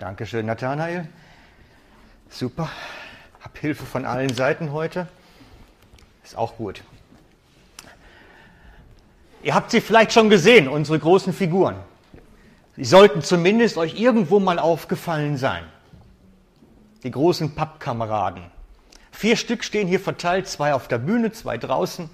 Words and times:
Dankeschön, 0.00 0.46
Nathanael. 0.46 1.06
Super. 2.30 2.70
Hab 3.42 3.58
Hilfe 3.58 3.84
von 3.84 4.06
allen 4.06 4.32
Seiten 4.32 4.72
heute. 4.72 5.06
Ist 6.24 6.38
auch 6.38 6.56
gut. 6.56 6.82
Ihr 9.42 9.54
habt 9.54 9.70
sie 9.70 9.82
vielleicht 9.82 10.14
schon 10.14 10.30
gesehen, 10.30 10.68
unsere 10.68 10.98
großen 10.98 11.34
Figuren. 11.34 11.76
Sie 12.76 12.84
sollten 12.86 13.20
zumindest 13.20 13.76
euch 13.76 14.00
irgendwo 14.00 14.40
mal 14.40 14.58
aufgefallen 14.58 15.36
sein. 15.36 15.64
Die 17.02 17.10
großen 17.10 17.54
Pappkameraden. 17.54 18.44
Vier 19.12 19.36
Stück 19.36 19.62
stehen 19.64 19.86
hier 19.86 20.00
verteilt, 20.00 20.48
zwei 20.48 20.72
auf 20.72 20.88
der 20.88 20.96
Bühne, 20.96 21.32
zwei 21.32 21.58
draußen. 21.58 22.08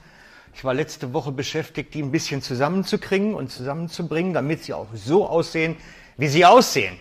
Ich 0.55 0.65
war 0.65 0.75
letzte 0.75 1.13
Woche 1.13 1.31
beschäftigt, 1.31 1.95
die 1.95 2.03
ein 2.03 2.11
bisschen 2.11 2.43
zusammenzukriegen 2.43 3.33
und 3.35 3.53
zusammenzubringen, 3.53 4.35
damit 4.35 4.65
sie 4.65 4.75
auch 4.75 4.89
so 4.93 5.29
aussehen, 5.29 5.77
wie 6.17 6.27
sie 6.27 6.45
aussehen. 6.45 6.99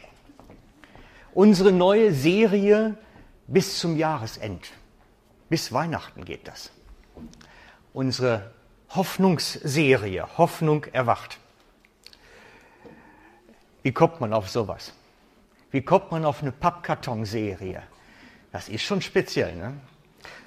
Unsere 1.35 1.73
neue 1.73 2.13
Serie 2.13 2.95
bis 3.45 3.77
zum 3.77 3.97
Jahresend. 3.97 4.71
Bis 5.49 5.73
Weihnachten 5.73 6.23
geht 6.23 6.47
das. 6.47 6.71
Unsere 7.91 8.51
Hoffnungsserie, 8.91 10.25
Hoffnung 10.37 10.85
erwacht. 10.85 11.37
Wie 13.83 13.91
kommt 13.91 14.21
man 14.21 14.31
auf 14.31 14.49
sowas? 14.49 14.93
Wie 15.71 15.81
kommt 15.81 16.09
man 16.09 16.23
auf 16.23 16.41
eine 16.41 16.53
Pappkartonserie? 16.53 17.83
Das 18.53 18.69
ist 18.69 18.83
schon 18.83 19.01
speziell. 19.01 19.57
Ne? 19.57 19.73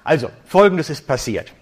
Also, 0.03 0.31
Folgendes 0.43 0.89
ist 0.89 1.05
passiert. 1.05 1.53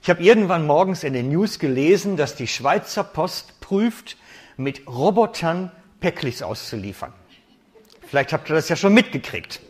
Ich 0.00 0.08
habe 0.08 0.22
irgendwann 0.22 0.64
morgens 0.64 1.02
in 1.02 1.12
den 1.12 1.28
News 1.28 1.58
gelesen, 1.58 2.16
dass 2.16 2.36
die 2.36 2.46
Schweizer 2.46 3.02
Post 3.02 3.60
prüft, 3.60 4.16
mit 4.56 4.86
Robotern 4.86 5.72
Päcklis 5.98 6.40
auszuliefern. 6.40 7.12
Vielleicht 8.10 8.32
habt 8.32 8.50
ihr 8.50 8.56
das 8.56 8.68
ja 8.68 8.74
schon 8.74 8.92
mitgekriegt. 8.92 9.60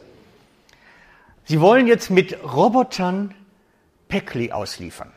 Sie 1.44 1.60
wollen 1.60 1.86
jetzt 1.86 2.08
mit 2.08 2.42
Robotern 2.42 3.34
Päckli 4.08 4.50
ausliefern. 4.50 5.12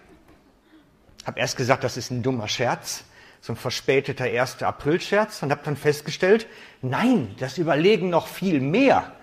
Hab 1.26 1.38
erst 1.38 1.56
gesagt, 1.56 1.86
das 1.86 1.96
ist 1.96 2.12
ein 2.12 2.22
dummer 2.22 2.50
Scherz, 2.50 3.06
so 3.40 3.54
ein 3.54 3.56
verspäteter 3.56 4.26
1. 4.26 4.62
April-Scherz 4.62 5.42
und 5.42 5.52
habe 5.52 5.62
dann 5.64 5.78
festgestellt, 5.78 6.48
nein, 6.82 7.34
das 7.40 7.58
überlegen 7.58 8.10
noch 8.10 8.28
viel 8.28 8.60
mehr. 8.60 9.14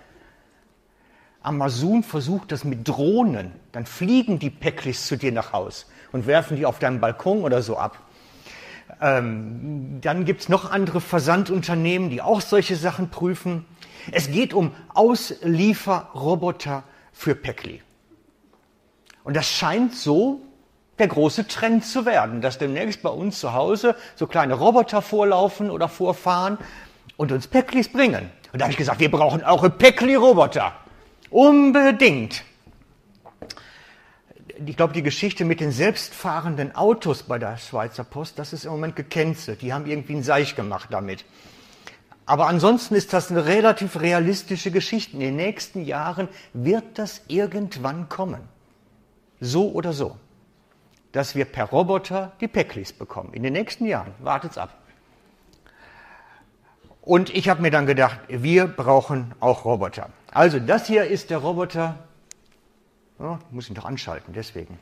Amazon 1.43 2.01
versucht 2.01 2.51
das 2.51 2.63
mit 2.63 2.87
Drohnen. 2.87 3.51
Dann 3.71 3.85
fliegen 3.85 4.39
die 4.39 4.49
Päcklis 4.49 5.05
zu 5.05 5.15
dir 5.15 5.31
nach 5.31 5.53
Haus 5.53 5.85
und 6.11 6.25
werfen 6.25 6.57
die 6.57 6.65
auf 6.65 6.79
deinem 6.79 7.01
Balkon 7.01 7.43
oder 7.43 7.61
so 7.61 7.77
ab. 7.77 7.99
Ähm, 8.99 10.01
dann 10.01 10.25
gibt's 10.25 10.49
noch 10.49 10.71
andere 10.71 11.01
Versandunternehmen, 11.01 12.09
die 12.09 12.23
auch 12.23 12.41
solche 12.41 12.75
Sachen 12.75 13.11
prüfen. 13.11 13.63
Es 14.11 14.31
geht 14.31 14.53
um 14.53 14.73
Auslieferroboter 14.93 16.83
für 17.13 17.35
Päckli. 17.35 17.81
Und 19.23 19.35
das 19.35 19.47
scheint 19.47 19.95
so 19.95 20.41
der 20.99 21.07
große 21.07 21.47
Trend 21.47 21.85
zu 21.85 22.05
werden, 22.05 22.41
dass 22.41 22.57
demnächst 22.57 23.01
bei 23.01 23.09
uns 23.09 23.39
zu 23.39 23.53
Hause 23.53 23.95
so 24.15 24.27
kleine 24.27 24.53
Roboter 24.53 25.01
vorlaufen 25.01 25.69
oder 25.69 25.87
vorfahren 25.87 26.57
und 27.17 27.31
uns 27.31 27.47
Päcklis 27.47 27.89
bringen. 27.89 28.29
Und 28.51 28.59
da 28.59 28.65
habe 28.65 28.71
ich 28.71 28.77
gesagt, 28.77 28.99
wir 28.99 29.09
brauchen 29.09 29.43
auch 29.43 29.67
Päckli-Roboter. 29.77 30.73
Unbedingt. 31.29 32.43
Ich 34.65 34.77
glaube, 34.77 34.93
die 34.93 35.01
Geschichte 35.01 35.45
mit 35.45 35.59
den 35.59 35.71
selbstfahrenden 35.71 36.75
Autos 36.75 37.23
bei 37.23 37.39
der 37.39 37.57
Schweizer 37.57 38.03
Post, 38.03 38.37
das 38.37 38.53
ist 38.53 38.65
im 38.65 38.71
Moment 38.71 38.95
gecancelt. 38.95 39.61
Die 39.61 39.73
haben 39.73 39.87
irgendwie 39.87 40.13
einen 40.13 40.23
Seich 40.23 40.55
gemacht 40.55 40.89
damit. 40.91 41.25
Aber 42.31 42.47
ansonsten 42.47 42.95
ist 42.95 43.11
das 43.11 43.29
eine 43.29 43.45
relativ 43.45 43.99
realistische 43.99 44.71
Geschichte. 44.71 45.15
In 45.15 45.19
den 45.19 45.35
nächsten 45.35 45.83
Jahren 45.83 46.29
wird 46.53 46.97
das 46.97 47.23
irgendwann 47.27 48.07
kommen. 48.07 48.39
So 49.41 49.69
oder 49.73 49.91
so. 49.91 50.15
Dass 51.11 51.35
wir 51.35 51.43
per 51.43 51.65
Roboter 51.65 52.31
die 52.39 52.47
Päcklis 52.47 52.93
bekommen. 52.93 53.33
In 53.33 53.43
den 53.43 53.51
nächsten 53.51 53.85
Jahren. 53.85 54.13
Wartet's 54.19 54.57
ab. 54.57 54.77
Und 57.01 57.35
ich 57.35 57.49
habe 57.49 57.61
mir 57.61 57.69
dann 57.69 57.85
gedacht, 57.85 58.21
wir 58.29 58.65
brauchen 58.65 59.35
auch 59.41 59.65
Roboter. 59.65 60.07
Also 60.31 60.57
das 60.57 60.87
hier 60.87 61.03
ist 61.03 61.31
der 61.31 61.39
Roboter, 61.39 61.97
oh, 63.19 63.39
muss 63.49 63.67
ich 63.67 63.75
doch 63.75 63.83
anschalten, 63.83 64.33
deswegen. 64.33 64.79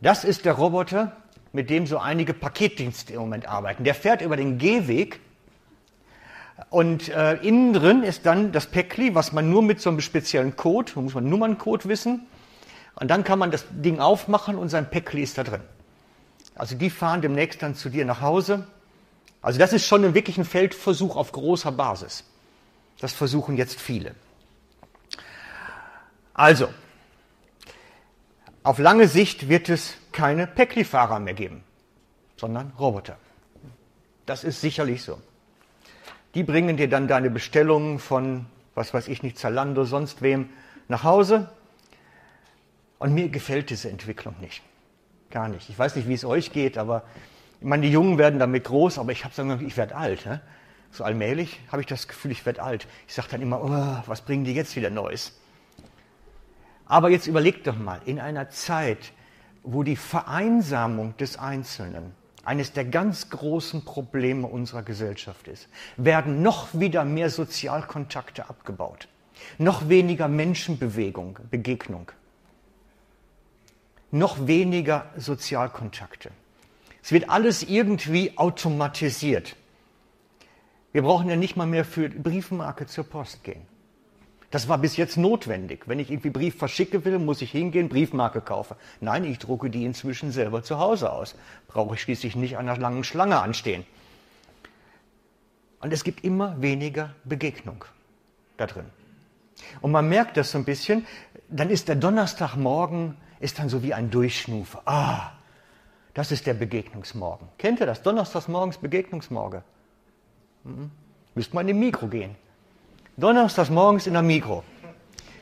Das 0.00 0.24
ist 0.24 0.46
der 0.46 0.54
Roboter, 0.54 1.14
mit 1.56 1.70
dem 1.70 1.86
so 1.86 1.98
einige 1.98 2.34
Paketdienste 2.34 3.14
im 3.14 3.20
Moment 3.20 3.48
arbeiten. 3.48 3.82
Der 3.82 3.94
fährt 3.94 4.20
über 4.20 4.36
den 4.36 4.58
Gehweg 4.58 5.20
und 6.70 7.08
äh, 7.08 7.34
innen 7.36 7.72
drin 7.72 8.02
ist 8.02 8.26
dann 8.26 8.52
das 8.52 8.66
Päckli, 8.66 9.14
was 9.14 9.32
man 9.32 9.50
nur 9.50 9.62
mit 9.62 9.80
so 9.80 9.90
einem 9.90 10.00
speziellen 10.00 10.54
Code, 10.54 10.92
muss 10.96 11.14
man 11.14 11.28
Nummerncode 11.28 11.88
wissen, 11.88 12.26
und 12.94 13.10
dann 13.10 13.24
kann 13.24 13.38
man 13.38 13.50
das 13.50 13.66
Ding 13.70 14.00
aufmachen 14.00 14.56
und 14.56 14.68
sein 14.68 14.88
Päckli 14.88 15.22
ist 15.22 15.36
da 15.36 15.44
drin. 15.44 15.60
Also 16.54 16.76
die 16.76 16.88
fahren 16.90 17.20
demnächst 17.20 17.62
dann 17.62 17.74
zu 17.74 17.88
dir 17.90 18.04
nach 18.04 18.20
Hause. 18.20 18.66
Also 19.42 19.58
das 19.58 19.72
ist 19.72 19.86
schon 19.86 20.14
wirklich 20.14 20.38
ein 20.38 20.44
Feldversuch 20.44 21.16
auf 21.16 21.32
großer 21.32 21.72
Basis. 21.72 22.24
Das 23.00 23.12
versuchen 23.12 23.56
jetzt 23.56 23.80
viele. 23.80 24.14
Also, 26.32 26.68
auf 28.62 28.78
lange 28.78 29.08
Sicht 29.08 29.48
wird 29.48 29.68
es 29.68 29.94
keine 30.16 30.46
Päckli-Fahrer 30.46 31.20
mehr 31.20 31.34
geben, 31.34 31.62
sondern 32.38 32.72
Roboter. 32.78 33.18
Das 34.24 34.44
ist 34.44 34.62
sicherlich 34.62 35.02
so. 35.02 35.20
Die 36.34 36.42
bringen 36.42 36.78
dir 36.78 36.88
dann 36.88 37.06
deine 37.06 37.28
Bestellungen 37.28 37.98
von, 37.98 38.46
was 38.74 38.94
weiß 38.94 39.08
ich 39.08 39.22
nicht, 39.22 39.38
Zalando, 39.38 39.84
sonst 39.84 40.22
wem 40.22 40.48
nach 40.88 41.04
Hause. 41.04 41.50
Und 42.98 43.12
mir 43.12 43.28
gefällt 43.28 43.68
diese 43.68 43.90
Entwicklung 43.90 44.34
nicht. 44.40 44.62
Gar 45.30 45.48
nicht. 45.48 45.68
Ich 45.68 45.78
weiß 45.78 45.96
nicht, 45.96 46.08
wie 46.08 46.14
es 46.14 46.24
euch 46.24 46.50
geht, 46.50 46.78
aber 46.78 47.02
ich 47.60 47.66
meine, 47.66 47.82
die 47.82 47.92
Jungen 47.92 48.16
werden 48.16 48.38
damit 48.38 48.64
groß, 48.64 48.98
aber 48.98 49.12
ich 49.12 49.22
habe 49.22 49.34
sagen, 49.34 49.66
ich 49.66 49.76
werde 49.76 49.96
alt. 49.96 50.24
Ne? 50.24 50.40
So 50.92 51.04
allmählich 51.04 51.60
habe 51.70 51.82
ich 51.82 51.86
das 51.86 52.08
Gefühl, 52.08 52.30
ich 52.30 52.46
werde 52.46 52.62
alt. 52.62 52.86
Ich 53.06 53.12
sage 53.12 53.28
dann 53.32 53.42
immer, 53.42 53.62
oh, 53.62 54.08
was 54.08 54.22
bringen 54.22 54.44
die 54.44 54.54
jetzt 54.54 54.76
wieder 54.76 54.88
Neues? 54.88 55.38
Aber 56.86 57.10
jetzt 57.10 57.26
überlegt 57.26 57.66
doch 57.66 57.76
mal, 57.76 58.00
in 58.06 58.18
einer 58.18 58.48
Zeit, 58.48 59.12
wo 59.66 59.82
die 59.82 59.96
Vereinsamung 59.96 61.16
des 61.16 61.36
Einzelnen 61.38 62.14
eines 62.44 62.72
der 62.72 62.84
ganz 62.84 63.28
großen 63.28 63.84
Probleme 63.84 64.46
unserer 64.46 64.84
Gesellschaft 64.84 65.48
ist, 65.48 65.68
werden 65.96 66.40
noch 66.40 66.68
wieder 66.72 67.04
mehr 67.04 67.28
Sozialkontakte 67.28 68.48
abgebaut, 68.48 69.08
noch 69.58 69.88
weniger 69.88 70.28
Menschenbewegung, 70.28 71.40
Begegnung, 71.50 72.12
noch 74.12 74.46
weniger 74.46 75.06
Sozialkontakte. 75.16 76.30
Es 77.02 77.10
wird 77.10 77.28
alles 77.28 77.64
irgendwie 77.64 78.38
automatisiert. 78.38 79.56
Wir 80.92 81.02
brauchen 81.02 81.28
ja 81.28 81.36
nicht 81.36 81.56
mal 81.56 81.66
mehr 81.66 81.84
für 81.84 82.08
Briefmarke 82.08 82.86
zur 82.86 83.04
Post 83.04 83.42
gehen. 83.42 83.66
Das 84.50 84.68
war 84.68 84.78
bis 84.78 84.96
jetzt 84.96 85.16
notwendig. 85.16 85.88
Wenn 85.88 85.98
ich 85.98 86.10
irgendwie 86.10 86.30
Brief 86.30 86.56
verschicke 86.56 87.04
will, 87.04 87.18
muss 87.18 87.42
ich 87.42 87.50
hingehen, 87.50 87.88
Briefmarke 87.88 88.40
kaufen. 88.40 88.76
Nein, 89.00 89.24
ich 89.24 89.38
drucke 89.38 89.70
die 89.70 89.84
inzwischen 89.84 90.30
selber 90.30 90.62
zu 90.62 90.78
Hause 90.78 91.12
aus. 91.12 91.34
Brauche 91.68 91.94
ich 91.94 92.02
schließlich 92.02 92.36
nicht 92.36 92.56
an 92.56 92.68
einer 92.68 92.80
langen 92.80 93.04
Schlange 93.04 93.40
anstehen. 93.40 93.84
Und 95.80 95.92
es 95.92 96.04
gibt 96.04 96.24
immer 96.24 96.60
weniger 96.62 97.14
Begegnung 97.24 97.84
da 98.56 98.66
drin. 98.66 98.86
Und 99.80 99.90
man 99.90 100.08
merkt 100.08 100.36
das 100.36 100.52
so 100.52 100.58
ein 100.58 100.64
bisschen, 100.64 101.06
dann 101.48 101.70
ist 101.70 101.88
der 101.88 101.96
Donnerstagmorgen, 101.96 103.16
ist 103.40 103.58
dann 103.58 103.68
so 103.68 103.82
wie 103.82 103.94
ein 103.94 104.10
Durchschnufe. 104.10 104.80
Ah, 104.86 105.32
das 106.14 106.32
ist 106.32 106.46
der 106.46 106.54
Begegnungsmorgen. 106.54 107.48
Kennt 107.58 107.80
ihr 107.80 107.86
das? 107.86 108.02
Donnerstagsmorgens 108.02 108.78
Begegnungsmorgen. 108.78 109.62
Mhm. 110.64 110.90
Müsste 111.34 111.54
man 111.54 111.68
in 111.68 111.78
Mikro 111.78 112.06
gehen. 112.06 112.36
Donnerstags 113.16 113.70
morgens 113.70 114.06
in 114.06 114.12
der 114.12 114.22
Mikro. 114.22 114.62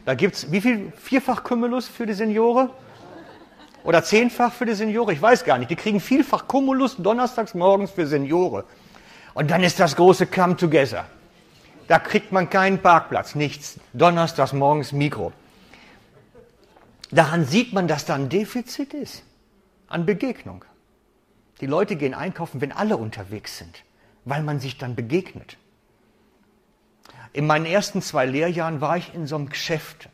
Da 0.04 0.14
gibt 0.14 0.36
es 0.36 0.52
wie 0.52 0.60
viel? 0.60 0.92
Vierfach 0.96 1.42
Cumulus 1.42 1.88
für 1.88 2.06
die 2.06 2.12
Seniore? 2.12 2.70
Oder 3.82 4.02
zehnfach 4.02 4.52
für 4.52 4.64
die 4.64 4.74
Seniore? 4.74 5.12
Ich 5.12 5.20
weiß 5.20 5.44
gar 5.44 5.58
nicht. 5.58 5.70
Die 5.70 5.76
kriegen 5.76 6.00
vielfach 6.00 6.46
Cumulus 6.46 6.96
donnerstags 6.96 7.54
morgens 7.54 7.90
für 7.90 8.06
Seniore. 8.06 8.64
Und 9.34 9.50
dann 9.50 9.62
ist 9.62 9.80
das 9.80 9.96
große 9.96 10.26
Come 10.26 10.56
Together. 10.56 11.06
Da 11.88 11.98
kriegt 11.98 12.32
man 12.32 12.48
keinen 12.48 12.78
Parkplatz, 12.78 13.34
nichts. 13.34 13.78
Donnerstags 13.92 14.52
morgens 14.52 14.92
Mikro. 14.92 15.32
Daran 17.10 17.44
sieht 17.44 17.72
man, 17.72 17.88
dass 17.88 18.04
da 18.04 18.14
ein 18.14 18.28
Defizit 18.28 18.94
ist 18.94 19.22
an 19.88 20.06
Begegnung. 20.06 20.64
Die 21.60 21.66
Leute 21.66 21.96
gehen 21.96 22.14
einkaufen, 22.14 22.60
wenn 22.60 22.72
alle 22.72 22.96
unterwegs 22.96 23.58
sind 23.58 23.84
weil 24.24 24.42
man 24.42 24.60
sich 24.60 24.78
dann 24.78 24.94
begegnet. 24.94 25.56
In 27.34 27.48
meinen 27.48 27.66
ersten 27.66 28.00
zwei 28.00 28.26
Lehrjahren 28.26 28.80
war 28.80 28.96
ich 28.96 29.12
in 29.12 29.26
so 29.26 29.34
einem 29.34 29.48
Geschäft. 29.48 30.08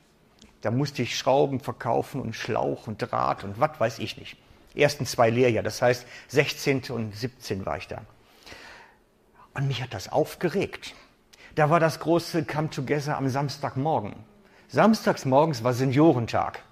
Da 0.62 0.70
musste 0.70 1.02
ich 1.02 1.18
Schrauben 1.18 1.60
verkaufen 1.60 2.18
und 2.18 2.34
Schlauch 2.34 2.86
und 2.86 2.98
Draht 2.98 3.44
und 3.44 3.60
was 3.60 3.78
weiß 3.78 3.98
ich 3.98 4.16
nicht. 4.16 4.38
Ersten 4.74 5.04
zwei 5.04 5.28
Lehrjahre, 5.28 5.64
das 5.64 5.82
heißt 5.82 6.06
16. 6.28 6.84
und 6.88 7.14
17 7.14 7.66
war 7.66 7.76
ich 7.76 7.88
da. 7.88 8.00
Und 9.52 9.68
mich 9.68 9.82
hat 9.82 9.92
das 9.92 10.10
aufgeregt. 10.10 10.94
Da 11.56 11.68
war 11.68 11.78
das 11.78 12.00
große 12.00 12.44
Come 12.44 12.70
Together 12.70 13.18
am 13.18 13.28
Samstagmorgen. 13.28 14.14
Samstags 14.68 15.26
morgens 15.26 15.62
war 15.62 15.74
Seniorentag. 15.74 16.62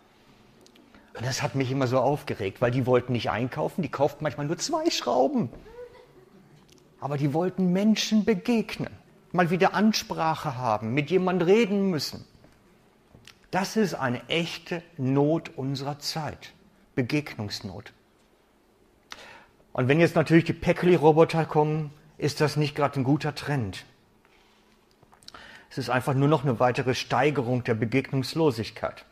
Und 1.14 1.26
das 1.26 1.42
hat 1.42 1.56
mich 1.56 1.70
immer 1.70 1.88
so 1.88 1.98
aufgeregt, 1.98 2.62
weil 2.62 2.70
die 2.70 2.86
wollten 2.86 3.12
nicht 3.12 3.28
einkaufen, 3.28 3.82
die 3.82 3.90
kauften 3.90 4.22
manchmal 4.22 4.46
nur 4.46 4.56
zwei 4.56 4.88
Schrauben. 4.88 5.50
Aber 7.00 7.18
die 7.18 7.34
wollten 7.34 7.72
Menschen 7.72 8.24
begegnen, 8.24 8.96
mal 9.32 9.50
wieder 9.50 9.74
Ansprache 9.74 10.56
haben, 10.56 10.94
mit 10.94 11.10
jemand 11.10 11.44
reden 11.44 11.90
müssen. 11.90 12.24
Das 13.50 13.76
ist 13.76 13.94
eine 13.94 14.28
echte 14.28 14.82
Not 14.96 15.50
unserer 15.56 15.98
Zeit, 15.98 16.52
Begegnungsnot. 16.94 17.92
Und 19.72 19.88
wenn 19.88 20.00
jetzt 20.00 20.16
natürlich 20.16 20.44
die 20.44 20.52
Päckli-Roboter 20.52 21.44
kommen, 21.44 21.92
ist 22.18 22.40
das 22.40 22.56
nicht 22.56 22.74
gerade 22.74 23.00
ein 23.00 23.04
guter 23.04 23.34
Trend. 23.34 23.84
Es 25.70 25.78
ist 25.78 25.90
einfach 25.90 26.14
nur 26.14 26.28
noch 26.28 26.44
eine 26.44 26.58
weitere 26.60 26.94
Steigerung 26.94 27.62
der 27.64 27.74
Begegnungslosigkeit. 27.74 29.04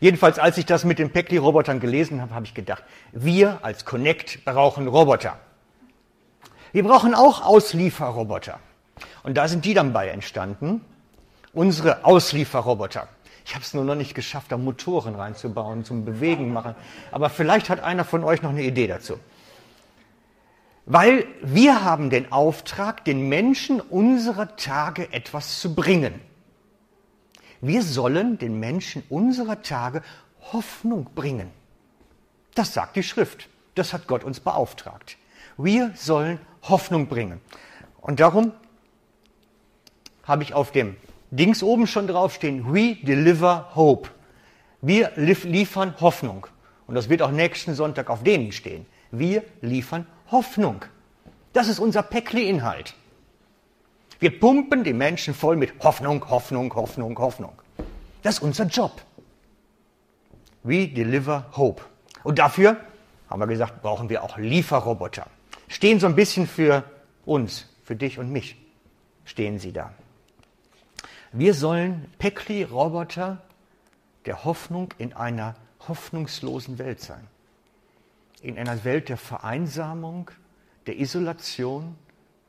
Jedenfalls, 0.00 0.38
als 0.38 0.58
ich 0.58 0.66
das 0.66 0.84
mit 0.84 0.98
den 0.98 1.10
Päckli-Robotern 1.10 1.78
gelesen 1.78 2.20
habe, 2.20 2.34
habe 2.34 2.44
ich 2.44 2.54
gedacht, 2.54 2.82
wir 3.12 3.64
als 3.64 3.84
Connect 3.84 4.44
brauchen 4.44 4.88
Roboter. 4.88 5.38
Wir 6.72 6.82
brauchen 6.82 7.14
auch 7.14 7.44
Auslieferroboter. 7.44 8.58
Und 9.22 9.36
da 9.36 9.48
sind 9.48 9.64
die 9.64 9.74
dann 9.74 9.92
bei 9.92 10.08
entstanden. 10.08 10.84
Unsere 11.52 12.04
Auslieferroboter. 12.04 13.08
Ich 13.44 13.54
habe 13.54 13.64
es 13.64 13.74
nur 13.74 13.84
noch 13.84 13.94
nicht 13.94 14.14
geschafft, 14.14 14.52
da 14.52 14.56
Motoren 14.56 15.14
reinzubauen, 15.14 15.84
zum 15.84 16.04
Bewegen 16.04 16.52
machen. 16.52 16.74
Aber 17.10 17.30
vielleicht 17.30 17.68
hat 17.68 17.80
einer 17.80 18.04
von 18.04 18.22
euch 18.22 18.42
noch 18.42 18.50
eine 18.50 18.62
Idee 18.62 18.86
dazu. 18.86 19.18
Weil 20.86 21.26
wir 21.42 21.84
haben 21.84 22.10
den 22.10 22.32
Auftrag, 22.32 23.04
den 23.04 23.28
Menschen 23.28 23.80
unserer 23.80 24.56
Tage 24.56 25.12
etwas 25.12 25.60
zu 25.60 25.74
bringen. 25.74 26.20
Wir 27.60 27.82
sollen 27.82 28.38
den 28.38 28.58
Menschen 28.58 29.02
unserer 29.08 29.62
Tage 29.62 30.02
Hoffnung 30.52 31.10
bringen. 31.14 31.50
Das 32.54 32.72
sagt 32.72 32.96
die 32.96 33.02
Schrift. 33.02 33.48
Das 33.74 33.92
hat 33.92 34.06
Gott 34.06 34.24
uns 34.24 34.40
beauftragt. 34.40 35.16
Wir 35.56 35.92
sollen 35.94 36.38
Hoffnung 36.62 37.06
bringen. 37.06 37.40
Und 38.00 38.20
darum 38.20 38.52
habe 40.24 40.42
ich 40.42 40.54
auf 40.54 40.72
dem 40.72 40.96
Dings 41.30 41.62
oben 41.62 41.86
schon 41.86 42.06
draufstehen, 42.06 42.72
We 42.72 42.96
deliver 43.02 43.70
hope. 43.74 44.10
Wir 44.82 45.12
liefern 45.16 45.94
Hoffnung. 46.00 46.46
Und 46.86 46.94
das 46.94 47.08
wird 47.08 47.22
auch 47.22 47.30
nächsten 47.30 47.74
Sonntag 47.74 48.10
auf 48.10 48.22
denen 48.22 48.50
stehen. 48.52 48.86
Wir 49.10 49.44
liefern 49.60 50.06
Hoffnung. 50.30 50.84
Das 51.52 51.68
ist 51.68 51.78
unser 51.78 52.02
Päckli-Inhalt. 52.02 52.94
Wir 54.18 54.38
pumpen 54.38 54.84
die 54.84 54.92
Menschen 54.92 55.34
voll 55.34 55.56
mit 55.56 55.72
Hoffnung, 55.82 56.28
Hoffnung, 56.28 56.74
Hoffnung, 56.74 57.18
Hoffnung. 57.18 57.52
Das 58.22 58.36
ist 58.36 58.42
unser 58.42 58.64
Job. 58.64 59.00
We 60.62 60.88
deliver 60.88 61.46
hope. 61.56 61.82
Und 62.22 62.38
dafür, 62.38 62.76
haben 63.28 63.40
wir 63.40 63.46
gesagt, 63.46 63.82
brauchen 63.82 64.08
wir 64.08 64.22
auch 64.22 64.36
Lieferroboter. 64.36 65.26
Stehen 65.68 66.00
so 66.00 66.06
ein 66.06 66.14
bisschen 66.14 66.46
für 66.46 66.84
uns, 67.24 67.66
für 67.82 67.96
dich 67.96 68.18
und 68.18 68.30
mich, 68.30 68.56
stehen 69.24 69.58
sie 69.58 69.72
da. 69.72 69.92
Wir 71.32 71.54
sollen 71.54 72.10
Päckli-Roboter 72.18 73.40
der 74.26 74.44
Hoffnung 74.44 74.92
in 74.98 75.12
einer 75.12 75.54
hoffnungslosen 75.86 76.78
Welt 76.78 77.00
sein 77.00 77.26
in 78.42 78.58
einer 78.58 78.84
Welt 78.84 79.08
der 79.08 79.16
Vereinsamung, 79.16 80.30
der 80.86 80.98
Isolation, 80.98 81.96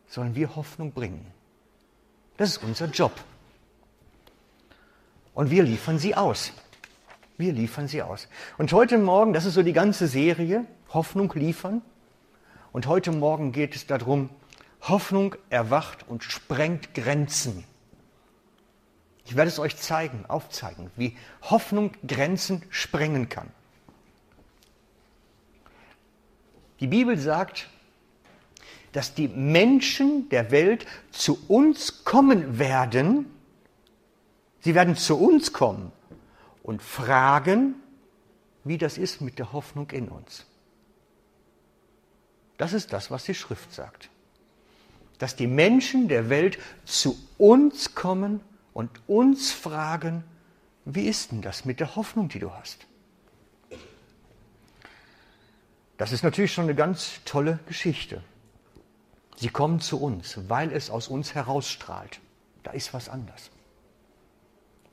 sollen 0.07 0.35
wir 0.35 0.55
Hoffnung 0.55 0.91
bringen. 0.91 1.25
Das 2.37 2.49
ist 2.49 2.63
unser 2.63 2.87
Job. 2.87 3.13
Und 5.33 5.51
wir 5.51 5.63
liefern 5.63 5.99
sie 5.99 6.15
aus. 6.15 6.51
Wir 7.37 7.53
liefern 7.53 7.87
sie 7.87 8.01
aus. 8.01 8.27
Und 8.57 8.71
heute 8.73 8.97
Morgen, 8.97 9.33
das 9.33 9.45
ist 9.45 9.53
so 9.53 9.63
die 9.63 9.73
ganze 9.73 10.07
Serie, 10.07 10.65
Hoffnung 10.93 11.31
liefern. 11.35 11.81
Und 12.71 12.87
heute 12.87 13.11
Morgen 13.11 13.51
geht 13.51 13.75
es 13.75 13.87
darum, 13.87 14.29
Hoffnung 14.81 15.35
erwacht 15.49 16.07
und 16.07 16.23
sprengt 16.23 16.93
Grenzen. 16.93 17.63
Ich 19.25 19.35
werde 19.35 19.49
es 19.49 19.59
euch 19.59 19.77
zeigen, 19.77 20.25
aufzeigen, 20.27 20.91
wie 20.95 21.15
Hoffnung 21.43 21.91
Grenzen 22.05 22.63
sprengen 22.69 23.29
kann. 23.29 23.49
Die 26.79 26.87
Bibel 26.87 27.17
sagt, 27.17 27.69
dass 28.91 29.13
die 29.13 29.27
Menschen 29.27 30.27
der 30.29 30.51
Welt 30.51 30.85
zu 31.11 31.39
uns 31.47 32.03
kommen 32.03 32.59
werden. 32.59 33.27
Sie 34.61 34.75
werden 34.75 34.95
zu 34.95 35.17
uns 35.17 35.53
kommen 35.53 35.91
und 36.63 36.81
fragen, 36.81 37.75
wie 38.63 38.77
das 38.77 38.97
ist 38.97 39.21
mit 39.21 39.39
der 39.39 39.53
Hoffnung 39.53 39.89
in 39.91 40.09
uns. 40.09 40.45
Das 42.57 42.73
ist 42.73 42.93
das, 42.93 43.09
was 43.09 43.23
die 43.23 43.33
Schrift 43.33 43.73
sagt. 43.73 44.09
Dass 45.17 45.35
die 45.35 45.47
Menschen 45.47 46.07
der 46.07 46.29
Welt 46.29 46.59
zu 46.85 47.17
uns 47.37 47.95
kommen 47.95 48.41
und 48.73 48.89
uns 49.07 49.51
fragen, 49.51 50.23
wie 50.85 51.07
ist 51.07 51.31
denn 51.31 51.41
das 51.41 51.65
mit 51.65 51.79
der 51.79 51.95
Hoffnung, 51.95 52.29
die 52.29 52.39
du 52.39 52.51
hast? 52.53 52.87
Das 55.97 56.11
ist 56.11 56.23
natürlich 56.23 56.51
schon 56.51 56.65
eine 56.65 56.75
ganz 56.75 57.19
tolle 57.25 57.59
Geschichte. 57.67 58.23
Sie 59.35 59.49
kommen 59.49 59.79
zu 59.79 60.01
uns, 60.01 60.39
weil 60.47 60.71
es 60.71 60.89
aus 60.89 61.07
uns 61.07 61.35
herausstrahlt. 61.35 62.19
Da 62.63 62.71
ist 62.71 62.93
was 62.93 63.09
anders. 63.09 63.51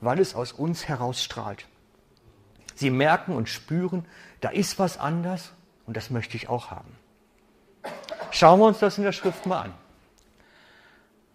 Weil 0.01 0.19
es 0.21 0.35
aus 0.35 0.53
uns 0.53 0.87
herausstrahlt. 0.87 1.67
Sie 2.75 2.91
merken 2.91 3.35
und 3.35 3.49
spüren, 3.49 4.05
da 4.41 4.51
ist 4.51 4.79
was 4.79 4.99
anders 4.99 5.53
und 5.87 5.97
das 5.97 6.11
möchte 6.11 6.37
ich 6.37 6.49
auch 6.49 6.71
haben. 6.71 6.95
Schauen 8.31 8.61
wir 8.61 8.67
uns 8.67 8.79
das 8.79 8.99
in 8.99 9.05
der 9.05 9.13
Schrift 9.13 9.47
mal 9.47 9.63
an. 9.63 9.75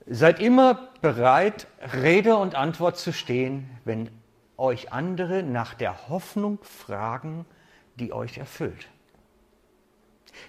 Seid 0.05 0.39
immer 0.39 0.89
bereit, 1.01 1.67
Rede 1.93 2.35
und 2.35 2.55
Antwort 2.55 2.97
zu 2.97 3.13
stehen, 3.13 3.69
wenn 3.85 4.09
euch 4.57 4.91
andere 4.91 5.43
nach 5.43 5.73
der 5.73 6.09
Hoffnung 6.09 6.59
fragen, 6.63 7.45
die 7.95 8.11
euch 8.11 8.37
erfüllt. 8.37 8.89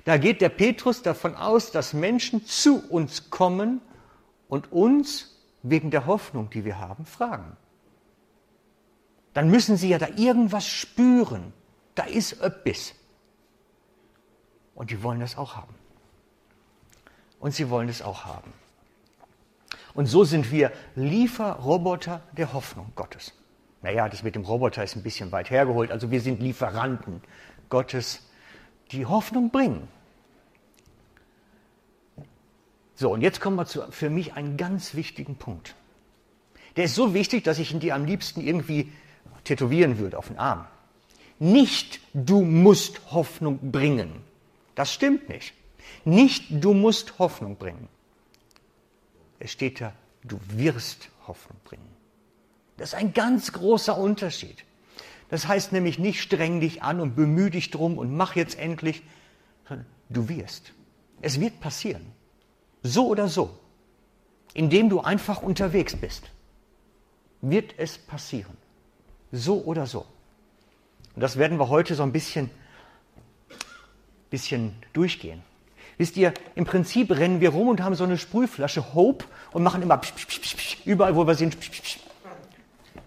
Da 0.05 0.17
geht 0.17 0.41
der 0.41 0.49
Petrus 0.49 1.03
davon 1.03 1.35
aus, 1.37 1.71
dass 1.71 1.93
Menschen 1.93 2.45
zu 2.47 2.89
uns 2.91 3.31
kommen 3.31 3.81
und 4.49 4.73
uns 4.73 5.41
wegen 5.63 5.91
der 5.91 6.07
Hoffnung, 6.07 6.51
die 6.51 6.65
wir 6.65 6.79
haben, 6.79 7.07
fragen. 7.07 7.57
Dann 9.35 9.51
müssen 9.51 9.77
sie 9.77 9.89
ja 9.89 9.99
da 9.99 10.09
irgendwas 10.17 10.67
spüren. 10.67 11.53
Da 11.95 12.05
ist 12.05 12.41
öppis. 12.41 12.95
Und 14.75 14.91
die 14.91 15.03
wollen 15.03 15.21
das 15.21 15.37
auch 15.37 15.57
haben. 15.57 15.75
Und 17.41 17.55
sie 17.55 17.69
wollen 17.71 17.89
es 17.89 18.03
auch 18.03 18.25
haben. 18.25 18.53
Und 19.95 20.07
so 20.07 20.25
sind 20.25 20.51
wir 20.51 20.73
Lieferroboter 20.97 22.23
der 22.33 22.53
Hoffnung 22.53 22.93
Gottes. 22.97 23.33
Naja, 23.83 24.09
das 24.09 24.23
mit 24.23 24.35
dem 24.35 24.45
Roboter 24.45 24.83
ist 24.83 24.97
ein 24.97 25.03
bisschen 25.03 25.31
weit 25.31 25.51
hergeholt. 25.51 25.91
Also 25.91 26.11
wir 26.11 26.21
sind 26.21 26.41
Lieferanten 26.41 27.21
Gottes 27.69 28.29
die 28.91 29.07
Hoffnung 29.07 29.51
bringen. 29.51 29.89
So, 32.97 33.13
und 33.13 33.23
jetzt 33.23 33.41
kommen 33.41 33.57
wir 33.57 33.67
zu 33.67 33.91
für 33.91 34.11
mich 34.11 34.35
einen 34.35 34.57
ganz 34.57 34.95
wichtigen 34.95 35.37
Punkt. 35.37 35.75
Der 36.77 36.85
ist 36.85 36.95
so 36.95 37.15
wichtig, 37.15 37.45
dass 37.45 37.59
ich 37.59 37.73
ihn 37.73 37.81
dir 37.81 37.95
am 37.95 38.05
liebsten 38.05 38.41
irgendwie 38.41 38.93
tätowieren 39.45 39.99
würde 39.99 40.19
auf 40.19 40.29
den 40.29 40.39
Arm. 40.39 40.67
Nicht 41.39 42.01
du 42.15 42.43
musst 42.43 43.01
Hoffnung 43.13 43.71
bringen. 43.71 44.23
Das 44.75 44.93
stimmt 44.93 45.29
nicht. 45.29 45.55
Nicht 46.05 46.47
du 46.51 46.73
musst 46.73 47.19
Hoffnung 47.19 47.57
bringen. 47.57 47.89
Es 49.39 49.51
steht 49.51 49.81
da, 49.81 49.93
du 50.23 50.39
wirst 50.49 51.09
Hoffnung 51.27 51.59
bringen. 51.65 51.89
Das 52.77 52.91
ist 52.91 52.95
ein 52.95 53.13
ganz 53.13 53.53
großer 53.53 53.97
Unterschied. 53.97 54.65
Das 55.29 55.49
heißt 55.49 55.73
nämlich 55.73 55.99
nicht 55.99 56.21
streng 56.21 56.61
dich 56.61 56.83
an 56.83 57.01
und 57.01 57.17
bemühe 57.17 57.51
dich 57.51 57.71
drum 57.71 57.99
und 57.99 58.15
mach 58.15 58.37
jetzt 58.37 58.59
endlich, 58.59 59.03
sondern 59.69 59.87
du 60.09 60.29
wirst. 60.29 60.73
Es 61.23 61.41
wird 61.41 61.61
passieren. 61.61 62.13
So 62.83 63.09
oder 63.09 63.29
so. 63.29 63.59
Indem 64.53 64.89
du 64.91 65.01
einfach 65.01 65.43
unterwegs 65.43 65.97
bist, 65.97 66.25
wird 67.41 67.75
es 67.79 67.99
passieren. 67.99 68.57
So 69.33 69.65
oder 69.65 69.87
so. 69.87 70.07
Und 71.15 71.21
das 71.21 71.37
werden 71.37 71.59
wir 71.59 71.69
heute 71.69 71.95
so 71.95 72.03
ein 72.03 72.13
bisschen, 72.13 72.51
bisschen 74.31 74.75
durchgehen. 74.93 75.43
Wisst 75.97 76.17
ihr, 76.17 76.35
im 76.55 76.65
Prinzip 76.65 77.11
rennen 77.11 77.41
wir 77.41 77.51
rum 77.51 77.69
und 77.69 77.81
haben 77.81 77.95
so 77.95 78.05
eine 78.05 78.19
Sprühflasche 78.19 78.95
Hope 78.95 79.25
und 79.53 79.63
machen 79.63 79.83
immer 79.83 79.99
psch, 79.99 80.13
psch, 80.15 80.57
psch, 80.57 80.77
überall, 80.87 81.15
wo 81.15 81.27
wir 81.27 81.35
sind. 81.35 81.57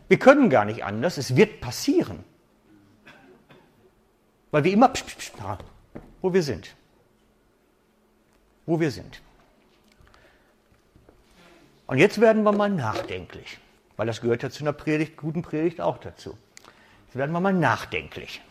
Wir 0.08 0.20
können 0.20 0.50
gar 0.50 0.64
nicht 0.66 0.84
anders, 0.86 1.18
es 1.18 1.36
wird 1.36 1.60
passieren. 1.60 2.24
Weil 4.52 4.64
wir 4.64 4.72
immer, 4.72 4.92
wo 6.22 6.34
wir 6.34 6.44
sind. 6.44 6.76
Wo 8.66 8.80
wir 8.80 8.92
sind. 8.92 9.22
Und 11.88 11.98
jetzt 11.98 12.20
werden 12.20 12.44
wir 12.44 12.52
mal 12.52 12.70
nachdenklich, 12.70 13.60
weil 13.96 14.08
das 14.08 14.22
gehört 14.22 14.44
ja 14.44 14.50
zu 14.50 14.64
einer 14.64 14.74
Predigt, 14.74 15.18
guten 15.18 15.42
Predigt 15.42 15.80
auch 15.80 15.98
dazu. 15.98 16.38
Jetzt 17.08 17.16
werden 17.16 17.32
wir 17.32 17.40
mal 17.40 17.54
nachdenklich. 17.54 18.42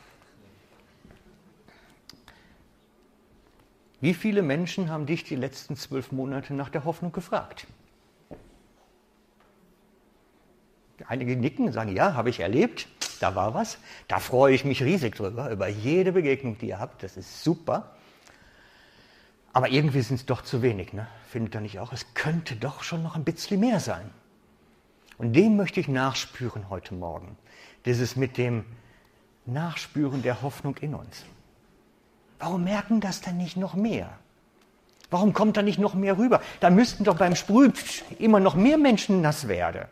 Wie 4.00 4.14
viele 4.14 4.42
Menschen 4.42 4.90
haben 4.90 5.06
dich 5.06 5.24
die 5.24 5.36
letzten 5.36 5.76
zwölf 5.76 6.12
Monate 6.12 6.54
nach 6.54 6.68
der 6.68 6.84
Hoffnung 6.84 7.12
gefragt? 7.12 7.66
Einige 11.06 11.36
nicken 11.36 11.66
und 11.66 11.72
sagen, 11.72 11.94
ja, 11.94 12.14
habe 12.14 12.30
ich 12.30 12.40
erlebt, 12.40 12.88
da 13.20 13.34
war 13.34 13.54
was. 13.54 13.78
Da 14.08 14.18
freue 14.18 14.54
ich 14.54 14.64
mich 14.64 14.82
riesig 14.82 15.16
drüber, 15.16 15.50
über 15.50 15.68
jede 15.68 16.12
Begegnung, 16.12 16.58
die 16.58 16.68
ihr 16.68 16.78
habt. 16.78 17.02
Das 17.02 17.16
ist 17.16 17.42
super. 17.42 17.96
Aber 19.52 19.70
irgendwie 19.70 20.02
sind 20.02 20.16
es 20.16 20.26
doch 20.26 20.42
zu 20.42 20.60
wenig, 20.60 20.92
ne? 20.92 21.06
findet 21.30 21.54
ihr 21.54 21.60
nicht 21.62 21.78
auch? 21.78 21.92
Es 21.92 22.12
könnte 22.14 22.56
doch 22.56 22.82
schon 22.82 23.02
noch 23.02 23.16
ein 23.16 23.24
bisschen 23.24 23.60
mehr 23.60 23.80
sein. 23.80 24.10
Und 25.18 25.32
dem 25.32 25.56
möchte 25.56 25.80
ich 25.80 25.88
nachspüren 25.88 26.68
heute 26.68 26.94
Morgen. 26.94 27.38
Dieses 27.86 28.16
mit 28.16 28.36
dem 28.36 28.64
Nachspüren 29.46 30.22
der 30.22 30.42
Hoffnung 30.42 30.76
in 30.78 30.94
uns. 30.94 31.24
Warum 32.38 32.64
merken 32.64 33.00
das 33.00 33.20
denn 33.20 33.36
nicht 33.36 33.56
noch 33.56 33.74
mehr? 33.74 34.10
Warum 35.10 35.32
kommt 35.32 35.56
da 35.56 35.62
nicht 35.62 35.78
noch 35.78 35.94
mehr 35.94 36.18
rüber? 36.18 36.42
Da 36.60 36.70
müssten 36.70 37.04
doch 37.04 37.16
beim 37.16 37.36
Sprühen 37.36 37.72
immer 38.18 38.40
noch 38.40 38.54
mehr 38.54 38.76
Menschen 38.76 39.20
nass 39.20 39.48
werden. 39.48 39.84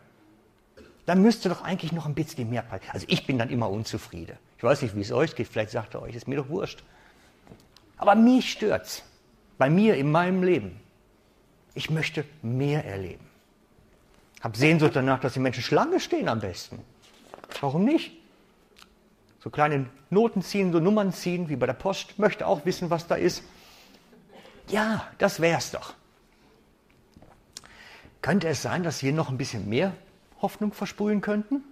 Da 1.05 1.15
müsste 1.15 1.49
doch 1.49 1.63
eigentlich 1.63 1.91
noch 1.91 2.05
ein 2.05 2.15
bisschen 2.15 2.49
mehr 2.49 2.63
passieren. 2.63 2.93
Also 2.93 3.05
ich 3.09 3.25
bin 3.25 3.37
dann 3.37 3.49
immer 3.49 3.69
unzufrieden. 3.69 4.37
Ich 4.57 4.63
weiß 4.63 4.81
nicht, 4.81 4.95
wie 4.95 5.01
es 5.01 5.11
euch 5.11 5.35
geht. 5.35 5.47
Vielleicht 5.47 5.71
sagt 5.71 5.95
ihr 5.95 6.01
euch, 6.01 6.15
ist 6.15 6.27
mir 6.27 6.35
doch 6.35 6.49
wurscht. 6.49 6.83
Aber 7.97 8.15
mich 8.15 8.51
stört's. 8.51 9.03
Bei 9.57 9.69
mir 9.69 9.95
in 9.95 10.11
meinem 10.11 10.43
Leben. 10.43 10.79
Ich 11.75 11.89
möchte 11.89 12.25
mehr 12.41 12.83
erleben. 12.85 13.25
Hab 14.41 14.57
Sehnsucht 14.57 14.95
danach, 14.95 15.19
dass 15.19 15.33
die 15.33 15.39
Menschen 15.39 15.63
Schlange 15.63 15.99
stehen 15.99 16.27
am 16.27 16.39
besten. 16.39 16.79
Warum 17.61 17.85
nicht? 17.85 18.11
So 19.45 19.51
kleine 19.51 19.85
Noten 20.09 20.41
ziehen, 20.41 20.73
so 20.73 20.79
Nummern 20.79 21.13
ziehen, 21.13 21.49
wie 21.49 21.55
bei 21.55 21.67
der 21.67 21.73
Post. 21.73 22.17
Möchte 22.17 22.47
auch 22.47 22.65
wissen, 22.65 22.89
was 22.89 23.05
da 23.05 23.13
ist. 23.13 23.43
Ja, 24.69 25.07
das 25.19 25.39
wär's 25.39 25.69
doch. 25.69 25.93
Könnte 28.23 28.47
es 28.47 28.63
sein, 28.63 28.81
dass 28.81 29.03
wir 29.03 29.13
noch 29.13 29.29
ein 29.29 29.37
bisschen 29.37 29.69
mehr 29.69 29.93
Hoffnung 30.41 30.73
versprühen 30.73 31.21
könnten? 31.21 31.63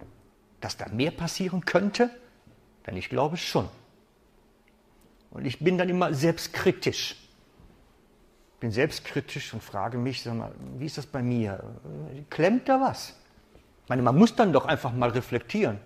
Dass 0.62 0.78
da 0.78 0.88
mehr 0.90 1.10
passieren 1.10 1.66
könnte? 1.66 2.12
Denn 2.86 2.96
ich 2.96 3.10
glaube 3.10 3.38
schon. 3.38 3.68
Und 5.32 5.46
ich 5.46 5.58
bin 5.58 5.80
dann 5.80 5.90
immer 5.90 6.14
selbstkritisch. 6.14 7.16
Bin 8.60 8.70
selbstkritisch 8.70 9.52
und 9.52 9.64
frage 9.64 9.98
mich, 9.98 10.22
sag 10.22 10.36
mal, 10.36 10.52
wie 10.78 10.86
ist 10.86 11.00
das 11.00 11.08
bei 11.08 11.24
mir? 11.24 11.64
Klemmt 12.30 12.70
da 12.70 12.80
was? 12.80 13.16
Ich 13.82 13.90
meine, 13.90 14.04
man 14.04 14.16
muss 14.16 14.36
dann 14.36 14.54
doch 14.54 14.68
einfach 14.68 14.94
mal 14.94 15.10
reflektieren. 15.10 15.80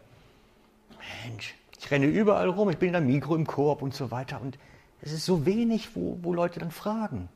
Mensch, 1.24 1.56
ich 1.80 1.92
renne 1.92 2.08
überall 2.08 2.50
rum, 2.50 2.70
ich 2.70 2.78
bin 2.78 2.88
in 2.88 2.94
der 2.94 3.02
Mikro, 3.02 3.36
im 3.36 3.46
Koop 3.46 3.82
und 3.82 3.94
so 3.94 4.12
weiter. 4.12 4.42
Und 4.42 4.58
es 5.02 5.12
ist 5.12 5.26
so 5.26 5.46
wenig, 5.46 5.96
wo, 5.96 6.18
wo 6.22 6.34
Leute 6.34 6.60
dann 6.60 6.72
fragen. 6.72 7.30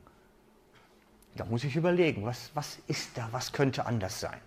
Da 1.36 1.45
muss 1.45 1.63
ich 1.63 1.75
überlegen, 1.75 2.25
was, 2.25 2.51
was 2.53 2.79
ist 2.88 3.17
da, 3.17 3.27
was 3.31 3.53
könnte 3.53 3.86
anders 3.86 4.19
sein. 4.19 4.39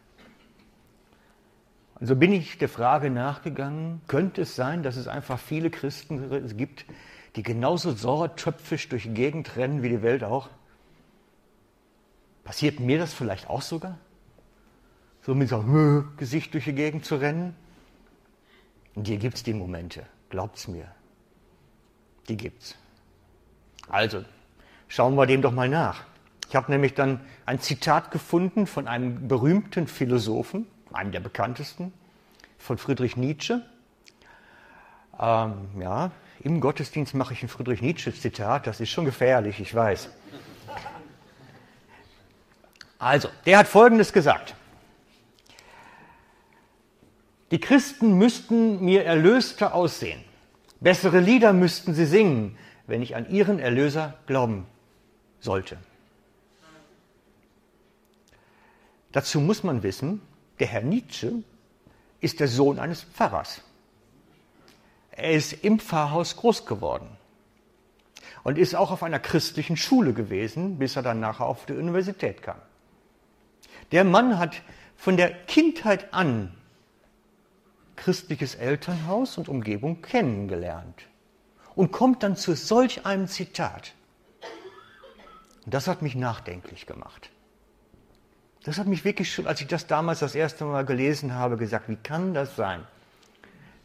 Und 2.01 2.07
so 2.09 2.17
bin 2.17 2.33
ich 2.33 2.59
der 2.59 2.69
Frage 2.69 3.09
nachgegangen, 3.09 4.03
könnte 4.09 4.43
es 4.43 4.57
sein, 4.57 4.83
dass 4.83 4.97
es 4.97 5.07
einfach 5.07 5.39
viele 5.39 5.71
Christen 5.71 6.57
gibt, 6.57 6.85
die 7.37 7.43
genauso 7.43 7.93
sauertöpfisch 7.93 8.89
durch 8.89 9.05
die 9.05 9.15
Gegend 9.15 9.57
rennen 9.57 9.83
wie 9.83 9.89
die 9.89 10.03
Welt 10.03 10.25
auch? 10.25 10.51
Passiert 12.43 12.81
mir 12.81 12.99
das 12.99 13.15
vielleicht 13.15 13.49
auch 13.49 13.63
sogar? 13.63 13.99
So 15.23 15.35
mit 15.35 15.49
so 15.49 15.61
einem 15.61 16.13
Gesicht 16.17 16.53
durch 16.53 16.65
die 16.65 16.75
Gegend 16.75 17.05
zu 17.05 17.17
rennen? 17.17 17.57
Und 18.95 19.07
hier 19.07 19.19
gibt 19.19 19.37
es 19.37 19.43
die 19.43 19.55
Momente, 19.55 20.05
glaubt's 20.31 20.69
mir. 20.69 20.87
Die 22.29 22.37
gibt's. 22.37 22.77
Also, 23.89 24.25
schauen 24.89 25.15
wir 25.17 25.27
dem 25.27 25.43
doch 25.43 25.53
mal 25.53 25.69
nach. 25.69 26.05
Ich 26.49 26.57
habe 26.57 26.71
nämlich 26.71 26.95
dann 26.95 27.21
ein 27.47 27.61
Zitat 27.61 28.11
gefunden 28.11 28.67
von 28.67 28.87
einem 28.87 29.29
berühmten 29.29 29.89
Philosophen, 29.89 30.67
einem 30.93 31.13
der 31.13 31.21
bekanntesten, 31.21 31.93
von 32.59 32.79
Friedrich 32.79 33.17
Nietzsche. 33.17 33.63
Ähm, 35.19 35.55
ja, 35.81 36.13
im 36.41 36.61
Gottesdienst 36.61 37.15
mache 37.15 37.35
ich 37.35 37.43
ein 37.43 37.49
Friedrich 37.49 37.83
Nietzsche-Zitat, 37.83 38.67
das 38.67 38.81
ist 38.81 38.91
schon 38.91 39.05
gefährlich, 39.05 39.61
ich 39.61 39.75
weiß. 39.75 40.09
Also, 42.99 43.29
der 43.45 43.59
hat 43.59 43.69
Folgendes 43.69 44.13
gesagt. 44.13 44.55
Die 47.51 47.61
Christen 47.61 48.17
müssten 48.19 48.85
mir 48.85 49.05
erlöster 49.05 49.75
aussehen. 49.75 50.21
Bessere 50.81 51.21
Lieder 51.21 51.53
müssten 51.53 51.95
sie 51.95 52.07
singen, 52.07 52.59
wenn 52.87 53.03
ich 53.03 53.17
an 53.17 53.31
ihren 53.31 53.59
Erlöser 53.59 54.19
glauben 54.27 54.67
sollte. 55.41 55.79
Dazu 59.13 59.41
muss 59.41 59.63
man 59.63 59.83
wissen, 59.83 60.21
der 60.59 60.67
Herr 60.67 60.83
Nietzsche 60.83 61.33
ist 62.21 62.41
der 62.41 62.49
Sohn 62.49 62.79
eines 62.79 63.03
Pfarrers. 63.05 63.63
Er 65.13 65.33
ist 65.33 65.53
im 65.65 65.79
Pfarrhaus 65.79 66.37
groß 66.37 66.67
geworden 66.67 67.09
und 68.43 68.59
ist 68.59 68.75
auch 68.75 68.91
auf 68.91 69.03
einer 69.03 69.21
christlichen 69.21 69.77
Schule 69.77 70.13
gewesen, 70.13 70.79
bis 70.79 70.97
er 70.97 71.03
dann 71.03 71.21
nachher 71.21 71.47
auf 71.47 71.67
die 71.67 71.75
Universität 71.75 72.43
kam. 72.43 72.57
Der 73.93 74.05
Mann 74.05 74.39
hat 74.39 74.63
von 74.97 75.17
der 75.17 75.33
Kindheit 75.33 76.13
an 76.13 76.53
christliches 77.97 78.55
Elternhaus 78.55 79.39
und 79.39 79.49
Umgebung 79.49 80.03
kennengelernt 80.03 81.03
und 81.75 81.93
kommt 81.93 82.23
dann 82.23 82.37
zu 82.37 82.55
solch 82.55 83.07
einem 83.07 83.27
Zitat. 83.27 83.95
Und 85.65 85.73
das 85.73 85.89
hat 85.89 86.03
mich 86.03 86.15
nachdenklich 86.15 86.87
gemacht. 86.87 87.31
Das 88.65 88.79
hat 88.79 88.87
mich 88.87 89.05
wirklich 89.05 89.33
schon, 89.33 89.47
als 89.47 89.61
ich 89.61 89.67
das 89.67 89.87
damals 89.87 90.21
das 90.21 90.35
erste 90.35 90.65
Mal 90.65 90.85
gelesen 90.85 91.35
habe, 91.35 91.57
gesagt, 91.57 91.89
wie 91.89 91.97
kann 91.97 92.33
das 92.33 92.57
sein, 92.57 92.87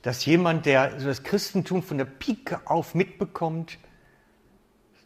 dass 0.01 0.25
jemand, 0.25 0.65
der 0.65 0.91
das 0.91 1.23
Christentum 1.23 1.83
von 1.83 1.97
der 1.97 2.05
Pike 2.05 2.61
auf 2.65 2.95
mitbekommt, 2.95 3.77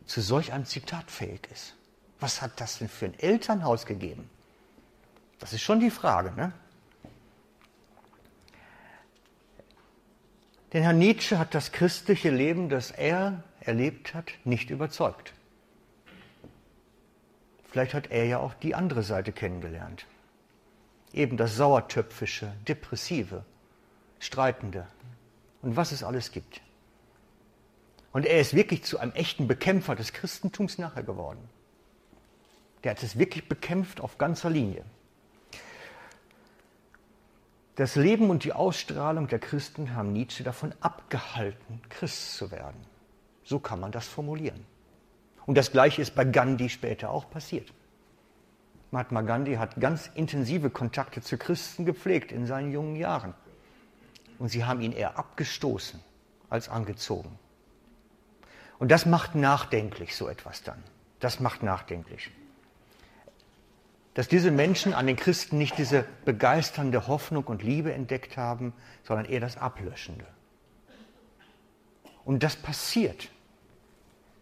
zu 0.05 0.21
solch 0.21 0.53
einem 0.53 0.65
Zitat 0.65 1.09
fähig 1.09 1.47
ist? 1.51 1.75
Was 2.19 2.41
hat 2.41 2.61
das 2.61 2.77
denn 2.77 2.89
für 2.89 3.05
ein 3.05 3.19
Elternhaus 3.19 3.85
gegeben? 3.85 4.29
Das 5.39 5.53
ist 5.53 5.61
schon 5.61 5.79
die 5.79 5.89
Frage. 5.89 6.31
Ne? 6.35 6.53
Denn 10.73 10.81
Herr 10.81 10.93
Nietzsche 10.93 11.37
hat 11.37 11.53
das 11.53 11.71
christliche 11.71 12.31
Leben, 12.31 12.67
das 12.67 12.89
er 12.89 13.43
erlebt 13.59 14.15
hat, 14.15 14.33
nicht 14.43 14.71
überzeugt. 14.71 15.33
Vielleicht 17.69 17.93
hat 17.93 18.09
er 18.11 18.25
ja 18.25 18.39
auch 18.39 18.55
die 18.55 18.73
andere 18.73 19.03
Seite 19.03 19.31
kennengelernt. 19.31 20.05
Eben 21.11 21.37
das 21.37 21.55
Sauertöpfische, 21.55 22.51
Depressive, 22.67 23.45
Streitende 24.19 24.87
und 25.61 25.75
was 25.75 25.91
es 25.91 26.03
alles 26.03 26.31
gibt. 26.31 26.61
Und 28.11 28.25
er 28.25 28.39
ist 28.39 28.55
wirklich 28.55 28.83
zu 28.83 28.99
einem 28.99 29.11
echten 29.13 29.47
Bekämpfer 29.47 29.95
des 29.95 30.13
Christentums 30.13 30.77
nachher 30.79 31.03
geworden. 31.03 31.49
Der 32.83 32.91
hat 32.91 33.03
es 33.03 33.17
wirklich 33.17 33.47
bekämpft 33.47 34.01
auf 34.01 34.17
ganzer 34.17 34.49
Linie. 34.49 34.83
Das 37.75 37.95
Leben 37.95 38.29
und 38.29 38.43
die 38.43 38.53
Ausstrahlung 38.53 39.27
der 39.27 39.39
Christen 39.39 39.95
haben 39.95 40.13
Nietzsche 40.13 40.43
davon 40.43 40.73
abgehalten, 40.79 41.81
Christ 41.89 42.37
zu 42.37 42.51
werden. 42.51 42.85
So 43.43 43.59
kann 43.59 43.79
man 43.79 43.91
das 43.91 44.07
formulieren. 44.07 44.65
Und 45.45 45.57
das 45.57 45.71
Gleiche 45.71 46.01
ist 46.01 46.13
bei 46.13 46.23
Gandhi 46.23 46.69
später 46.69 47.09
auch 47.09 47.29
passiert. 47.29 47.73
Mahatma 48.91 49.21
Gandhi 49.21 49.55
hat 49.55 49.79
ganz 49.81 50.11
intensive 50.13 50.69
Kontakte 50.69 51.21
zu 51.21 51.37
Christen 51.37 51.83
gepflegt 51.83 52.31
in 52.31 52.45
seinen 52.45 52.71
jungen 52.71 52.95
Jahren. 52.95 53.33
Und 54.37 54.49
sie 54.49 54.65
haben 54.65 54.81
ihn 54.81 54.91
eher 54.91 55.17
abgestoßen 55.17 55.99
als 56.49 56.69
angezogen. 56.69 57.39
Und 58.77 58.91
das 58.91 59.07
macht 59.07 59.33
nachdenklich, 59.33 60.15
so 60.15 60.27
etwas 60.27 60.61
dann. 60.61 60.83
Das 61.19 61.39
macht 61.39 61.63
nachdenklich. 61.63 62.29
Dass 64.13 64.27
diese 64.27 64.51
Menschen 64.51 64.93
an 64.93 65.07
den 65.07 65.15
Christen 65.15 65.57
nicht 65.57 65.77
diese 65.77 66.05
begeisternde 66.25 67.07
Hoffnung 67.07 67.45
und 67.45 67.63
Liebe 67.63 67.93
entdeckt 67.93 68.37
haben, 68.37 68.73
sondern 69.03 69.25
eher 69.25 69.39
das 69.39 69.57
Ablöschende. 69.57 70.25
Und 72.23 72.43
das 72.43 72.55
passiert. 72.55 73.29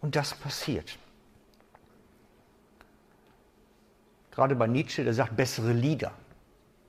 Und 0.01 0.16
das 0.16 0.34
passiert. 0.34 0.98
Gerade 4.32 4.56
bei 4.56 4.68
Nietzsche, 4.68 5.04
der 5.04 5.13
sagt 5.13 5.36
bessere 5.36 5.74
Lieder. 5.74 6.12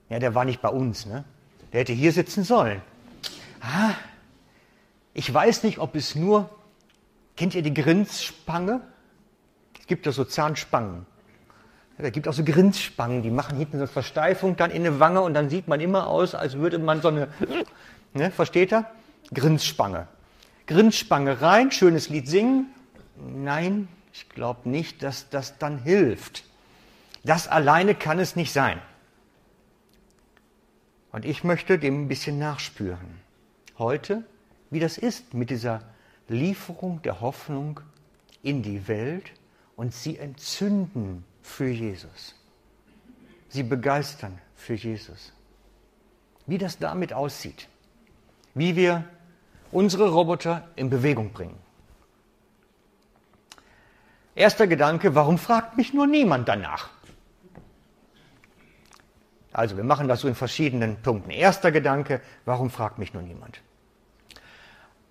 Ja, 0.09 0.19
der 0.19 0.35
war 0.35 0.45
nicht 0.45 0.61
bei 0.61 0.69
uns, 0.69 1.07
ne? 1.07 1.25
Der 1.73 1.81
hätte 1.81 1.93
hier 1.93 2.13
sitzen 2.13 2.45
sollen. 2.45 2.83
Ah, 3.61 3.95
ich 5.15 5.33
weiß 5.33 5.63
nicht, 5.63 5.79
ob 5.79 5.95
es 5.95 6.15
nur, 6.15 6.51
kennt 7.37 7.55
ihr 7.55 7.63
die 7.63 7.75
Grinsspange? 7.75 8.81
Es 9.79 9.87
gibt 9.87 10.07
ja 10.07 10.13
so 10.13 10.25
Zahnspangen. 10.25 11.07
Da 12.03 12.11
gibt 12.11 12.27
auch 12.27 12.33
so 12.33 12.43
Grinsspangen, 12.43 13.23
die 13.23 13.31
machen 13.31 13.57
hinten 13.57 13.75
so 13.75 13.85
eine 13.85 13.87
Versteifung 13.87 14.57
dann 14.57 14.73
in 14.73 14.85
eine 14.85 14.99
Wange 14.99 15.21
und 15.21 15.35
dann 15.35 15.49
sieht 15.49 15.69
man 15.69 15.81
immer 15.81 16.09
aus, 16.09 16.35
als 16.35 16.55
würde 16.55 16.81
man 16.81 17.01
so 17.01 17.09
eine, 17.09 17.29
ne, 18.13 18.33
versteht 18.33 18.73
er? 18.73 18.91
Grinsspange. 19.33 20.09
Grinsspange 20.67 21.41
rein, 21.41 21.71
schönes 21.71 22.09
Lied 22.09 22.27
singen. 22.27 22.67
Nein, 23.17 23.87
ich 24.13 24.29
glaube 24.31 24.69
nicht, 24.69 25.05
dass 25.05 25.31
das 25.31 25.59
dann 25.59 25.79
hilft. 25.79 26.43
Das 27.23 27.47
alleine 27.47 27.95
kann 27.95 28.19
es 28.19 28.35
nicht 28.35 28.53
sein. 28.53 28.81
Und 31.13 31.25
ich 31.25 31.45
möchte 31.45 31.79
dem 31.79 32.03
ein 32.03 32.09
bisschen 32.09 32.41
nachspüren. 32.41 33.21
Heute, 33.79 34.25
wie 34.71 34.81
das 34.81 34.99
ist 34.99 35.35
mit 35.35 35.51
dieser 35.51 35.83
Lieferung 36.27 37.01
der 37.03 37.21
Hoffnung 37.21 37.79
in 38.43 38.63
die 38.63 38.89
Welt 38.89 39.31
und 39.77 39.95
sie 39.95 40.19
entzünden 40.19 41.25
für 41.43 41.69
Jesus. 41.69 42.35
Sie 43.49 43.63
begeistern 43.63 44.39
für 44.55 44.75
Jesus. 44.75 45.33
Wie 46.47 46.59
das 46.59 46.79
damit 46.79 47.13
aussieht. 47.13 47.69
Wie 48.55 48.77
wir 48.77 49.05
unsere 49.71 50.09
Roboter 50.11 50.69
in 50.77 50.91
Bewegung 50.91 51.33
bringen. 51.33 51.59
Erster 54.35 54.67
Gedanke, 54.67 55.15
warum 55.15 55.37
fragt 55.37 55.77
mich 55.77 55.93
nur 55.93 56.07
niemand 56.07 56.49
danach? 56.49 56.89
Also 59.53 59.77
wir 59.77 59.85
machen 59.85 60.09
das 60.09 60.21
so 60.21 60.29
in 60.29 60.35
verschiedenen 60.35 60.97
Punkten. 61.03 61.31
Erster 61.31 61.71
Gedanke, 61.71 62.23
warum 62.47 62.71
fragt 62.71 62.99
mich 62.99 63.13
nur 63.13 63.23
niemand? 63.23 63.61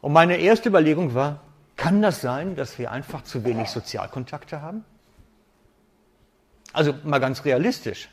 Und 0.02 0.14
meine 0.14 0.38
erste 0.38 0.70
Überlegung 0.70 1.14
war, 1.14 1.42
kann 1.76 2.02
das 2.02 2.22
sein, 2.22 2.56
dass 2.56 2.80
wir 2.80 2.92
einfach 2.92 3.24
zu 3.24 3.44
wenig 3.44 3.70
Sozialkontakte 3.70 4.62
haben? 4.62 4.84
Also 6.74 6.94
mal 7.04 7.20
ganz 7.20 7.46
realistisch. 7.46 8.10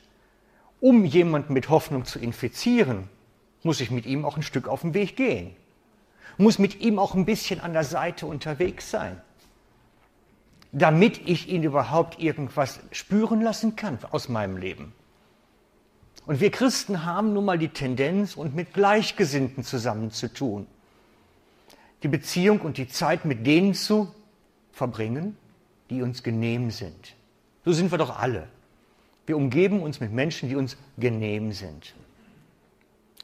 Um 0.81 1.05
jemanden 1.05 1.53
mit 1.53 1.69
Hoffnung 1.69 2.05
zu 2.05 2.19
infizieren, 2.19 3.09
muss 3.63 3.81
ich 3.81 3.91
mit 3.91 4.07
ihm 4.07 4.25
auch 4.25 4.37
ein 4.37 4.43
Stück 4.43 4.69
auf 4.69 4.83
den 4.83 4.95
Weg 4.95 5.17
gehen. 5.17 5.55
Muss 6.37 6.59
mit 6.59 6.81
ihm 6.81 6.99
auch 6.99 7.15
ein 7.15 7.25
bisschen 7.25 7.61
an 7.61 7.73
der 7.73 7.85
Seite 7.85 8.27
unterwegs 8.27 8.91
sein. 8.91 9.21
Damit 10.71 11.27
ich 11.27 11.49
ihn 11.49 11.63
überhaupt 11.63 12.21
irgendwas 12.21 12.79
spüren 12.93 13.41
lassen 13.41 13.75
kann 13.75 13.99
aus 14.11 14.29
meinem 14.29 14.57
Leben. 14.57 14.93
Und 16.27 16.41
wir 16.41 16.51
Christen 16.51 17.07
haben 17.07 17.33
nun 17.33 17.47
mal 17.47 17.59
die 17.59 17.71
Tendenz, 17.71 18.37
uns 18.37 18.55
mit 18.55 18.75
Gleichgesinnten 18.75 19.65
zusammenzutun. 19.65 20.67
Die 22.03 22.09
Beziehung 22.09 22.61
und 22.61 22.77
die 22.77 22.87
Zeit 22.87 23.25
mit 23.25 23.47
denen 23.47 23.75
zu 23.75 24.15
verbringen, 24.71 25.37
die 25.91 26.03
uns 26.03 26.23
genehm 26.23 26.71
sind. 26.71 27.15
So 27.65 27.73
sind 27.73 27.91
wir 27.91 27.99
doch 27.99 28.19
alle. 28.19 28.49
Wir 29.27 29.37
umgeben 29.37 29.83
uns 29.83 30.01
mit 30.01 30.13
Menschen, 30.13 30.49
die 30.49 30.57
uns 30.57 30.77
genehm 30.97 31.53
sind. 31.53 31.95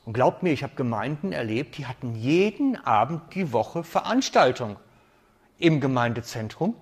Und 0.05 0.13
glaubt 0.13 0.43
mir, 0.43 0.53
ich 0.53 0.63
habe 0.63 0.75
Gemeinden 0.75 1.33
erlebt, 1.33 1.79
die 1.79 1.87
hatten 1.87 2.15
jeden 2.15 2.77
Abend 2.85 3.23
die 3.35 3.53
Woche 3.53 3.85
Veranstaltung 3.85 4.77
im 5.59 5.81
Gemeindezentrum, 5.81 6.75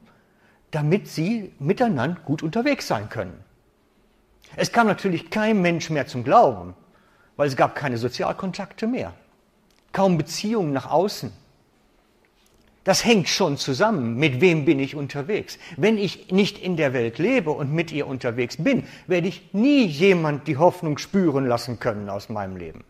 damit 0.73 1.07
sie 1.07 1.53
miteinander 1.59 2.21
gut 2.25 2.43
unterwegs 2.43 2.89
sein 2.89 3.09
können. 3.09 3.45
Es 4.57 4.73
kam 4.73 4.87
natürlich 4.87 5.31
kein 5.31 5.63
Mensch 5.63 5.89
mehr 5.89 6.07
zum 6.07 6.25
Glauben, 6.25 6.75
weil 7.37 7.49
es 7.49 7.57
gab 7.57 7.75
keine 7.75 7.99
Sozialkontakte 7.99 8.87
mehr, 8.87 9.15
kaum 9.93 10.19
Beziehungen 10.19 10.73
nach 10.73 10.91
außen. 10.91 11.33
Das 12.85 13.05
hängt 13.05 13.29
schon 13.29 13.59
zusammen, 13.59 14.17
mit 14.17 14.41
wem 14.41 14.65
bin 14.65 14.81
ich 14.81 14.97
unterwegs. 14.97 15.59
Wenn 15.77 15.99
ich 15.99 16.33
nicht 16.33 16.59
in 16.59 16.77
der 16.77 16.93
Welt 16.93 17.19
lebe 17.19 17.51
und 17.53 17.73
mit 17.73 17.93
ihr 17.93 18.09
unterwegs 18.09 18.57
bin, 18.57 18.85
werde 19.07 19.29
ich 19.29 19.55
nie 19.55 19.85
jemand 19.85 20.49
die 20.49 20.57
Hoffnung 20.57 20.99
spüren 20.99 21.47
lassen 21.47 21.79
können 21.79 22.09
aus 22.11 22.29
meinem 22.29 22.57
Leben. 22.57 22.85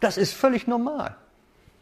Das 0.00 0.16
ist 0.16 0.32
völlig 0.32 0.66
normal. 0.66 1.16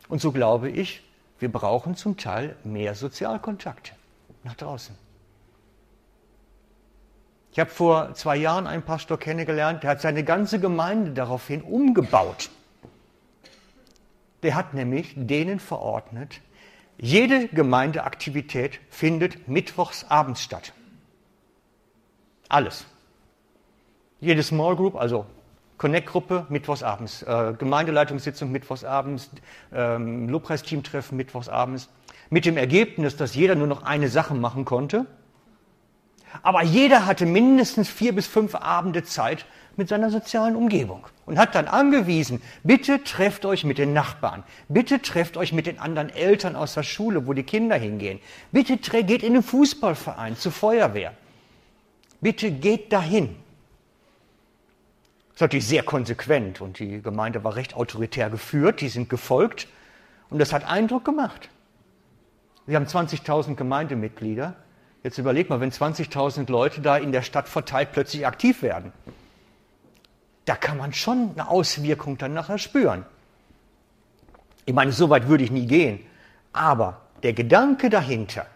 Und 0.09 0.21
so 0.21 0.33
glaube 0.33 0.71
ich, 0.71 1.03
wir 1.39 1.51
brauchen 1.51 1.95
zum 1.95 2.17
Teil 2.17 2.57
mehr 2.65 2.95
Sozialkontakte 2.95 3.93
nach 4.43 4.55
draußen. 4.55 4.97
Ich 7.53 7.61
habe 7.61 7.71
vor 7.71 8.15
zwei 8.15 8.37
Jahren 8.37 8.67
einen 8.67 8.83
Pastor 8.83 9.19
kennengelernt, 9.19 9.83
der 9.83 9.91
hat 9.91 10.01
seine 10.01 10.25
ganze 10.25 10.59
Gemeinde 10.59 11.13
daraufhin 11.13 11.63
umgebaut. 11.63 12.51
Der 14.43 14.55
hat 14.55 14.75
nämlich 14.75 15.13
denen 15.17 15.61
verordnet, 15.61 16.41
jede 16.99 17.49
Gemeindeaktivität 17.49 18.81
findet 18.91 19.49
mittwochs 19.49 20.05
abends 20.09 20.43
statt. 20.43 20.73
Alles. 22.49 22.85
Jede 24.21 24.43
Small 24.43 24.77
Group, 24.77 24.95
also 24.95 25.27
Connect-Gruppe, 25.79 26.47
mittwochs 26.49 26.83
abends. 26.83 27.23
Äh, 27.23 27.55
Gemeindeleitungssitzung, 27.59 28.53
mittwochs 28.53 28.85
abends. 28.85 29.31
Ähm, 29.73 30.29
Lobpreisteam-Treffen, 30.29 31.17
mittwochs 31.17 31.49
abends. 31.49 31.89
Mit 32.31 32.45
dem 32.45 32.57
Ergebnis, 32.57 33.17
dass 33.17 33.35
jeder 33.35 33.57
nur 33.57 33.67
noch 33.67 33.83
eine 33.83 34.09
Sache 34.09 34.35
machen 34.35 34.65
konnte, 34.65 35.07
aber 36.43 36.63
jeder 36.63 37.05
hatte 37.05 37.27
mindestens 37.27 37.89
vier 37.89 38.15
bis 38.15 38.27
fünf 38.27 38.55
Abende 38.55 39.03
Zeit 39.03 39.45
mit 39.77 39.89
seiner 39.89 40.11
sozialen 40.11 40.57
Umgebung 40.57 41.07
und 41.27 41.39
hat 41.39 41.55
dann 41.55 41.67
angewiesen, 41.67 42.43
bitte 42.63 43.03
trefft 43.03 43.45
euch 43.45 43.65
mit 43.65 43.79
den 43.79 43.93
Nachbarn, 43.93 44.43
bitte 44.69 45.01
trefft 45.01 45.37
euch 45.37 45.53
mit 45.53 45.67
den 45.67 45.79
anderen 45.79 46.11
Eltern 46.11 46.57
aus 46.57 46.75
der 46.75 46.83
Schule, 46.83 47.27
wo 47.27 47.33
die 47.33 47.43
Kinder 47.43 47.77
hingehen, 47.77 48.21
bitte 48.51 48.77
geht 48.77 49.23
in 49.23 49.35
den 49.35 49.43
Fußballverein, 49.43 50.37
zur 50.37 50.53
Feuerwehr, 50.53 51.15
bitte 52.21 52.51
geht 52.51 52.93
dahin. 52.93 53.37
Das 55.29 55.37
ist 55.37 55.41
natürlich 55.41 55.67
sehr 55.67 55.83
konsequent 55.83 56.61
und 56.61 56.79
die 56.79 57.01
Gemeinde 57.01 57.43
war 57.43 57.57
recht 57.57 57.75
autoritär 57.75 58.29
geführt, 58.31 58.81
die 58.81 58.89
sind 58.89 59.09
gefolgt 59.09 59.67
und 60.31 60.39
das 60.39 60.53
hat 60.53 60.65
Eindruck 60.65 61.05
gemacht. 61.05 61.49
Wir 62.67 62.77
haben 62.77 62.87
20.000 62.87 63.57
Gemeindemitglieder 63.57 64.55
Jetzt 65.03 65.19
überleg 65.19 65.51
mal, 65.51 65.61
wenn 65.61 65.73
20.000 65.73 66.51
Leute 66.51 66.81
da 66.81 66.97
in 66.97 67.11
der 67.11 67.23
Stadt 67.23 67.49
verteilt 67.49 67.91
plötzlich 67.93 68.27
aktiv 68.27 68.63
werden. 68.63 68.93
Da 70.45 70.57
kann 70.57 70.79
man 70.79 70.93
schon 70.93 71.31
eine 71.33 71.49
Auswirkung 71.49 72.19
dann 72.19 72.35
nachher 72.35 72.59
spüren. 72.59 73.05
Ich 74.65 74.75
meine, 74.75 74.93
so 74.93 75.11
weit 75.11 75.29
würde 75.29 75.45
ich 75.45 75.51
nie 75.51 75.67
gehen. 75.67 76.01
Aber 76.53 77.01
der 77.23 77.33
Gedanke 77.33 77.91
dahinter, 77.91 78.47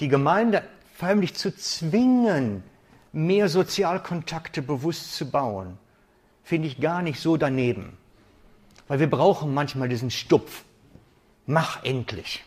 die 0.00 0.08
Gemeinde 0.08 0.62
förmlich 0.94 1.34
zu 1.34 1.54
zwingen, 1.54 2.62
mehr 3.12 3.48
Sozialkontakte 3.48 4.62
bewusst 4.62 5.14
zu 5.14 5.30
bauen, 5.30 5.78
finde 6.42 6.68
ich 6.68 6.80
gar 6.80 7.02
nicht 7.02 7.20
so 7.20 7.36
daneben. 7.36 7.96
Weil 8.88 9.00
wir 9.00 9.10
brauchen 9.10 9.54
manchmal 9.54 9.88
diesen 9.88 10.10
Stupf. 10.10 10.64
Mach 11.46 11.84
endlich. 11.84 12.44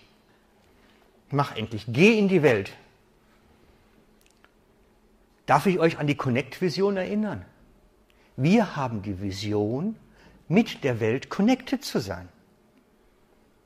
Mach 1.31 1.55
endlich. 1.55 1.85
Geh 1.87 2.17
in 2.17 2.27
die 2.27 2.43
Welt. 2.43 2.71
Darf 5.45 5.65
ich 5.65 5.79
euch 5.79 5.99
an 5.99 6.07
die 6.07 6.15
Connect-Vision 6.15 6.97
erinnern? 6.97 7.45
Wir 8.37 8.75
haben 8.75 9.01
die 9.01 9.21
Vision, 9.21 9.95
mit 10.47 10.83
der 10.83 10.99
Welt 10.99 11.29
connected 11.29 11.83
zu 11.83 11.99
sein. 11.99 12.29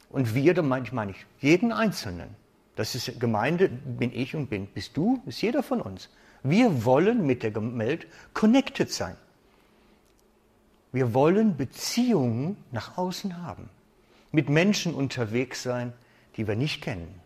Und 0.10 0.34
wir, 0.34 0.54
da 0.54 0.62
meine 0.62 0.86
ich, 0.86 0.92
meine 0.92 1.12
ich 1.12 1.26
jeden 1.40 1.72
Einzelnen. 1.72 2.36
Das 2.76 2.96
ist 2.96 3.20
Gemeinde, 3.20 3.70
bin 3.70 4.14
ich 4.14 4.36
und 4.36 4.50
bin, 4.50 4.68
bist 4.68 4.96
du, 4.96 5.22
ist 5.26 5.42
jeder 5.42 5.64
von 5.64 5.82
uns. 5.82 6.10
Wir 6.44 6.86
wollen 6.86 7.26
mit 7.26 7.44
der 7.44 7.54
Welt 7.54 8.08
connected 8.34 8.92
sein. 8.92 9.18
Wir 10.92 11.14
wollen 11.14 11.58
Beziehungen 11.58 12.58
nach 12.72 12.98
außen 12.98 13.44
haben. 13.44 13.70
Mit 14.32 14.50
Menschen 14.50 14.94
unterwegs 14.94 15.64
sein, 15.64 15.94
die 16.38 16.48
wir 16.48 16.56
nicht 16.56 16.82
kennen. 16.82 17.20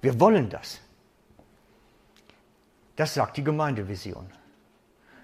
Wir 0.00 0.20
wollen 0.20 0.48
das. 0.48 0.80
Das 2.96 3.14
sagt 3.14 3.36
die 3.36 3.44
Gemeindevision. 3.44 4.26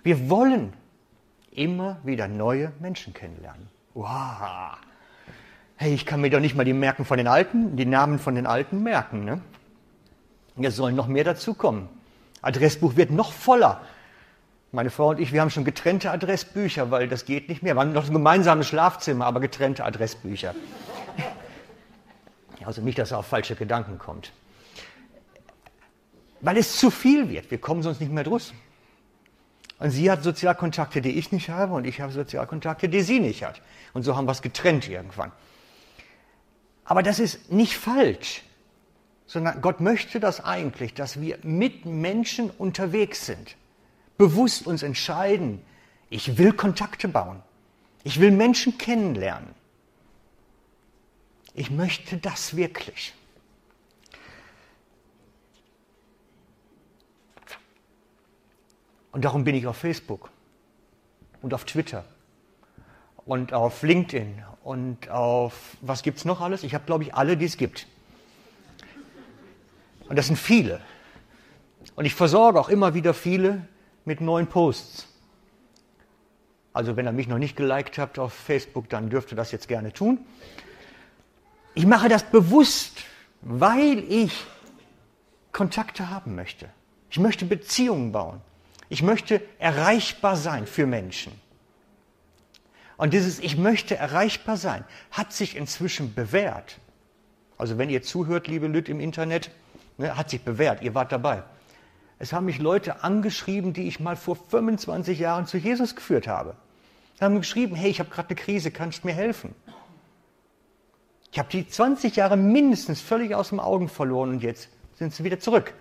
Wir 0.04 0.30
wollen 0.30 0.72
immer 1.50 1.98
wieder 2.04 2.28
neue 2.28 2.72
Menschen 2.78 3.12
kennenlernen. 3.12 3.68
Wow. 3.94 4.76
Hey, 5.76 5.92
ich 5.92 6.06
kann 6.06 6.20
mir 6.20 6.30
doch 6.30 6.38
nicht 6.38 6.54
mal 6.54 6.64
die 6.64 6.72
Merken 6.72 7.04
von 7.04 7.18
den 7.18 7.26
Alten, 7.26 7.76
die 7.76 7.86
Namen 7.86 8.20
von 8.20 8.36
den 8.36 8.46
Alten 8.46 8.82
merken. 8.82 9.24
Ne? 9.24 9.40
Jetzt 10.56 10.76
sollen 10.76 10.94
noch 10.94 11.08
mehr 11.08 11.24
dazukommen. 11.24 11.88
Adressbuch 12.42 12.94
wird 12.94 13.10
noch 13.10 13.32
voller. 13.32 13.80
Meine 14.70 14.90
Frau 14.90 15.08
und 15.08 15.18
ich, 15.20 15.32
wir 15.32 15.40
haben 15.40 15.50
schon 15.50 15.64
getrennte 15.64 16.10
Adressbücher, 16.12 16.92
weil 16.92 17.08
das 17.08 17.24
geht 17.24 17.48
nicht 17.48 17.62
mehr. 17.62 17.74
Wir 17.74 17.80
haben 17.80 17.92
noch 17.92 18.06
ein 18.06 18.12
gemeinsames 18.12 18.68
Schlafzimmer, 18.68 19.26
aber 19.26 19.40
getrennte 19.40 19.84
Adressbücher. 19.84 20.54
Also 22.64 22.80
nicht, 22.80 22.98
dass 22.98 23.10
er 23.10 23.18
auf 23.18 23.26
falsche 23.26 23.56
Gedanken 23.56 23.98
kommt 23.98 24.32
weil 26.44 26.58
es 26.58 26.76
zu 26.76 26.90
viel 26.90 27.28
wird. 27.30 27.50
Wir 27.50 27.58
kommen 27.58 27.82
sonst 27.82 28.00
nicht 28.00 28.12
mehr 28.12 28.24
draus. 28.24 28.52
Und 29.78 29.90
sie 29.90 30.10
hat 30.10 30.22
Sozialkontakte, 30.22 31.00
die 31.02 31.18
ich 31.18 31.32
nicht 31.32 31.50
habe, 31.50 31.74
und 31.74 31.86
ich 31.86 32.00
habe 32.00 32.12
Sozialkontakte, 32.12 32.88
die 32.88 33.02
sie 33.02 33.20
nicht 33.20 33.44
hat. 33.44 33.60
Und 33.92 34.02
so 34.02 34.16
haben 34.16 34.26
wir 34.26 34.32
es 34.32 34.42
getrennt 34.42 34.88
irgendwann. 34.88 35.32
Aber 36.84 37.02
das 37.02 37.18
ist 37.18 37.50
nicht 37.50 37.76
falsch, 37.76 38.42
sondern 39.26 39.60
Gott 39.62 39.80
möchte 39.80 40.20
das 40.20 40.44
eigentlich, 40.44 40.94
dass 40.94 41.20
wir 41.20 41.38
mit 41.42 41.86
Menschen 41.86 42.50
unterwegs 42.50 43.26
sind. 43.26 43.56
bewusst 44.16 44.66
uns 44.66 44.82
entscheiden, 44.82 45.60
ich 46.08 46.38
will 46.38 46.52
Kontakte 46.52 47.08
bauen. 47.08 47.42
Ich 48.04 48.20
will 48.20 48.30
Menschen 48.30 48.78
kennenlernen. 48.78 49.48
Ich 51.54 51.70
möchte 51.70 52.18
das 52.18 52.56
wirklich. 52.56 53.14
Und 59.14 59.24
darum 59.24 59.44
bin 59.44 59.54
ich 59.54 59.68
auf 59.68 59.76
Facebook 59.76 60.28
und 61.40 61.54
auf 61.54 61.64
Twitter 61.64 62.04
und 63.24 63.52
auf 63.52 63.84
LinkedIn 63.84 64.42
und 64.64 65.08
auf, 65.08 65.76
was 65.82 66.02
gibt 66.02 66.18
es 66.18 66.24
noch 66.24 66.40
alles? 66.40 66.64
Ich 66.64 66.74
habe, 66.74 66.84
glaube 66.84 67.04
ich, 67.04 67.14
alle, 67.14 67.36
die 67.36 67.44
es 67.44 67.56
gibt. 67.56 67.86
Und 70.08 70.16
das 70.16 70.26
sind 70.26 70.36
viele. 70.36 70.80
Und 71.94 72.06
ich 72.06 72.14
versorge 72.16 72.58
auch 72.58 72.68
immer 72.68 72.94
wieder 72.94 73.14
viele 73.14 73.68
mit 74.04 74.20
neuen 74.20 74.48
Posts. 74.48 75.06
Also 76.72 76.96
wenn 76.96 77.06
ihr 77.06 77.12
mich 77.12 77.28
noch 77.28 77.38
nicht 77.38 77.54
geliked 77.54 77.98
habt 77.98 78.18
auf 78.18 78.32
Facebook, 78.32 78.88
dann 78.88 79.10
dürft 79.10 79.30
ihr 79.32 79.36
das 79.36 79.52
jetzt 79.52 79.68
gerne 79.68 79.92
tun. 79.92 80.18
Ich 81.74 81.86
mache 81.86 82.08
das 82.08 82.24
bewusst, 82.24 83.04
weil 83.42 84.00
ich 84.10 84.44
Kontakte 85.52 86.10
haben 86.10 86.34
möchte. 86.34 86.68
Ich 87.10 87.20
möchte 87.20 87.44
Beziehungen 87.44 88.10
bauen. 88.10 88.40
Ich 88.88 89.02
möchte 89.02 89.42
erreichbar 89.58 90.36
sein 90.36 90.66
für 90.66 90.86
Menschen. 90.86 91.32
Und 92.96 93.12
dieses 93.12 93.38
Ich 93.38 93.56
möchte 93.56 93.96
erreichbar 93.96 94.56
sein 94.56 94.84
hat 95.10 95.32
sich 95.32 95.56
inzwischen 95.56 96.14
bewährt. 96.14 96.78
Also 97.58 97.78
wenn 97.78 97.90
ihr 97.90 98.02
zuhört, 98.02 98.46
liebe 98.46 98.66
Lüt 98.66 98.88
im 98.88 99.00
Internet, 99.00 99.50
ne, 99.96 100.16
hat 100.16 100.30
sich 100.30 100.42
bewährt, 100.42 100.82
ihr 100.82 100.94
wart 100.94 101.12
dabei. 101.12 101.42
Es 102.18 102.32
haben 102.32 102.46
mich 102.46 102.58
Leute 102.58 103.02
angeschrieben, 103.02 103.72
die 103.72 103.88
ich 103.88 104.00
mal 104.00 104.16
vor 104.16 104.36
25 104.36 105.18
Jahren 105.18 105.46
zu 105.46 105.58
Jesus 105.58 105.96
geführt 105.96 106.28
habe. 106.28 106.56
Sie 107.18 107.24
haben 107.24 107.36
geschrieben, 107.36 107.74
hey, 107.74 107.90
ich 107.90 108.00
habe 108.00 108.10
gerade 108.10 108.28
eine 108.28 108.36
Krise, 108.36 108.70
kannst 108.70 109.02
du 109.02 109.08
mir 109.08 109.14
helfen? 109.14 109.54
Ich 111.32 111.38
habe 111.38 111.48
die 111.48 111.66
20 111.66 112.14
Jahre 112.16 112.36
mindestens 112.36 113.00
völlig 113.00 113.34
aus 113.34 113.48
dem 113.48 113.58
Augen 113.58 113.88
verloren 113.88 114.30
und 114.30 114.42
jetzt 114.42 114.68
sind 114.94 115.12
sie 115.12 115.24
wieder 115.24 115.40
zurück. 115.40 115.74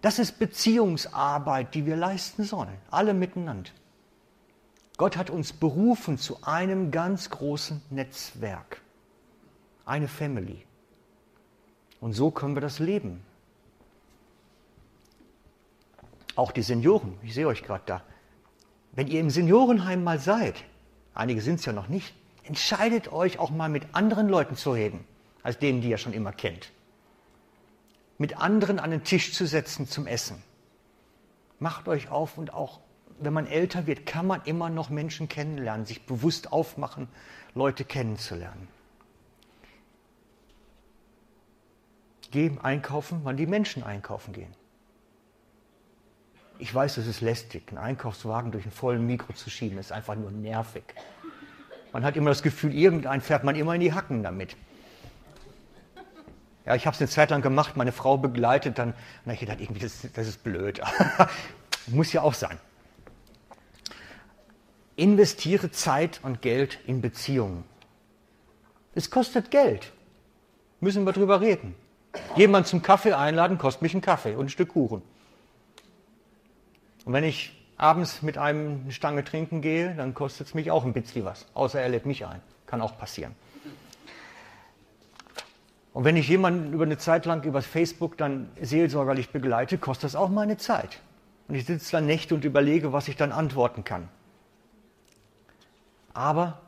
Das 0.00 0.18
ist 0.18 0.38
Beziehungsarbeit, 0.38 1.74
die 1.74 1.84
wir 1.84 1.96
leisten 1.96 2.44
sollen, 2.44 2.76
alle 2.90 3.14
miteinander. 3.14 3.70
Gott 4.96 5.16
hat 5.16 5.30
uns 5.30 5.52
berufen 5.52 6.18
zu 6.18 6.42
einem 6.42 6.90
ganz 6.90 7.30
großen 7.30 7.82
Netzwerk, 7.90 8.80
eine 9.84 10.08
Family. 10.08 10.64
Und 12.00 12.12
so 12.12 12.30
können 12.30 12.54
wir 12.56 12.60
das 12.60 12.78
leben. 12.78 13.22
Auch 16.36 16.52
die 16.52 16.62
Senioren, 16.62 17.18
ich 17.22 17.34
sehe 17.34 17.46
euch 17.48 17.64
gerade 17.64 17.82
da. 17.86 18.02
Wenn 18.92 19.08
ihr 19.08 19.20
im 19.20 19.30
Seniorenheim 19.30 20.04
mal 20.04 20.20
seid, 20.20 20.54
einige 21.14 21.40
sind 21.40 21.56
es 21.56 21.64
ja 21.64 21.72
noch 21.72 21.88
nicht, 21.88 22.14
entscheidet 22.44 23.12
euch 23.12 23.38
auch 23.38 23.50
mal 23.50 23.68
mit 23.68 23.94
anderen 23.94 24.28
Leuten 24.28 24.56
zu 24.56 24.72
reden, 24.72 25.04
als 25.42 25.58
denen, 25.58 25.80
die 25.80 25.90
ihr 25.90 25.98
schon 25.98 26.12
immer 26.12 26.32
kennt. 26.32 26.72
Mit 28.18 28.36
anderen 28.36 28.80
an 28.80 28.90
den 28.90 29.04
Tisch 29.04 29.32
zu 29.32 29.46
setzen 29.46 29.86
zum 29.86 30.06
Essen. 30.06 30.42
Macht 31.60 31.88
euch 31.88 32.10
auf 32.10 32.36
und 32.36 32.52
auch, 32.52 32.80
wenn 33.20 33.32
man 33.32 33.46
älter 33.46 33.86
wird, 33.86 34.06
kann 34.06 34.26
man 34.26 34.42
immer 34.44 34.70
noch 34.70 34.90
Menschen 34.90 35.28
kennenlernen, 35.28 35.86
sich 35.86 36.04
bewusst 36.04 36.52
aufmachen, 36.52 37.08
Leute 37.54 37.84
kennenzulernen. 37.84 38.68
Geh 42.30 42.50
einkaufen, 42.62 43.20
wann 43.24 43.36
die 43.36 43.46
Menschen 43.46 43.82
einkaufen 43.82 44.32
gehen. 44.32 44.54
Ich 46.58 46.74
weiß, 46.74 46.96
es 46.98 47.06
ist 47.06 47.20
lästig, 47.20 47.68
einen 47.68 47.78
Einkaufswagen 47.78 48.50
durch 48.50 48.64
einen 48.64 48.72
vollen 48.72 49.06
Mikro 49.06 49.32
zu 49.32 49.48
schieben, 49.48 49.78
ist 49.78 49.92
einfach 49.92 50.16
nur 50.16 50.32
nervig. 50.32 50.82
Man 51.92 52.04
hat 52.04 52.16
immer 52.16 52.30
das 52.30 52.42
Gefühl, 52.42 52.74
irgendein 52.74 53.20
fährt 53.20 53.44
man 53.44 53.54
immer 53.56 53.74
in 53.74 53.80
die 53.80 53.92
Hacken 53.92 54.22
damit. 54.22 54.56
Ja, 56.68 56.74
ich 56.74 56.84
habe 56.84 56.94
es 56.94 57.00
eine 57.00 57.08
Zeit 57.08 57.30
lang 57.30 57.40
gemacht, 57.40 57.78
meine 57.78 57.92
Frau 57.92 58.18
begleitet, 58.18 58.78
dann 58.78 58.92
habe 59.22 59.32
ich 59.32 59.40
gedacht, 59.40 59.58
irgendwie, 59.58 59.80
das, 59.80 60.06
das 60.12 60.28
ist 60.28 60.44
blöd. 60.44 60.82
Muss 61.86 62.12
ja 62.12 62.20
auch 62.20 62.34
sein. 62.34 62.58
Investiere 64.94 65.70
Zeit 65.70 66.20
und 66.22 66.42
Geld 66.42 66.78
in 66.86 67.00
Beziehungen. 67.00 67.64
Es 68.94 69.10
kostet 69.10 69.50
Geld. 69.50 69.94
Müssen 70.80 71.04
wir 71.04 71.14
drüber 71.14 71.40
reden. 71.40 71.74
Jemand 72.36 72.66
zum 72.66 72.82
Kaffee 72.82 73.14
einladen, 73.14 73.56
kostet 73.56 73.80
mich 73.80 73.94
einen 73.94 74.02
Kaffee 74.02 74.34
und 74.34 74.44
ein 74.44 74.50
Stück 74.50 74.68
Kuchen. 74.68 75.00
Und 77.06 77.12
wenn 77.14 77.24
ich 77.24 77.58
abends 77.78 78.20
mit 78.20 78.36
einem 78.36 78.82
eine 78.82 78.92
Stange 78.92 79.24
trinken 79.24 79.62
gehe, 79.62 79.94
dann 79.94 80.12
kostet 80.12 80.48
es 80.48 80.52
mich 80.52 80.70
auch 80.70 80.84
ein 80.84 80.92
bisschen 80.92 81.24
was. 81.24 81.46
Außer 81.54 81.80
er 81.80 81.88
lädt 81.88 82.04
mich 82.04 82.26
ein. 82.26 82.42
Kann 82.66 82.82
auch 82.82 82.98
passieren. 82.98 83.34
Und 85.98 86.04
wenn 86.04 86.16
ich 86.16 86.28
jemanden 86.28 86.72
über 86.72 86.84
eine 86.84 86.96
Zeit 86.96 87.26
lang 87.26 87.42
über 87.42 87.60
Facebook 87.60 88.16
dann 88.16 88.48
seelsorgerlich 88.62 89.30
begleite, 89.30 89.78
kostet 89.78 90.04
das 90.04 90.14
auch 90.14 90.28
meine 90.28 90.56
Zeit. 90.56 91.00
Und 91.48 91.56
ich 91.56 91.66
sitze 91.66 91.90
dann 91.90 92.06
Nächte 92.06 92.36
und 92.36 92.44
überlege, 92.44 92.92
was 92.92 93.08
ich 93.08 93.16
dann 93.16 93.32
antworten 93.32 93.82
kann. 93.82 94.08
Aber 96.14 96.60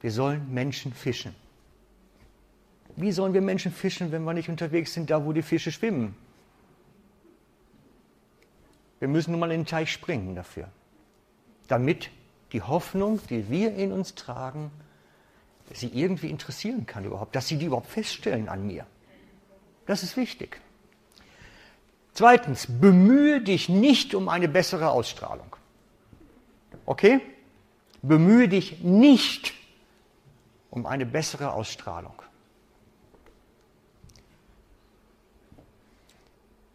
wir 0.00 0.10
sollen 0.10 0.50
Menschen 0.50 0.94
fischen. 0.94 1.34
Wie 2.96 3.12
sollen 3.12 3.34
wir 3.34 3.42
Menschen 3.42 3.70
fischen, 3.70 4.12
wenn 4.12 4.22
wir 4.22 4.32
nicht 4.32 4.48
unterwegs 4.48 4.94
sind, 4.94 5.10
da 5.10 5.26
wo 5.26 5.34
die 5.34 5.42
Fische 5.42 5.70
schwimmen? 5.70 6.16
Wir 8.98 9.08
müssen 9.08 9.32
nun 9.32 9.40
mal 9.40 9.52
in 9.52 9.60
den 9.60 9.66
Teich 9.66 9.92
springen 9.92 10.34
dafür, 10.34 10.68
damit 11.68 12.08
die 12.52 12.62
Hoffnung, 12.62 13.20
die 13.28 13.50
wir 13.50 13.74
in 13.74 13.92
uns 13.92 14.14
tragen, 14.14 14.70
sie 15.74 15.88
irgendwie 15.88 16.30
interessieren 16.30 16.86
kann 16.86 17.04
überhaupt, 17.04 17.36
dass 17.36 17.48
sie 17.48 17.56
die 17.56 17.66
überhaupt 17.66 17.88
feststellen 17.88 18.48
an 18.48 18.66
mir. 18.66 18.86
Das 19.86 20.02
ist 20.02 20.16
wichtig. 20.16 20.60
Zweitens, 22.12 22.66
bemühe 22.68 23.40
dich 23.40 23.68
nicht 23.68 24.14
um 24.14 24.28
eine 24.28 24.48
bessere 24.48 24.90
Ausstrahlung. 24.90 25.56
Okay? 26.86 27.20
Bemühe 28.02 28.48
dich 28.48 28.80
nicht 28.80 29.54
um 30.70 30.86
eine 30.86 31.06
bessere 31.06 31.52
Ausstrahlung. 31.52 32.22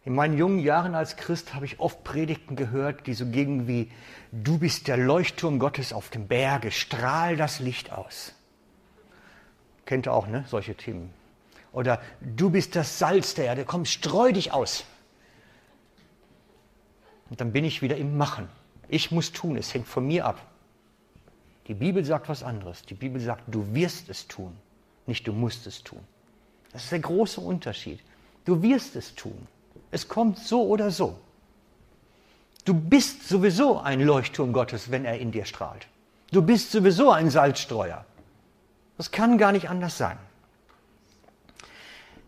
In 0.04 0.14
meinen 0.14 0.38
jungen 0.38 0.60
Jahren 0.60 0.94
als 0.94 1.16
Christ 1.16 1.52
habe 1.52 1.64
ich 1.64 1.80
oft 1.80 2.04
Predigten 2.04 2.54
gehört, 2.54 3.08
die 3.08 3.14
so 3.14 3.26
gingen 3.26 3.66
wie, 3.66 3.90
du 4.30 4.58
bist 4.58 4.86
der 4.86 4.96
Leuchtturm 4.96 5.58
Gottes 5.58 5.92
auf 5.92 6.10
dem 6.10 6.28
Berge, 6.28 6.70
strahl 6.70 7.36
das 7.36 7.58
Licht 7.58 7.90
aus. 7.90 8.32
Kennt 9.86 10.06
ihr 10.06 10.12
auch, 10.12 10.26
ne? 10.26 10.44
Solche 10.48 10.74
Themen. 10.74 11.12
Oder 11.72 12.00
du 12.20 12.50
bist 12.50 12.76
das 12.76 12.98
Salz 12.98 13.34
der 13.34 13.46
Erde, 13.46 13.64
komm, 13.64 13.84
streu 13.84 14.32
dich 14.32 14.52
aus. 14.52 14.84
Und 17.30 17.40
dann 17.40 17.52
bin 17.52 17.64
ich 17.64 17.82
wieder 17.82 17.96
im 17.96 18.16
Machen. 18.16 18.48
Ich 18.88 19.10
muss 19.10 19.32
tun, 19.32 19.56
es 19.56 19.72
hängt 19.72 19.86
von 19.86 20.06
mir 20.06 20.26
ab. 20.26 20.40
Die 21.66 21.74
Bibel 21.74 22.04
sagt 22.04 22.28
was 22.28 22.42
anderes. 22.42 22.82
Die 22.82 22.94
Bibel 22.94 23.20
sagt, 23.20 23.42
du 23.46 23.74
wirst 23.74 24.08
es 24.08 24.28
tun, 24.28 24.56
nicht 25.06 25.26
du 25.26 25.32
musst 25.32 25.66
es 25.66 25.82
tun. 25.82 26.00
Das 26.72 26.84
ist 26.84 26.92
der 26.92 27.00
große 27.00 27.40
Unterschied. 27.40 28.00
Du 28.44 28.62
wirst 28.62 28.96
es 28.96 29.14
tun. 29.14 29.46
Es 29.90 30.08
kommt 30.08 30.38
so 30.38 30.66
oder 30.66 30.90
so. 30.90 31.18
Du 32.64 32.74
bist 32.74 33.28
sowieso 33.28 33.78
ein 33.78 34.00
Leuchtturm 34.00 34.52
Gottes, 34.52 34.90
wenn 34.90 35.04
er 35.04 35.18
in 35.18 35.32
dir 35.32 35.44
strahlt. 35.44 35.86
Du 36.32 36.42
bist 36.42 36.72
sowieso 36.72 37.10
ein 37.10 37.30
Salzstreuer. 37.30 38.04
Das 38.96 39.10
kann 39.10 39.38
gar 39.38 39.52
nicht 39.52 39.68
anders 39.68 39.98
sein. 39.98 40.18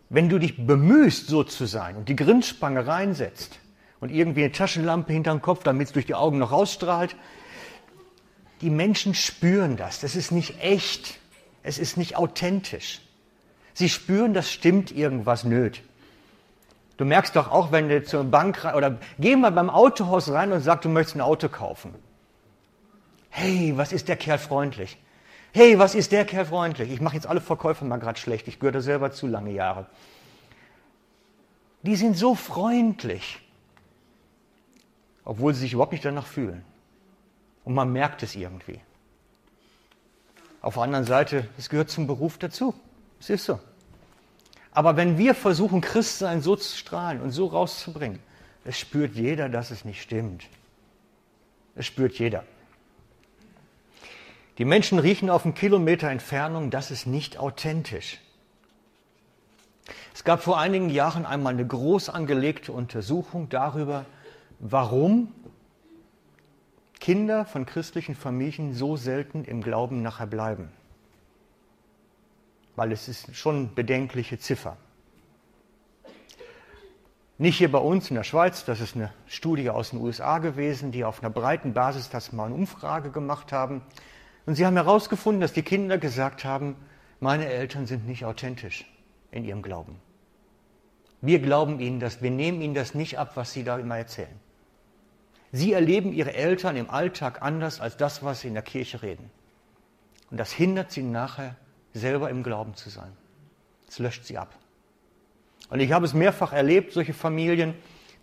Wenn 0.09 0.29
du 0.29 0.39
dich 0.39 0.65
bemühst, 0.65 1.27
so 1.27 1.43
zu 1.43 1.65
sein 1.65 1.95
und 1.95 2.09
die 2.09 2.15
Grindspange 2.15 2.87
reinsetzt 2.87 3.59
und 3.99 4.09
irgendwie 4.09 4.43
eine 4.43 4.51
Taschenlampe 4.51 5.13
hinterm 5.13 5.41
Kopf, 5.41 5.63
damit 5.63 5.87
es 5.87 5.93
durch 5.93 6.05
die 6.05 6.15
Augen 6.15 6.39
noch 6.39 6.51
rausstrahlt, 6.51 7.15
die 8.61 8.69
Menschen 8.69 9.13
spüren 9.13 9.77
das. 9.77 9.99
Das 9.99 10.15
ist 10.15 10.31
nicht 10.31 10.61
echt. 10.61 11.19
Es 11.63 11.77
ist 11.77 11.97
nicht 11.97 12.17
authentisch. 12.17 13.01
Sie 13.73 13.89
spüren, 13.89 14.33
das 14.33 14.51
stimmt 14.51 14.91
irgendwas 14.91 15.43
nöt. 15.43 15.81
Du 16.97 17.05
merkst 17.05 17.35
doch 17.35 17.49
auch, 17.49 17.71
wenn 17.71 17.87
du 17.87 18.03
zur 18.03 18.25
Bank 18.25 18.65
rein, 18.65 18.75
oder 18.75 18.97
geh 19.19 19.35
mal 19.35 19.51
beim 19.51 19.69
Autohaus 19.69 20.29
rein 20.29 20.51
und 20.51 20.61
sag, 20.61 20.81
du 20.81 20.89
möchtest 20.89 21.15
ein 21.15 21.21
Auto 21.21 21.47
kaufen. 21.47 21.93
Hey, 23.29 23.73
was 23.77 23.93
ist 23.93 24.07
der 24.09 24.17
Kerl 24.17 24.37
freundlich? 24.37 24.97
Hey, 25.51 25.79
was 25.79 25.95
ist 25.95 26.11
der 26.11 26.25
Kerl 26.25 26.45
freundlich? 26.45 26.91
Ich 26.91 27.01
mache 27.01 27.15
jetzt 27.15 27.27
alle 27.27 27.41
Verkäufer 27.41 27.85
mal 27.85 27.97
gerade 27.97 28.19
schlecht. 28.19 28.47
Ich 28.47 28.59
gehöre 28.59 28.81
selber 28.81 29.11
zu 29.11 29.27
lange 29.27 29.51
Jahre. 29.51 29.87
Die 31.81 31.95
sind 31.95 32.17
so 32.17 32.35
freundlich, 32.35 33.39
obwohl 35.23 35.53
sie 35.53 35.61
sich 35.61 35.73
überhaupt 35.73 35.93
nicht 35.93 36.05
danach 36.05 36.27
fühlen. 36.27 36.63
Und 37.63 37.73
man 37.73 37.91
merkt 37.91 38.21
es 38.21 38.35
irgendwie. 38.35 38.79
Auf 40.61 40.75
der 40.75 40.83
anderen 40.83 41.05
Seite, 41.05 41.47
es 41.57 41.69
gehört 41.69 41.89
zum 41.89 42.05
Beruf 42.05 42.37
dazu. 42.37 42.75
Es 43.19 43.29
ist 43.29 43.45
so. 43.45 43.59
Aber 44.71 44.97
wenn 44.97 45.17
wir 45.17 45.33
versuchen, 45.33 45.81
Christsein 45.81 46.41
so 46.41 46.55
zu 46.55 46.77
strahlen 46.77 47.21
und 47.21 47.31
so 47.31 47.47
rauszubringen, 47.47 48.19
es 48.65 48.77
spürt 48.77 49.15
jeder, 49.15 49.49
dass 49.49 49.71
es 49.71 49.85
nicht 49.85 50.01
stimmt. 50.01 50.45
Es 51.75 51.85
spürt 51.85 52.19
jeder. 52.19 52.43
Die 54.59 54.65
Menschen 54.65 54.99
riechen 54.99 55.29
auf 55.29 55.45
einen 55.45 55.53
Kilometer 55.53 56.09
Entfernung, 56.09 56.69
das 56.69 56.91
ist 56.91 57.07
nicht 57.07 57.39
authentisch. 57.39 58.19
Es 60.13 60.25
gab 60.25 60.43
vor 60.43 60.59
einigen 60.59 60.89
Jahren 60.89 61.25
einmal 61.25 61.53
eine 61.53 61.65
groß 61.65 62.09
angelegte 62.09 62.73
Untersuchung 62.73 63.47
darüber, 63.47 64.05
warum 64.59 65.33
Kinder 66.99 67.45
von 67.45 67.65
christlichen 67.65 68.15
Familien 68.15 68.73
so 68.73 68.97
selten 68.97 69.45
im 69.45 69.61
Glauben 69.61 70.01
nachher 70.01 70.27
bleiben. 70.27 70.73
Weil 72.75 72.91
es 72.91 73.07
ist 73.07 73.33
schon 73.33 73.73
bedenkliche 73.75 74.39
Ziffer. 74.39 74.75
Nicht 77.37 77.57
hier 77.57 77.71
bei 77.71 77.79
uns 77.79 78.09
in 78.09 78.17
der 78.17 78.25
Schweiz, 78.25 78.65
das 78.65 78.81
ist 78.81 78.97
eine 78.97 79.13
Studie 79.25 79.69
aus 79.69 79.91
den 79.91 80.01
USA 80.01 80.39
gewesen, 80.39 80.91
die 80.91 81.05
auf 81.05 81.23
einer 81.23 81.29
breiten 81.29 81.73
Basis 81.73 82.09
das 82.09 82.33
mal 82.33 82.47
eine 82.47 82.55
Umfrage 82.55 83.09
gemacht 83.09 83.53
haben. 83.53 83.81
Und 84.45 84.55
sie 84.55 84.65
haben 84.65 84.75
herausgefunden, 84.75 85.41
dass 85.41 85.53
die 85.53 85.63
Kinder 85.63 85.97
gesagt 85.97 86.43
haben, 86.43 86.75
meine 87.19 87.47
Eltern 87.47 87.85
sind 87.85 88.07
nicht 88.07 88.25
authentisch 88.25 88.85
in 89.31 89.43
ihrem 89.43 89.61
Glauben. 89.61 89.99
Wir 91.21 91.39
glauben 91.39 91.79
ihnen 91.79 91.99
das, 91.99 92.21
wir 92.21 92.31
nehmen 92.31 92.61
ihnen 92.61 92.73
das 92.73 92.93
nicht 92.93 93.19
ab, 93.19 93.31
was 93.35 93.51
sie 93.51 93.63
da 93.63 93.77
immer 93.77 93.97
erzählen. 93.97 94.39
Sie 95.51 95.73
erleben 95.73 96.13
ihre 96.13 96.33
Eltern 96.33 96.77
im 96.77 96.89
Alltag 96.89 97.41
anders 97.41 97.81
als 97.81 97.97
das, 97.97 98.23
was 98.23 98.41
sie 98.41 98.47
in 98.47 98.53
der 98.53 98.63
Kirche 98.63 99.01
reden. 99.01 99.29
Und 100.31 100.37
das 100.37 100.51
hindert 100.51 100.91
sie 100.91 101.03
nachher, 101.03 101.55
selber 101.93 102.29
im 102.29 102.43
Glauben 102.43 102.75
zu 102.75 102.89
sein. 102.89 103.11
Es 103.87 103.99
löscht 103.99 104.25
sie 104.25 104.37
ab. 104.37 104.55
Und 105.69 105.79
ich 105.79 105.91
habe 105.91 106.05
es 106.05 106.13
mehrfach 106.13 106.53
erlebt, 106.53 106.93
solche 106.93 107.13
Familien, 107.13 107.73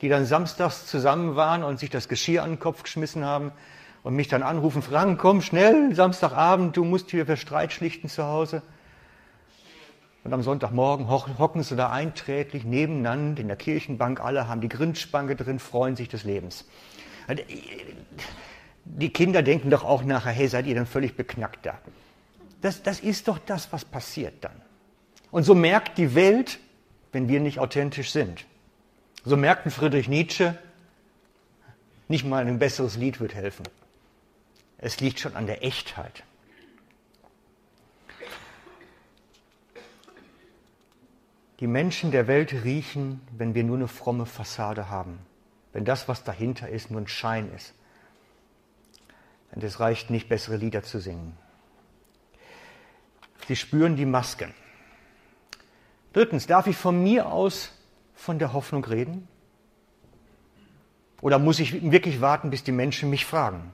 die 0.00 0.08
dann 0.08 0.24
samstags 0.24 0.86
zusammen 0.86 1.36
waren 1.36 1.64
und 1.64 1.78
sich 1.78 1.90
das 1.90 2.08
Geschirr 2.08 2.42
an 2.42 2.50
den 2.50 2.58
Kopf 2.58 2.82
geschmissen 2.84 3.24
haben 3.24 3.52
und 4.06 4.14
mich 4.14 4.28
dann 4.28 4.44
anrufen, 4.44 4.82
Frank, 4.82 5.18
komm 5.18 5.42
schnell, 5.42 5.92
Samstagabend, 5.92 6.76
du 6.76 6.84
musst 6.84 7.10
hier 7.10 7.26
für 7.26 7.36
Streit 7.36 7.72
schlichten 7.72 8.08
zu 8.08 8.22
Hause. 8.22 8.62
Und 10.22 10.32
am 10.32 10.44
Sonntagmorgen 10.44 11.08
hocken 11.08 11.64
sie 11.64 11.74
da 11.74 11.90
einträglich 11.90 12.64
nebeneinander 12.64 13.40
in 13.40 13.48
der 13.48 13.56
Kirchenbank, 13.56 14.20
alle 14.20 14.46
haben 14.46 14.60
die 14.60 14.68
Grindspange 14.68 15.34
drin, 15.34 15.58
freuen 15.58 15.96
sich 15.96 16.08
des 16.08 16.22
Lebens. 16.22 16.66
Die 18.84 19.12
Kinder 19.12 19.42
denken 19.42 19.70
doch 19.70 19.82
auch 19.82 20.04
nachher, 20.04 20.30
hey, 20.30 20.46
seid 20.46 20.66
ihr 20.66 20.76
dann 20.76 20.86
völlig 20.86 21.16
beknackt 21.16 21.66
da? 21.66 21.76
Das, 22.60 22.84
das 22.84 23.00
ist 23.00 23.26
doch 23.26 23.40
das, 23.44 23.72
was 23.72 23.84
passiert 23.84 24.34
dann. 24.42 24.62
Und 25.32 25.42
so 25.42 25.56
merkt 25.56 25.98
die 25.98 26.14
Welt, 26.14 26.60
wenn 27.10 27.28
wir 27.28 27.40
nicht 27.40 27.58
authentisch 27.58 28.12
sind. 28.12 28.44
So 29.24 29.36
merkten 29.36 29.72
Friedrich 29.72 30.08
Nietzsche, 30.08 30.56
nicht 32.06 32.24
mal 32.24 32.46
ein 32.46 32.60
besseres 32.60 32.96
Lied 32.96 33.18
wird 33.18 33.34
helfen. 33.34 33.64
Es 34.78 35.00
liegt 35.00 35.20
schon 35.20 35.36
an 35.36 35.46
der 35.46 35.64
Echtheit. 35.64 36.22
Die 41.60 41.66
Menschen 41.66 42.10
der 42.10 42.26
Welt 42.26 42.52
riechen, 42.52 43.20
wenn 43.36 43.54
wir 43.54 43.64
nur 43.64 43.76
eine 43.76 43.88
fromme 43.88 44.26
Fassade 44.26 44.90
haben, 44.90 45.18
wenn 45.72 45.86
das, 45.86 46.06
was 46.06 46.22
dahinter 46.22 46.68
ist, 46.68 46.90
nur 46.90 47.00
ein 47.00 47.08
Schein 47.08 47.50
ist. 47.54 47.72
Und 49.52 49.64
es 49.64 49.80
reicht 49.80 50.10
nicht, 50.10 50.28
bessere 50.28 50.56
Lieder 50.56 50.82
zu 50.82 51.00
singen. 51.00 51.36
Sie 53.48 53.56
spüren 53.56 53.96
die 53.96 54.04
Masken. 54.04 54.52
Drittens, 56.12 56.46
darf 56.46 56.66
ich 56.66 56.76
von 56.76 57.02
mir 57.02 57.26
aus 57.32 57.72
von 58.14 58.38
der 58.38 58.52
Hoffnung 58.52 58.84
reden? 58.84 59.28
Oder 61.22 61.38
muss 61.38 61.58
ich 61.58 61.90
wirklich 61.90 62.20
warten, 62.20 62.50
bis 62.50 62.64
die 62.64 62.72
Menschen 62.72 63.08
mich 63.08 63.24
fragen? 63.24 63.72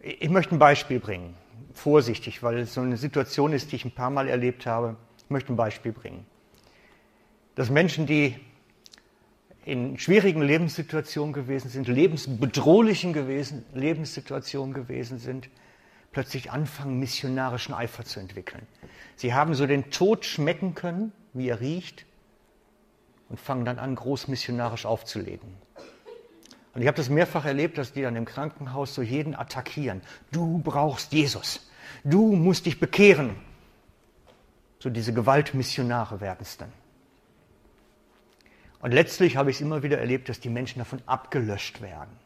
Ich 0.00 0.30
möchte 0.30 0.54
ein 0.54 0.58
Beispiel 0.58 1.00
bringen, 1.00 1.34
vorsichtig, 1.72 2.42
weil 2.42 2.58
es 2.58 2.74
so 2.74 2.80
eine 2.80 2.96
Situation 2.96 3.52
ist, 3.52 3.72
die 3.72 3.76
ich 3.76 3.84
ein 3.84 3.94
paar 3.94 4.10
Mal 4.10 4.28
erlebt 4.28 4.66
habe. 4.66 4.96
Ich 5.24 5.30
möchte 5.30 5.52
ein 5.52 5.56
Beispiel 5.56 5.92
bringen. 5.92 6.24
Dass 7.54 7.70
Menschen, 7.70 8.06
die 8.06 8.36
in 9.64 9.98
schwierigen 9.98 10.40
Lebenssituationen 10.40 11.32
gewesen 11.32 11.68
sind, 11.68 11.88
lebensbedrohlichen 11.88 13.12
gewesen, 13.12 13.64
Lebenssituationen 13.74 14.72
gewesen 14.72 15.18
sind, 15.18 15.50
plötzlich 16.12 16.50
anfangen, 16.50 16.98
missionarischen 16.98 17.74
Eifer 17.74 18.04
zu 18.04 18.20
entwickeln. 18.20 18.66
Sie 19.16 19.34
haben 19.34 19.54
so 19.54 19.66
den 19.66 19.90
Tod 19.90 20.24
schmecken 20.24 20.74
können, 20.74 21.12
wie 21.34 21.48
er 21.48 21.60
riecht, 21.60 22.06
und 23.28 23.38
fangen 23.38 23.64
dann 23.64 23.78
an, 23.78 23.94
groß 23.94 24.28
missionarisch 24.28 24.86
aufzulegen. 24.86 25.50
Und 26.78 26.82
ich 26.82 26.86
habe 26.86 26.96
das 26.96 27.08
mehrfach 27.08 27.44
erlebt, 27.44 27.76
dass 27.76 27.92
die 27.92 28.02
dann 28.02 28.14
im 28.14 28.24
Krankenhaus 28.24 28.94
so 28.94 29.02
jeden 29.02 29.34
attackieren. 29.34 30.00
Du 30.30 30.58
brauchst 30.58 31.12
Jesus. 31.12 31.68
Du 32.04 32.36
musst 32.36 32.66
dich 32.66 32.78
bekehren. 32.78 33.34
So 34.78 34.88
diese 34.88 35.12
Gewaltmissionare 35.12 36.20
werden 36.20 36.38
es 36.42 36.56
dann. 36.56 36.72
Und 38.78 38.92
letztlich 38.92 39.36
habe 39.36 39.50
ich 39.50 39.56
es 39.56 39.60
immer 39.60 39.82
wieder 39.82 39.98
erlebt, 39.98 40.28
dass 40.28 40.38
die 40.38 40.50
Menschen 40.50 40.78
davon 40.78 41.02
abgelöscht 41.04 41.82
werden. 41.82 42.16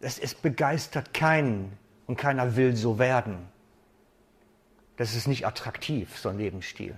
Es, 0.00 0.18
es 0.18 0.34
begeistert 0.34 1.14
keinen, 1.14 1.78
und 2.08 2.16
keiner 2.16 2.56
will 2.56 2.74
so 2.74 2.98
werden. 2.98 3.46
Das 4.96 5.14
ist 5.14 5.28
nicht 5.28 5.46
attraktiv, 5.46 6.18
so 6.18 6.30
ein 6.30 6.38
Lebensstil. 6.38 6.96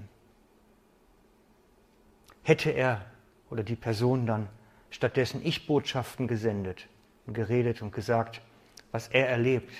Hätte 2.42 2.70
er 2.70 3.05
oder 3.50 3.62
die 3.62 3.76
Person 3.76 4.24
dann 4.24 4.48
stattdessen 4.96 5.44
Ich-Botschaften 5.44 6.26
gesendet 6.26 6.88
und 7.26 7.35
geredet 7.35 7.82
und 7.82 7.92
gesagt, 7.92 8.40
was 8.92 9.09
er 9.09 9.28
erlebt 9.28 9.70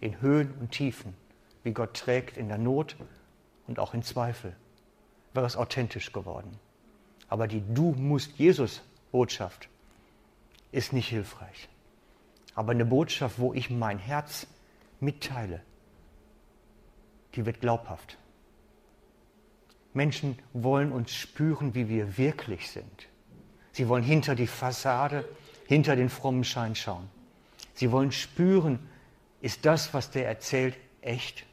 in 0.00 0.20
Höhen 0.20 0.54
und 0.60 0.70
Tiefen, 0.70 1.14
wie 1.64 1.72
Gott 1.72 1.94
trägt 1.94 2.36
in 2.36 2.46
der 2.46 2.58
Not 2.58 2.94
und 3.66 3.80
auch 3.80 3.94
in 3.94 4.04
Zweifel, 4.04 4.54
wäre 5.32 5.44
es 5.44 5.56
authentisch 5.56 6.12
geworden. 6.12 6.56
Aber 7.28 7.48
die 7.48 7.64
Du 7.74 7.96
musst 7.98 8.38
Jesus 8.38 8.80
Botschaft 9.10 9.68
ist 10.70 10.92
nicht 10.92 11.08
hilfreich. 11.08 11.68
Aber 12.54 12.70
eine 12.70 12.84
Botschaft, 12.84 13.40
wo 13.40 13.54
ich 13.54 13.70
mein 13.70 13.98
Herz 13.98 14.46
mitteile, 15.00 15.62
die 17.34 17.44
wird 17.44 17.60
glaubhaft. 17.60 18.18
Menschen 19.94 20.38
wollen 20.52 20.92
uns 20.92 21.12
spüren, 21.12 21.74
wie 21.74 21.88
wir 21.88 22.16
wirklich 22.16 22.70
sind. 22.70 23.08
Sie 23.74 23.88
wollen 23.88 24.04
hinter 24.04 24.36
die 24.36 24.46
Fassade, 24.46 25.28
hinter 25.66 25.96
den 25.96 26.08
frommen 26.08 26.44
Schein 26.44 26.76
schauen. 26.76 27.10
Sie 27.74 27.90
wollen 27.90 28.12
spüren, 28.12 28.78
ist 29.40 29.66
das, 29.66 29.92
was 29.92 30.12
der 30.12 30.28
erzählt, 30.28 30.76
echt? 31.00 31.44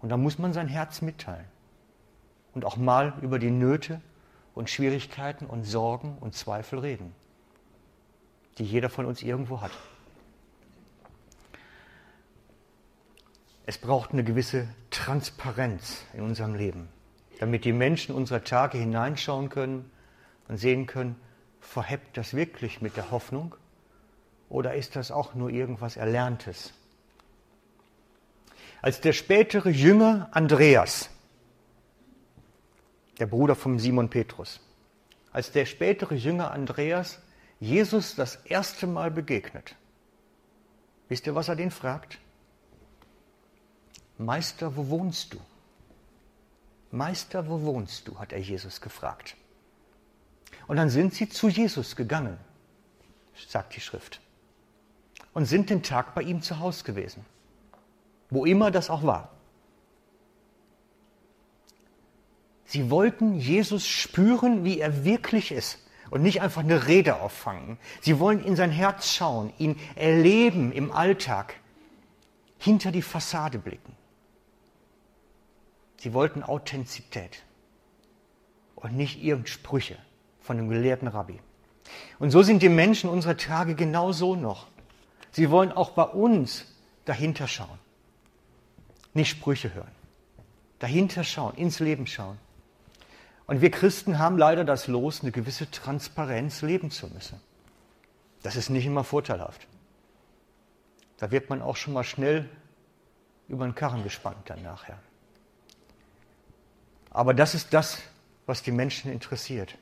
Und 0.00 0.08
da 0.08 0.16
muss 0.16 0.38
man 0.40 0.52
sein 0.52 0.66
Herz 0.66 1.00
mitteilen. 1.00 1.44
Und 2.52 2.64
auch 2.64 2.76
mal 2.76 3.14
über 3.22 3.38
die 3.38 3.52
Nöte 3.52 4.00
und 4.56 4.70
Schwierigkeiten 4.70 5.46
und 5.46 5.62
Sorgen 5.62 6.18
und 6.18 6.34
Zweifel 6.34 6.80
reden, 6.80 7.14
die 8.58 8.64
jeder 8.64 8.90
von 8.90 9.06
uns 9.06 9.22
irgendwo 9.22 9.60
hat. 9.60 9.70
Es 13.66 13.78
braucht 13.78 14.10
eine 14.10 14.24
gewisse 14.24 14.66
Transparenz 14.90 16.04
in 16.12 16.22
unserem 16.22 16.56
Leben, 16.56 16.88
damit 17.38 17.64
die 17.64 17.72
Menschen 17.72 18.16
unserer 18.16 18.42
Tage 18.42 18.78
hineinschauen 18.78 19.48
können 19.48 19.88
und 20.48 20.56
sehen 20.56 20.86
können, 20.86 21.16
verhebt 21.60 22.16
das 22.16 22.34
wirklich 22.34 22.80
mit 22.80 22.96
der 22.96 23.10
Hoffnung 23.10 23.54
oder 24.48 24.74
ist 24.74 24.96
das 24.96 25.10
auch 25.10 25.34
nur 25.34 25.50
irgendwas 25.50 25.96
Erlerntes? 25.96 26.72
Als 28.80 29.00
der 29.00 29.12
spätere 29.12 29.70
Jünger 29.70 30.28
Andreas, 30.32 31.10
der 33.18 33.26
Bruder 33.26 33.54
von 33.54 33.78
Simon 33.78 34.08
Petrus, 34.08 34.60
als 35.32 35.52
der 35.52 35.66
spätere 35.66 36.14
Jünger 36.14 36.52
Andreas 36.52 37.18
Jesus 37.60 38.14
das 38.14 38.36
erste 38.36 38.86
Mal 38.86 39.10
begegnet, 39.10 39.74
wisst 41.08 41.26
ihr, 41.26 41.34
was 41.34 41.48
er 41.48 41.56
den 41.56 41.70
fragt? 41.70 42.18
Meister, 44.16 44.76
wo 44.76 44.88
wohnst 44.88 45.34
du? 45.34 45.40
Meister, 46.90 47.48
wo 47.48 47.60
wohnst 47.62 48.08
du? 48.08 48.18
hat 48.18 48.32
er 48.32 48.40
Jesus 48.40 48.80
gefragt. 48.80 49.36
Und 50.68 50.76
dann 50.76 50.90
sind 50.90 51.14
sie 51.14 51.28
zu 51.28 51.48
Jesus 51.48 51.96
gegangen, 51.96 52.38
sagt 53.48 53.74
die 53.74 53.80
Schrift, 53.80 54.20
und 55.32 55.46
sind 55.46 55.70
den 55.70 55.82
Tag 55.82 56.14
bei 56.14 56.22
ihm 56.22 56.42
zu 56.42 56.60
Hause 56.60 56.84
gewesen, 56.84 57.24
wo 58.30 58.44
immer 58.44 58.70
das 58.70 58.90
auch 58.90 59.02
war. 59.02 59.32
Sie 62.66 62.90
wollten 62.90 63.34
Jesus 63.34 63.86
spüren, 63.86 64.62
wie 64.62 64.78
er 64.78 65.04
wirklich 65.06 65.52
ist 65.52 65.78
und 66.10 66.20
nicht 66.20 66.42
einfach 66.42 66.62
eine 66.62 66.86
Rede 66.86 67.16
auffangen. 67.16 67.78
Sie 68.02 68.18
wollen 68.18 68.44
in 68.44 68.54
sein 68.54 68.70
Herz 68.70 69.10
schauen, 69.10 69.54
ihn 69.56 69.80
erleben 69.96 70.70
im 70.72 70.92
Alltag, 70.92 71.54
hinter 72.58 72.92
die 72.92 73.00
Fassade 73.00 73.58
blicken. 73.58 73.96
Sie 75.96 76.12
wollten 76.12 76.42
Authentizität 76.42 77.42
und 78.74 78.94
nicht 78.94 79.22
irgendeine 79.22 79.48
Sprüche 79.48 79.96
von 80.48 80.56
einem 80.56 80.70
gelehrten 80.70 81.08
Rabbi. 81.08 81.38
Und 82.18 82.30
so 82.30 82.42
sind 82.42 82.62
die 82.62 82.70
Menschen 82.70 83.10
unserer 83.10 83.36
Tage 83.36 83.74
genauso 83.74 84.34
noch. 84.34 84.66
Sie 85.30 85.50
wollen 85.50 85.72
auch 85.72 85.90
bei 85.90 86.04
uns 86.04 86.64
dahinter 87.04 87.46
schauen. 87.46 87.78
Nicht 89.12 89.28
Sprüche 89.28 89.74
hören. 89.74 89.90
Dahinter 90.78 91.22
schauen, 91.22 91.54
ins 91.56 91.80
Leben 91.80 92.06
schauen. 92.06 92.38
Und 93.46 93.60
wir 93.60 93.70
Christen 93.70 94.18
haben 94.18 94.38
leider 94.38 94.64
das 94.64 94.86
Los, 94.86 95.20
eine 95.20 95.32
gewisse 95.32 95.70
Transparenz 95.70 96.62
leben 96.62 96.90
zu 96.90 97.08
müssen. 97.08 97.38
Das 98.42 98.56
ist 98.56 98.70
nicht 98.70 98.86
immer 98.86 99.04
vorteilhaft. 99.04 99.66
Da 101.18 101.30
wird 101.30 101.50
man 101.50 101.60
auch 101.60 101.76
schon 101.76 101.92
mal 101.92 102.04
schnell 102.04 102.48
über 103.48 103.66
den 103.66 103.74
Karren 103.74 104.02
gespannt 104.02 104.38
dann 104.46 104.62
nachher. 104.62 104.98
Aber 107.10 107.34
das 107.34 107.54
ist 107.54 107.74
das, 107.74 107.98
was 108.46 108.62
die 108.62 108.72
Menschen 108.72 109.12
interessiert. 109.12 109.76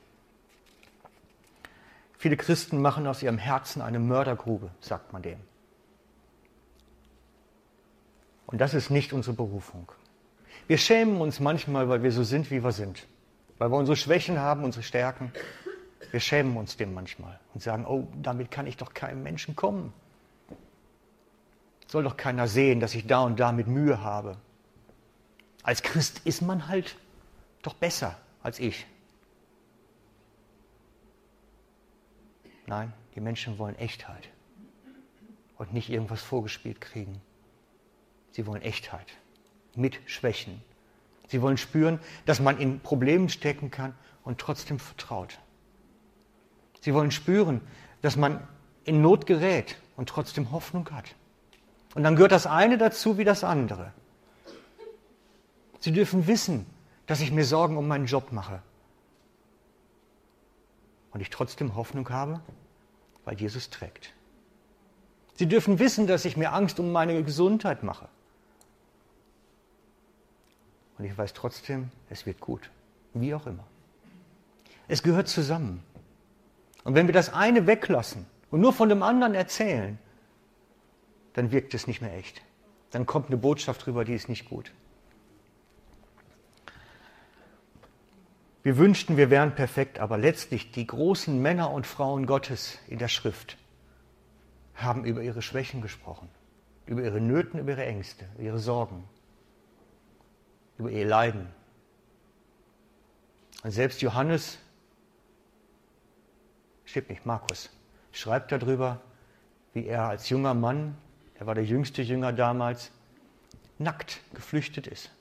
Viele 2.17 2.35
Christen 2.35 2.81
machen 2.81 3.05
aus 3.05 3.21
ihrem 3.21 3.37
Herzen 3.37 3.81
eine 3.81 3.99
Mördergrube, 3.99 4.71
sagt 4.81 5.13
man 5.13 5.21
dem. 5.21 5.39
Und 8.47 8.59
das 8.59 8.73
ist 8.73 8.89
nicht 8.89 9.13
unsere 9.13 9.35
Berufung. 9.35 9.91
Wir 10.67 10.77
schämen 10.77 11.21
uns 11.21 11.39
manchmal, 11.39 11.89
weil 11.89 12.01
wir 12.01 12.11
so 12.11 12.23
sind, 12.23 12.49
wie 12.49 12.63
wir 12.63 12.71
sind. 12.71 13.05
Weil 13.57 13.69
wir 13.69 13.77
unsere 13.77 13.95
Schwächen 13.95 14.39
haben, 14.39 14.63
unsere 14.63 14.83
Stärken. 14.83 15.31
Wir 16.11 16.19
schämen 16.19 16.57
uns 16.57 16.77
dem 16.77 16.93
manchmal 16.93 17.39
und 17.53 17.61
sagen, 17.61 17.85
oh, 17.85 18.07
damit 18.21 18.49
kann 18.49 18.65
ich 18.65 18.77
doch 18.77 18.93
keinem 18.93 19.23
Menschen 19.23 19.55
kommen. 19.55 19.93
Soll 21.87 22.03
doch 22.03 22.17
keiner 22.17 22.47
sehen, 22.47 22.79
dass 22.79 22.95
ich 22.95 23.07
da 23.07 23.21
und 23.21 23.39
da 23.39 23.51
mit 23.51 23.67
Mühe 23.67 24.01
habe. 24.01 24.37
Als 25.63 25.83
Christ 25.83 26.21
ist 26.25 26.41
man 26.41 26.67
halt 26.67 26.97
doch 27.61 27.73
besser 27.73 28.17
als 28.41 28.59
ich. 28.59 28.85
Nein, 32.67 32.93
die 33.15 33.21
Menschen 33.21 33.57
wollen 33.57 33.75
Echtheit 33.77 34.29
und 35.57 35.73
nicht 35.73 35.89
irgendwas 35.89 36.21
vorgespielt 36.21 36.81
kriegen. 36.81 37.21
Sie 38.31 38.45
wollen 38.45 38.61
Echtheit 38.61 39.07
mit 39.73 39.99
Schwächen. 40.05 40.61
Sie 41.27 41.41
wollen 41.41 41.57
spüren, 41.57 41.99
dass 42.25 42.39
man 42.39 42.59
in 42.59 42.79
Problemen 42.81 43.29
stecken 43.29 43.71
kann 43.71 43.95
und 44.23 44.37
trotzdem 44.39 44.79
vertraut. 44.79 45.39
Sie 46.81 46.93
wollen 46.93 47.11
spüren, 47.11 47.61
dass 48.01 48.17
man 48.17 48.45
in 48.83 49.01
Not 49.01 49.25
gerät 49.25 49.77
und 49.95 50.09
trotzdem 50.09 50.51
Hoffnung 50.51 50.89
hat. 50.91 51.15
Und 51.95 52.03
dann 52.03 52.15
gehört 52.15 52.31
das 52.31 52.47
eine 52.47 52.77
dazu 52.77 53.17
wie 53.17 53.23
das 53.23 53.43
andere. 53.43 53.93
Sie 55.79 55.91
dürfen 55.91 56.27
wissen, 56.27 56.65
dass 57.05 57.21
ich 57.21 57.31
mir 57.31 57.45
Sorgen 57.45 57.77
um 57.77 57.87
meinen 57.87 58.05
Job 58.05 58.31
mache. 58.31 58.61
Und 61.11 61.21
ich 61.21 61.29
trotzdem 61.29 61.75
Hoffnung 61.75 62.09
habe, 62.09 62.41
weil 63.25 63.39
Jesus 63.39 63.69
trägt. 63.69 64.13
Sie 65.35 65.47
dürfen 65.47 65.79
wissen, 65.79 66.07
dass 66.07 66.25
ich 66.25 66.37
mir 66.37 66.53
Angst 66.53 66.79
um 66.79 66.91
meine 66.91 67.23
Gesundheit 67.23 67.83
mache. 67.83 68.09
Und 70.97 71.05
ich 71.05 71.17
weiß 71.17 71.33
trotzdem, 71.33 71.91
es 72.09 72.25
wird 72.25 72.39
gut. 72.39 72.69
Wie 73.13 73.33
auch 73.33 73.45
immer. 73.45 73.65
Es 74.87 75.03
gehört 75.03 75.27
zusammen. 75.27 75.83
Und 76.83 76.95
wenn 76.95 77.07
wir 77.07 77.13
das 77.13 77.33
eine 77.33 77.67
weglassen 77.67 78.25
und 78.49 78.61
nur 78.61 78.73
von 78.73 78.89
dem 78.89 79.03
anderen 79.03 79.35
erzählen, 79.35 79.99
dann 81.33 81.51
wirkt 81.51 81.73
es 81.73 81.85
nicht 81.85 82.01
mehr 82.01 82.15
echt. 82.15 82.41
Dann 82.91 83.05
kommt 83.05 83.27
eine 83.27 83.37
Botschaft 83.37 83.85
drüber, 83.85 84.05
die 84.05 84.13
ist 84.13 84.29
nicht 84.29 84.49
gut. 84.49 84.71
Wir 88.67 88.75
wünschten, 88.75 89.15
wir 89.15 89.29
wären 89.29 89.55
perfekt, 89.55 89.97
aber 89.97 90.17
letztlich 90.17 90.73
die 90.73 90.85
großen 90.85 91.41
Männer 91.41 91.71
und 91.71 91.87
Frauen 91.87 92.25
Gottes 92.25 92.77
in 92.89 92.99
der 92.99 93.07
Schrift 93.07 93.55
haben 94.75 95.05
über 95.05 95.21
ihre 95.21 95.41
Schwächen 95.41 95.81
gesprochen, 95.81 96.27
über 96.85 97.01
ihre 97.01 97.21
Nöten, 97.21 97.61
über 97.61 97.71
ihre 97.71 97.85
Ängste, 97.85 98.25
ihre 98.37 98.59
Sorgen, 98.59 99.05
über 100.77 100.91
ihr 100.91 101.05
Leiden. 101.05 101.47
Und 103.63 103.71
selbst 103.71 104.01
Johannes, 104.01 104.57
stimmt 106.83 107.07
nicht, 107.07 107.25
Markus, 107.25 107.69
schreibt 108.11 108.51
darüber, 108.51 108.99
wie 109.71 109.85
er 109.85 110.09
als 110.09 110.27
junger 110.27 110.53
Mann, 110.53 110.97
er 111.35 111.45
war 111.47 111.55
der 111.55 111.63
jüngste 111.63 112.01
Jünger 112.01 112.33
damals, 112.33 112.91
nackt 113.77 114.19
geflüchtet 114.33 114.87
ist 114.87 115.16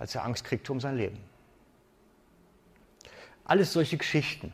als 0.00 0.14
er 0.14 0.24
Angst 0.24 0.44
kriegte 0.44 0.72
um 0.72 0.80
sein 0.80 0.96
Leben. 0.96 1.18
Alles 3.44 3.72
solche 3.72 3.98
Geschichten. 3.98 4.52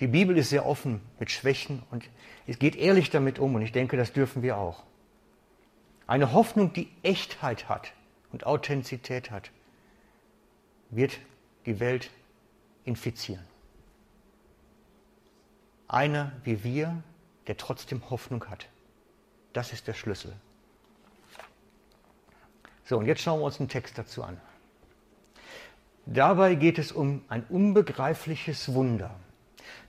Die 0.00 0.06
Bibel 0.06 0.36
ist 0.38 0.48
sehr 0.48 0.64
offen 0.64 1.02
mit 1.18 1.30
Schwächen 1.30 1.82
und 1.90 2.08
es 2.46 2.58
geht 2.58 2.74
ehrlich 2.76 3.10
damit 3.10 3.38
um 3.38 3.54
und 3.54 3.62
ich 3.62 3.72
denke, 3.72 3.98
das 3.98 4.14
dürfen 4.14 4.42
wir 4.42 4.56
auch. 4.56 4.82
Eine 6.06 6.32
Hoffnung, 6.32 6.72
die 6.72 6.90
Echtheit 7.02 7.68
hat 7.68 7.92
und 8.32 8.46
Authentizität 8.46 9.30
hat, 9.30 9.50
wird 10.88 11.18
die 11.66 11.78
Welt 11.78 12.10
infizieren. 12.84 13.44
Einer 15.88 16.32
wie 16.42 16.64
wir, 16.64 17.02
der 17.46 17.58
trotzdem 17.58 18.08
Hoffnung 18.08 18.46
hat. 18.46 18.68
Das 19.52 19.74
ist 19.74 19.86
der 19.86 19.94
Schlüssel. 19.94 20.34
So, 22.84 22.96
und 22.96 23.06
jetzt 23.06 23.20
schauen 23.20 23.40
wir 23.40 23.44
uns 23.44 23.60
einen 23.60 23.68
Text 23.68 23.98
dazu 23.98 24.22
an. 24.22 24.40
Dabei 26.06 26.54
geht 26.54 26.78
es 26.78 26.92
um 26.92 27.22
ein 27.28 27.44
unbegreifliches 27.48 28.72
Wunder, 28.74 29.14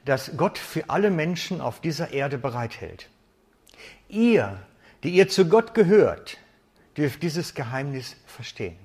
das 0.05 0.37
Gott 0.37 0.57
für 0.57 0.89
alle 0.89 1.09
Menschen 1.09 1.61
auf 1.61 1.79
dieser 1.81 2.11
Erde 2.11 2.37
bereithält. 2.37 3.09
Ihr, 4.07 4.59
die 5.03 5.11
ihr 5.11 5.29
zu 5.29 5.45
Gott 5.47 5.73
gehört, 5.73 6.37
dürft 6.97 7.23
dieses 7.23 7.53
Geheimnis 7.53 8.15
verstehen. 8.25 8.77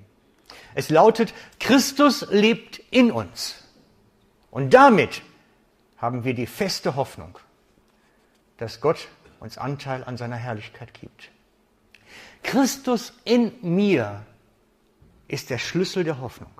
Es 0.73 0.89
lautet, 0.89 1.33
Christus 1.59 2.25
lebt 2.29 2.79
in 2.91 3.11
uns. 3.11 3.63
Und 4.49 4.73
damit 4.73 5.21
haben 5.97 6.23
wir 6.23 6.33
die 6.33 6.47
feste 6.47 6.95
Hoffnung, 6.95 7.37
dass 8.57 8.79
Gott 8.81 9.07
uns 9.39 9.57
Anteil 9.57 10.03
an 10.03 10.17
seiner 10.17 10.37
Herrlichkeit 10.37 10.93
gibt. 10.93 11.29
Christus 12.43 13.13
in 13.25 13.53
mir 13.61 14.25
ist 15.27 15.49
der 15.49 15.57
Schlüssel 15.57 16.03
der 16.03 16.21
Hoffnung 16.21 16.51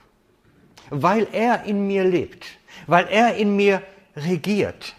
weil 0.89 1.27
er 1.31 1.63
in 1.63 1.87
mir 1.87 2.03
lebt, 2.03 2.45
weil 2.85 3.07
er 3.07 3.35
in 3.35 3.55
mir 3.55 3.81
regiert, 4.15 4.95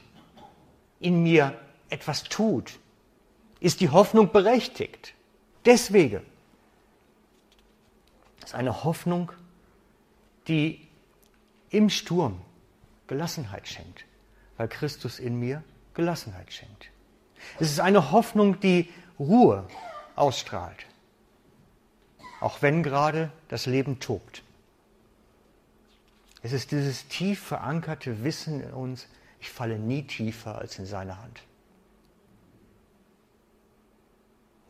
in 1.01 1.23
mir 1.23 1.59
etwas 1.91 2.25
tut, 2.25 2.79
ist 3.61 3.81
die 3.81 3.89
Hoffnung 3.89 4.31
berechtigt. 4.31 5.15
Deswegen 5.65 6.23
ist 8.45 8.55
eine 8.55 8.85
Hoffnung, 8.85 9.33
die 10.47 10.87
im 11.71 11.91
Sturm 11.91 12.41
Gelassenheit 13.07 13.69
schenkt, 13.69 14.05
weil 14.57 14.69
Christus 14.69 15.19
in 15.19 15.39
mir 15.39 15.63
Gelassenheit 15.95 16.53
schenkt. 16.53 16.91
Es 17.59 17.71
ist 17.71 17.81
eine 17.81 18.11
Hoffnung, 18.11 18.61
die 18.61 18.89
Ruhe 19.19 19.67
ausstrahlt, 20.17 20.87
auch 22.41 22.63
wenn 22.63 22.83
gerade 22.83 23.31
das 23.49 23.67
Leben 23.67 24.01
tobt. 24.01 24.43
Es 26.43 26.53
ist 26.53 26.71
dieses 26.71 27.09
tief 27.09 27.41
verankerte 27.41 28.23
Wissen 28.23 28.61
in 28.63 28.73
uns, 28.73 29.09
ich 29.41 29.51
falle 29.51 29.79
nie 29.79 30.05
tiefer 30.05 30.59
als 30.59 30.79
in 30.79 30.87
seine 30.87 31.21
Hand. 31.21 31.43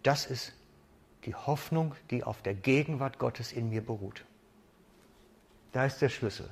Das 0.03 0.27
ist 0.27 0.53
die 1.25 1.35
Hoffnung, 1.35 1.95
die 2.11 2.25
auf 2.25 2.43
der 2.43 2.55
Gegenwart 2.55 3.19
Gottes 3.19 3.53
in 3.53 3.69
mir 3.69 3.85
beruht. 3.85 4.25
Da 5.73 5.85
ist 5.85 6.01
der 6.01 6.09
Schlüssel. 6.09 6.51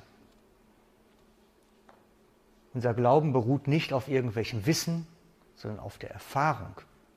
Unser 2.73 2.93
Glauben 2.93 3.33
beruht 3.33 3.67
nicht 3.67 3.93
auf 3.93 4.07
irgendwelchem 4.07 4.65
Wissen, 4.67 5.07
sondern 5.55 5.79
auf 5.79 5.97
der 5.97 6.11
Erfahrung, 6.11 6.75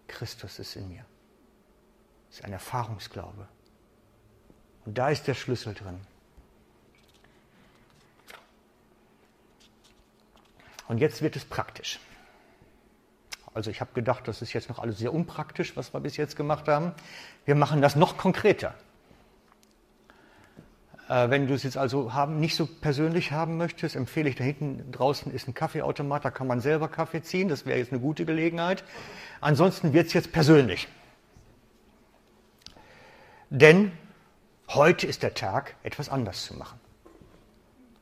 Christus 0.09 0.59
ist 0.59 0.77
in 0.77 0.89
mir. 0.89 1.05
Es 2.31 2.39
ist 2.39 2.45
ein 2.45 2.53
Erfahrungsglaube. 2.53 3.47
Und 4.87 4.97
da 4.97 5.11
ist 5.11 5.27
der 5.27 5.35
Schlüssel 5.35 5.75
drin. 5.75 6.01
Und 10.91 10.99
jetzt 10.99 11.23
wird 11.23 11.37
es 11.37 11.45
praktisch. 11.45 12.01
Also 13.55 13.71
ich 13.71 13.81
habe 13.81 13.93
gedacht, 13.95 14.27
das 14.27 14.43
ist 14.43 14.53
jetzt 14.55 14.69
noch 14.69 14.81
alles 14.81 14.99
sehr 14.99 15.15
unpraktisch, 15.15 15.77
was 15.77 15.95
wir 15.95 16.01
bis 16.01 16.17
jetzt 16.17 16.35
gemacht 16.35 16.67
haben. 16.67 16.95
Wir 17.45 17.55
machen 17.55 17.81
das 17.81 17.95
noch 17.95 18.17
konkreter. 18.17 18.75
Äh, 21.09 21.31
wenn 21.31 21.47
du 21.47 21.55
es 21.55 21.63
jetzt 21.63 21.77
also 21.77 22.13
haben, 22.13 22.41
nicht 22.41 22.57
so 22.57 22.67
persönlich 22.67 23.31
haben 23.31 23.57
möchtest, 23.57 23.95
empfehle 23.95 24.29
ich, 24.31 24.35
da 24.35 24.43
hinten 24.43 24.91
draußen 24.91 25.33
ist 25.33 25.47
ein 25.47 25.55
Kaffeeautomat, 25.55 26.25
da 26.25 26.33
kann 26.33 26.49
man 26.49 26.61
selber 26.61 26.89
Kaffee 26.89 27.23
ziehen, 27.23 27.47
das 27.47 27.67
wäre 27.67 27.79
jetzt 27.79 27.93
eine 27.93 28.01
gute 28.01 28.25
Gelegenheit. 28.25 28.83
Ansonsten 29.41 29.93
wird 29.93 30.09
es 30.09 30.13
jetzt 30.13 30.33
persönlich. 30.33 30.89
Denn 33.49 33.93
heute 34.71 35.07
ist 35.07 35.23
der 35.23 35.35
Tag, 35.35 35.77
etwas 35.85 36.09
anders 36.09 36.47
zu 36.47 36.55
machen. 36.55 36.81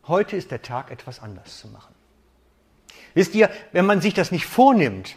Heute 0.06 0.36
ist 0.36 0.50
der 0.50 0.62
Tag, 0.62 0.90
etwas 0.90 1.20
anders 1.20 1.58
zu 1.58 1.68
machen. 1.68 1.97
Wisst 3.18 3.34
ihr, 3.34 3.50
wenn 3.72 3.84
man 3.84 4.00
sich 4.00 4.14
das 4.14 4.30
nicht 4.30 4.46
vornimmt, 4.46 5.16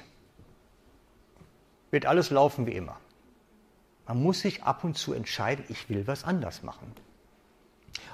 wird 1.92 2.08
alles 2.08 2.32
laufen 2.32 2.66
wie 2.66 2.72
immer. 2.72 2.98
Man 4.08 4.24
muss 4.24 4.40
sich 4.40 4.64
ab 4.64 4.84
und 4.84 4.98
zu 4.98 5.14
entscheiden, 5.14 5.64
ich 5.70 5.88
will 5.88 6.08
was 6.08 6.24
anders 6.24 6.64
machen. 6.64 6.96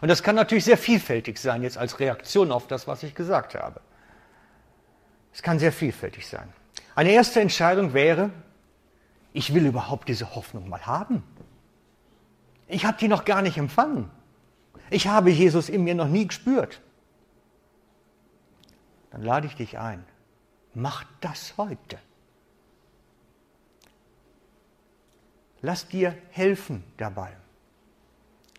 Und 0.02 0.10
das 0.10 0.24
kann 0.24 0.36
natürlich 0.36 0.66
sehr 0.66 0.78
vielfältig 0.78 1.38
sein, 1.38 1.64
jetzt 1.64 1.78
als 1.78 2.02
Reaktion 2.02 2.52
auf 2.52 2.68
das, 2.68 2.86
was 2.86 3.02
ich 3.02 3.16
gesagt 3.16 3.56
habe. 3.56 3.80
Es 5.32 5.42
kann 5.42 5.58
sehr 5.58 5.72
vielfältig 5.72 6.28
sein. 6.28 6.52
Eine 6.94 7.12
erste 7.12 7.40
Entscheidung 7.40 7.94
wäre, 7.94 8.32
ich 9.32 9.54
will 9.54 9.66
überhaupt 9.66 10.10
diese 10.10 10.36
Hoffnung 10.36 10.68
mal 10.68 10.86
haben. 10.86 11.24
Ich 12.68 12.84
habe 12.84 12.98
die 13.00 13.08
noch 13.08 13.24
gar 13.24 13.42
nicht 13.42 13.58
empfangen. 13.58 14.12
Ich 14.90 15.08
habe 15.08 15.30
Jesus 15.30 15.70
in 15.70 15.86
mir 15.86 15.96
noch 15.96 16.10
nie 16.10 16.28
gespürt. 16.28 16.82
Dann 19.18 19.26
lade 19.26 19.48
ich 19.48 19.56
dich 19.56 19.80
ein. 19.80 20.06
Mach 20.76 21.04
das 21.22 21.58
heute. 21.58 21.98
Lass 25.64 25.88
dir 25.88 26.16
helfen 26.30 26.84
dabei, 26.98 27.36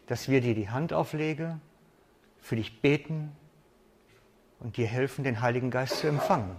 dass 0.09 0.29
wir 0.29 0.41
dir 0.41 0.57
die 0.57 0.69
Hand 0.69 0.93
auflegen, 0.93 1.61
für 2.41 2.57
dich 2.57 2.83
beten 2.83 3.31
und 4.59 4.77
dir 4.77 4.89
helfen, 4.89 5.23
den 5.23 5.41
Heiligen 5.41 5.71
Geist 5.71 5.99
zu 5.99 6.09
empfangen. 6.09 6.57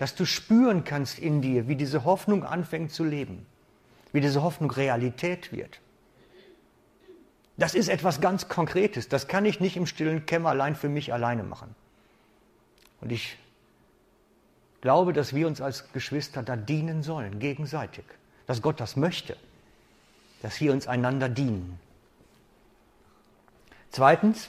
Dass 0.00 0.16
du 0.16 0.24
spüren 0.24 0.82
kannst 0.82 1.20
in 1.20 1.40
dir, 1.40 1.68
wie 1.68 1.76
diese 1.76 2.04
Hoffnung 2.04 2.42
anfängt 2.42 2.90
zu 2.90 3.04
leben, 3.04 3.46
wie 4.10 4.20
diese 4.20 4.42
Hoffnung 4.42 4.72
Realität 4.72 5.52
wird. 5.52 5.80
Das 7.56 7.76
ist 7.76 7.88
etwas 7.88 8.20
ganz 8.20 8.48
Konkretes. 8.48 9.08
Das 9.08 9.28
kann 9.28 9.44
ich 9.44 9.60
nicht 9.60 9.76
im 9.76 9.86
stillen 9.86 10.26
Kämmerlein 10.26 10.74
für 10.74 10.88
mich 10.88 11.12
alleine 11.12 11.44
machen. 11.44 11.76
Und 13.02 13.10
ich 13.10 13.36
glaube, 14.80 15.12
dass 15.12 15.34
wir 15.34 15.46
uns 15.46 15.60
als 15.60 15.92
Geschwister 15.92 16.42
da 16.42 16.56
dienen 16.56 17.02
sollen, 17.02 17.40
gegenseitig. 17.40 18.04
Dass 18.46 18.62
Gott 18.62 18.80
das 18.80 18.96
möchte, 18.96 19.36
dass 20.40 20.60
wir 20.60 20.72
uns 20.72 20.86
einander 20.86 21.28
dienen. 21.28 21.78
Zweitens, 23.90 24.48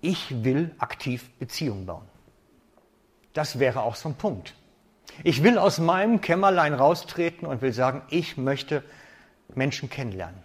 ich 0.00 0.44
will 0.44 0.74
aktiv 0.78 1.30
Beziehungen 1.38 1.86
bauen. 1.86 2.06
Das 3.32 3.58
wäre 3.58 3.82
auch 3.82 3.96
so 3.96 4.10
ein 4.10 4.14
Punkt. 4.16 4.54
Ich 5.22 5.42
will 5.42 5.58
aus 5.58 5.78
meinem 5.78 6.20
Kämmerlein 6.20 6.74
raustreten 6.74 7.46
und 7.46 7.62
will 7.62 7.72
sagen, 7.72 8.02
ich 8.10 8.36
möchte 8.36 8.82
Menschen 9.54 9.88
kennenlernen. 9.88 10.42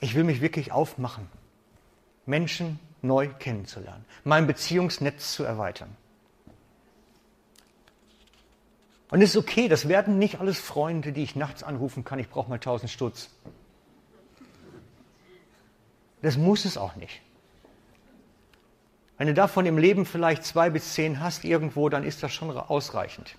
Ich 0.00 0.14
will 0.14 0.24
mich 0.24 0.40
wirklich 0.40 0.72
aufmachen, 0.72 1.28
Menschen 2.24 2.78
neu 3.02 3.28
kennenzulernen, 3.28 4.04
mein 4.24 4.46
Beziehungsnetz 4.46 5.32
zu 5.32 5.44
erweitern. 5.44 5.96
Und 9.10 9.22
es 9.22 9.30
ist 9.30 9.36
okay, 9.36 9.68
das 9.68 9.88
werden 9.88 10.18
nicht 10.18 10.40
alles 10.40 10.58
Freunde, 10.58 11.12
die 11.12 11.22
ich 11.22 11.34
nachts 11.34 11.62
anrufen 11.62 12.04
kann, 12.04 12.18
ich 12.18 12.28
brauche 12.28 12.50
mal 12.50 12.58
tausend 12.58 12.90
Stutz. 12.90 13.30
Das 16.20 16.36
muss 16.36 16.64
es 16.64 16.76
auch 16.76 16.96
nicht. 16.96 17.22
Wenn 19.16 19.28
du 19.28 19.34
davon 19.34 19.66
im 19.66 19.78
Leben 19.78 20.04
vielleicht 20.04 20.44
zwei 20.44 20.68
bis 20.68 20.94
zehn 20.94 21.20
hast 21.20 21.44
irgendwo, 21.44 21.88
dann 21.88 22.04
ist 22.04 22.22
das 22.22 22.32
schon 22.32 22.50
ausreichend. 22.50 23.36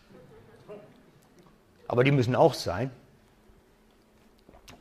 Aber 1.87 2.03
die 2.03 2.11
müssen 2.11 2.35
auch 2.35 2.53
sein 2.53 2.91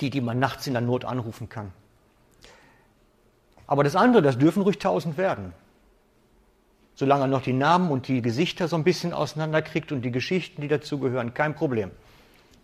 die, 0.01 0.11
die 0.11 0.20
man 0.20 0.39
nachts 0.39 0.66
in 0.66 0.74
der 0.74 0.83
Not 0.83 1.05
anrufen 1.05 1.49
kann. 1.49 1.72
Aber 3.68 3.84
das 3.84 3.94
andere, 3.94 4.20
das 4.22 4.36
dürfen 4.36 4.62
ruhig 4.62 4.78
tausend 4.78 5.16
werden. 5.16 5.52
Solange 6.96 7.24
er 7.24 7.26
noch 7.28 7.42
die 7.42 7.52
Namen 7.52 7.92
und 7.92 8.08
die 8.08 8.20
Gesichter 8.20 8.66
so 8.66 8.74
ein 8.74 8.82
bisschen 8.82 9.12
auseinanderkriegt 9.12 9.92
und 9.92 10.02
die 10.02 10.10
Geschichten, 10.10 10.60
die 10.60 10.66
dazugehören, 10.66 11.34
kein 11.34 11.54
Problem. 11.54 11.92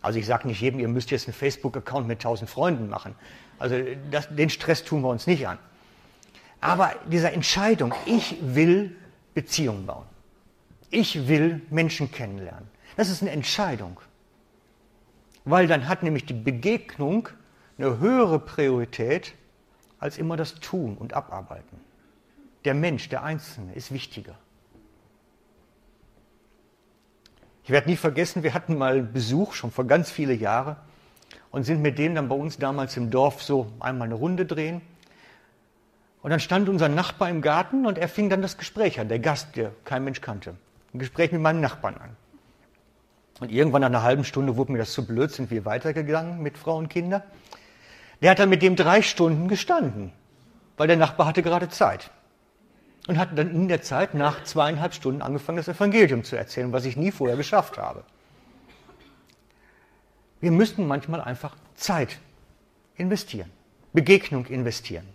Also 0.02 0.18
ich 0.18 0.26
sage 0.26 0.48
nicht 0.48 0.60
jedem, 0.60 0.80
ihr 0.80 0.88
müsst 0.88 1.12
jetzt 1.12 1.28
einen 1.28 1.34
Facebook-Account 1.34 2.08
mit 2.08 2.20
tausend 2.20 2.50
Freunden 2.50 2.88
machen. 2.88 3.14
Also 3.60 3.76
das, 4.10 4.28
den 4.34 4.50
Stress 4.50 4.82
tun 4.82 5.02
wir 5.02 5.08
uns 5.08 5.28
nicht 5.28 5.46
an. 5.46 5.58
Aber 6.60 6.92
diese 7.08 7.30
Entscheidung, 7.30 7.94
ich 8.04 8.36
will 8.42 8.96
Beziehungen 9.34 9.86
bauen. 9.86 10.06
Ich 10.90 11.28
will 11.28 11.62
Menschen 11.70 12.10
kennenlernen. 12.10 12.68
Das 12.96 13.08
ist 13.08 13.22
eine 13.22 13.30
Entscheidung 13.30 14.00
weil 15.44 15.66
dann 15.66 15.88
hat 15.88 16.02
nämlich 16.02 16.26
die 16.26 16.34
Begegnung 16.34 17.28
eine 17.78 17.98
höhere 17.98 18.38
Priorität 18.38 19.34
als 20.04 20.18
immer 20.18 20.36
das 20.36 20.56
Tun 20.56 20.98
und 20.98 21.14
Abarbeiten. 21.14 21.80
Der 22.66 22.74
Mensch, 22.74 23.08
der 23.08 23.22
Einzelne 23.22 23.72
ist 23.72 23.90
wichtiger. 23.90 24.34
Ich 27.62 27.70
werde 27.70 27.88
nie 27.88 27.96
vergessen, 27.96 28.42
wir 28.42 28.52
hatten 28.52 28.76
mal 28.76 29.02
Besuch, 29.02 29.54
schon 29.54 29.70
vor 29.70 29.86
ganz 29.86 30.10
vielen 30.10 30.38
Jahren, 30.38 30.76
und 31.50 31.64
sind 31.64 31.80
mit 31.80 31.98
denen 31.98 32.14
dann 32.16 32.28
bei 32.28 32.34
uns 32.34 32.58
damals 32.58 32.98
im 32.98 33.10
Dorf 33.10 33.42
so 33.42 33.72
einmal 33.80 34.06
eine 34.06 34.16
Runde 34.16 34.44
drehen. 34.44 34.82
Und 36.20 36.30
dann 36.32 36.40
stand 36.40 36.68
unser 36.68 36.90
Nachbar 36.90 37.30
im 37.30 37.40
Garten 37.40 37.86
und 37.86 37.96
er 37.96 38.08
fing 38.08 38.28
dann 38.28 38.42
das 38.42 38.58
Gespräch 38.58 39.00
an, 39.00 39.08
der 39.08 39.20
Gast, 39.20 39.56
der 39.56 39.72
kein 39.86 40.04
Mensch 40.04 40.20
kannte. 40.20 40.54
Ein 40.92 40.98
Gespräch 40.98 41.32
mit 41.32 41.40
meinem 41.40 41.62
Nachbarn 41.62 41.96
an. 41.96 42.10
Und 43.40 43.50
irgendwann 43.50 43.80
nach 43.80 43.88
einer 43.88 44.02
halben 44.02 44.24
Stunde 44.24 44.58
wurde 44.58 44.72
mir 44.72 44.78
das 44.78 44.92
zu 44.92 45.06
blöd, 45.06 45.30
sind 45.30 45.50
wir 45.50 45.64
weitergegangen 45.64 46.42
mit 46.42 46.58
Frau 46.58 46.76
und 46.76 46.90
Kinder. 46.90 47.24
Der 48.24 48.30
hat 48.30 48.38
dann 48.38 48.48
mit 48.48 48.62
dem 48.62 48.74
drei 48.74 49.02
Stunden 49.02 49.48
gestanden, 49.48 50.10
weil 50.78 50.86
der 50.86 50.96
Nachbar 50.96 51.26
hatte 51.26 51.42
gerade 51.42 51.68
Zeit. 51.68 52.10
Und 53.06 53.18
hat 53.18 53.36
dann 53.36 53.50
in 53.50 53.68
der 53.68 53.82
Zeit 53.82 54.14
nach 54.14 54.44
zweieinhalb 54.44 54.94
Stunden 54.94 55.20
angefangen, 55.20 55.58
das 55.58 55.68
Evangelium 55.68 56.24
zu 56.24 56.34
erzählen, 56.34 56.72
was 56.72 56.86
ich 56.86 56.96
nie 56.96 57.10
vorher 57.10 57.36
geschafft 57.36 57.76
habe. 57.76 58.02
Wir 60.40 60.52
müssen 60.52 60.86
manchmal 60.86 61.20
einfach 61.20 61.54
Zeit 61.74 62.18
investieren, 62.96 63.50
Begegnung 63.92 64.46
investieren. 64.46 65.06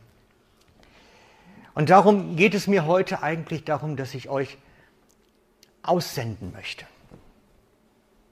Und 1.74 1.90
darum 1.90 2.36
geht 2.36 2.54
es 2.54 2.68
mir 2.68 2.86
heute 2.86 3.24
eigentlich 3.24 3.64
darum, 3.64 3.96
dass 3.96 4.14
ich 4.14 4.30
euch 4.30 4.60
aussenden 5.82 6.52
möchte. 6.52 6.86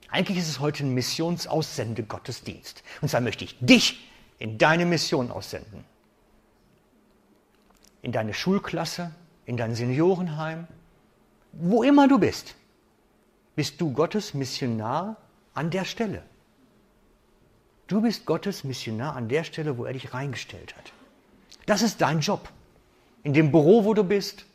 Eigentlich 0.09 0.37
ist 0.37 0.49
es 0.49 0.59
heute 0.59 0.83
ein 0.83 0.93
Missionsaussende-Gottesdienst. 0.93 2.83
Und 3.01 3.09
zwar 3.09 3.21
möchte 3.21 3.43
ich 3.43 3.57
dich 3.59 4.07
in 4.39 4.57
deine 4.57 4.85
Mission 4.85 5.31
aussenden. 5.31 5.83
In 8.01 8.11
deine 8.11 8.33
Schulklasse, 8.33 9.11
in 9.45 9.57
dein 9.57 9.75
Seniorenheim, 9.75 10.67
wo 11.53 11.83
immer 11.83 12.07
du 12.07 12.19
bist, 12.19 12.55
bist 13.55 13.81
du 13.81 13.91
Gottes 13.91 14.33
Missionar 14.33 15.17
an 15.53 15.71
der 15.71 15.85
Stelle. 15.85 16.23
Du 17.87 18.01
bist 18.01 18.25
Gottes 18.25 18.63
Missionar 18.63 19.15
an 19.15 19.29
der 19.29 19.43
Stelle, 19.43 19.77
wo 19.77 19.85
er 19.85 19.93
dich 19.93 20.13
reingestellt 20.13 20.75
hat. 20.77 20.91
Das 21.65 21.81
ist 21.81 22.01
dein 22.01 22.19
Job. 22.19 22.49
In 23.23 23.33
dem 23.33 23.51
Büro, 23.51 23.85
wo 23.85 23.93
du 23.93 24.03
bist, 24.03 24.45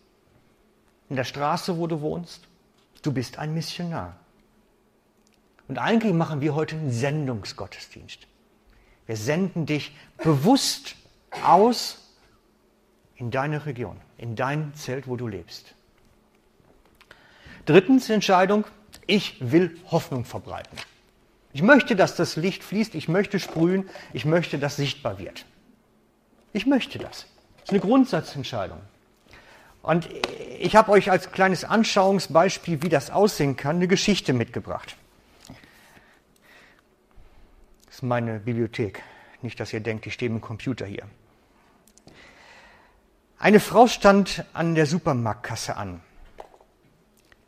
in 1.09 1.17
der 1.17 1.25
Straße, 1.25 1.77
wo 1.79 1.87
du 1.87 2.01
wohnst. 2.01 2.47
Du 3.03 3.13
bist 3.13 3.39
ein 3.39 3.53
Missionar. 3.53 4.17
Und 5.69 5.79
eigentlich 5.79 6.15
machen 6.15 6.41
wir 6.41 6.55
heute 6.55 6.77
einen 6.77 6.91
Sendungsgottesdienst. 6.91 8.27
Wir 9.07 9.17
senden 9.17 9.67
dich 9.67 9.95
bewusst 10.23 10.95
aus 11.45 11.99
in 13.17 13.31
deine 13.31 13.67
Region, 13.67 14.01
in 14.19 14.37
dein 14.37 14.75
Zelt, 14.75 15.07
wo 15.07 15.17
du 15.17 15.27
lebst. 15.27 15.75
Drittens 17.67 18.11
Entscheidung, 18.11 18.65
ich 19.07 19.37
will 19.41 19.79
Hoffnung 19.91 20.25
verbreiten. 20.25 20.77
Ich 21.53 21.63
möchte, 21.63 21.97
dass 21.97 22.17
das 22.17 22.37
Licht 22.37 22.65
fließt, 22.65 22.95
ich 22.95 23.09
möchte 23.09 23.39
sprühen, 23.39 23.89
ich 24.13 24.25
möchte, 24.25 24.59
dass 24.59 24.77
sichtbar 24.77 25.19
wird. 25.19 25.45
Ich 26.53 26.67
möchte 26.67 26.99
das. 26.99 27.27
Das 27.57 27.65
ist 27.65 27.71
eine 27.71 27.81
Grundsatzentscheidung. 27.81 28.79
Und 29.83 30.09
ich 30.59 30.77
habe 30.77 30.93
euch 30.93 31.11
als 31.11 31.33
kleines 31.33 31.65
Anschauungsbeispiel, 31.65 32.83
wie 32.83 32.89
das 32.89 33.11
aussehen 33.11 33.57
kann, 33.57 33.77
eine 33.77 33.89
Geschichte 33.89 34.33
mitgebracht 34.33 34.97
meine 38.03 38.41
Bibliothek. 38.41 39.03
Nicht, 39.43 39.59
dass 39.61 39.73
ihr 39.73 39.81
denkt, 39.81 40.07
ich 40.07 40.15
stehe 40.15 40.31
mit 40.31 40.43
dem 40.43 40.47
Computer 40.47 40.87
hier. 40.87 41.05
Eine 43.39 43.61
Frau 43.61 43.87
stand 43.89 44.45
an 44.53 44.75
der 44.75 44.87
Supermarktkasse 44.87 45.77
an. 45.77 46.01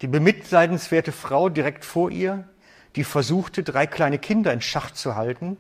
Die 0.01 0.09
bemitleidenswerte 0.09 1.13
Frau 1.13 1.49
direkt 1.49 1.85
vor 1.85 2.11
ihr, 2.11 2.49
die 2.97 3.05
versuchte, 3.05 3.63
drei 3.63 3.87
kleine 3.87 4.19
Kinder 4.19 4.53
in 4.53 4.61
Schach 4.61 4.91
zu 4.91 5.15
halten, 5.15 5.57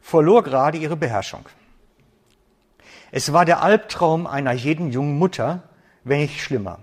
verlor 0.00 0.42
gerade 0.42 0.78
ihre 0.78 0.96
Beherrschung. 0.96 1.46
Es 3.10 3.32
war 3.32 3.44
der 3.44 3.62
Albtraum 3.62 4.26
einer 4.26 4.52
jeden 4.52 4.90
jungen 4.92 5.18
Mutter, 5.18 5.64
wenn 6.04 6.20
nicht 6.20 6.40
schlimmer. 6.40 6.78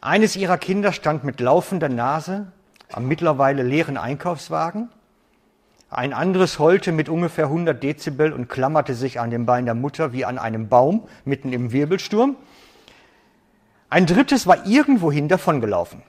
Eines 0.00 0.36
ihrer 0.36 0.58
Kinder 0.58 0.92
stand 0.92 1.24
mit 1.24 1.40
laufender 1.40 1.88
Nase 1.88 2.52
am 2.92 3.06
mittlerweile 3.06 3.62
leeren 3.62 3.96
Einkaufswagen 3.96 4.90
ein 5.90 6.12
anderes 6.12 6.58
heulte 6.58 6.92
mit 6.92 7.08
ungefähr 7.08 7.46
100 7.46 7.82
Dezibel 7.82 8.32
und 8.32 8.48
klammerte 8.48 8.94
sich 8.94 9.20
an 9.20 9.30
dem 9.30 9.46
Bein 9.46 9.64
der 9.64 9.74
Mutter 9.74 10.12
wie 10.12 10.24
an 10.24 10.38
einem 10.38 10.68
Baum 10.68 11.08
mitten 11.24 11.52
im 11.52 11.72
Wirbelsturm. 11.72 12.36
Ein 13.88 14.04
drittes 14.04 14.46
war 14.46 14.66
irgendwohin 14.66 15.28
davongelaufen. 15.28 16.02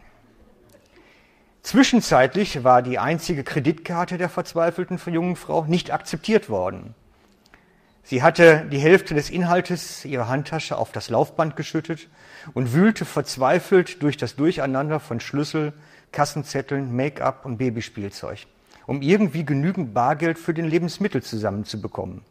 Zwischenzeitlich 1.61 2.63
war 2.63 2.81
die 2.81 2.99
einzige 2.99 3.43
Kreditkarte 3.43 4.17
der 4.17 4.29
verzweifelten 4.29 4.99
jungen 5.13 5.35
Frau 5.35 5.65
nicht 5.65 5.91
akzeptiert 5.91 6.49
worden. 6.49 6.95
Sie 8.03 8.23
hatte 8.23 8.65
die 8.71 8.79
Hälfte 8.79 9.13
des 9.13 9.29
Inhaltes 9.29 10.03
ihrer 10.03 10.27
Handtasche 10.27 10.77
auf 10.77 10.91
das 10.91 11.09
Laufband 11.09 11.55
geschüttet 11.55 12.07
und 12.53 12.73
wühlte 12.73 13.05
verzweifelt 13.05 14.01
durch 14.01 14.17
das 14.17 14.35
Durcheinander 14.35 14.99
von 14.99 15.19
Schlüssel, 15.19 15.73
Kassenzetteln, 16.11 16.95
Make-up 16.95 17.45
und 17.45 17.57
Babyspielzeug, 17.57 18.47
um 18.89 19.03
irgendwie 19.03 19.45
genügend 19.45 19.93
Bargeld 19.93 20.39
für 20.39 20.55
den 20.55 20.65
Lebensmittel 20.65 21.21
zusammenzubekommen, 21.21 22.23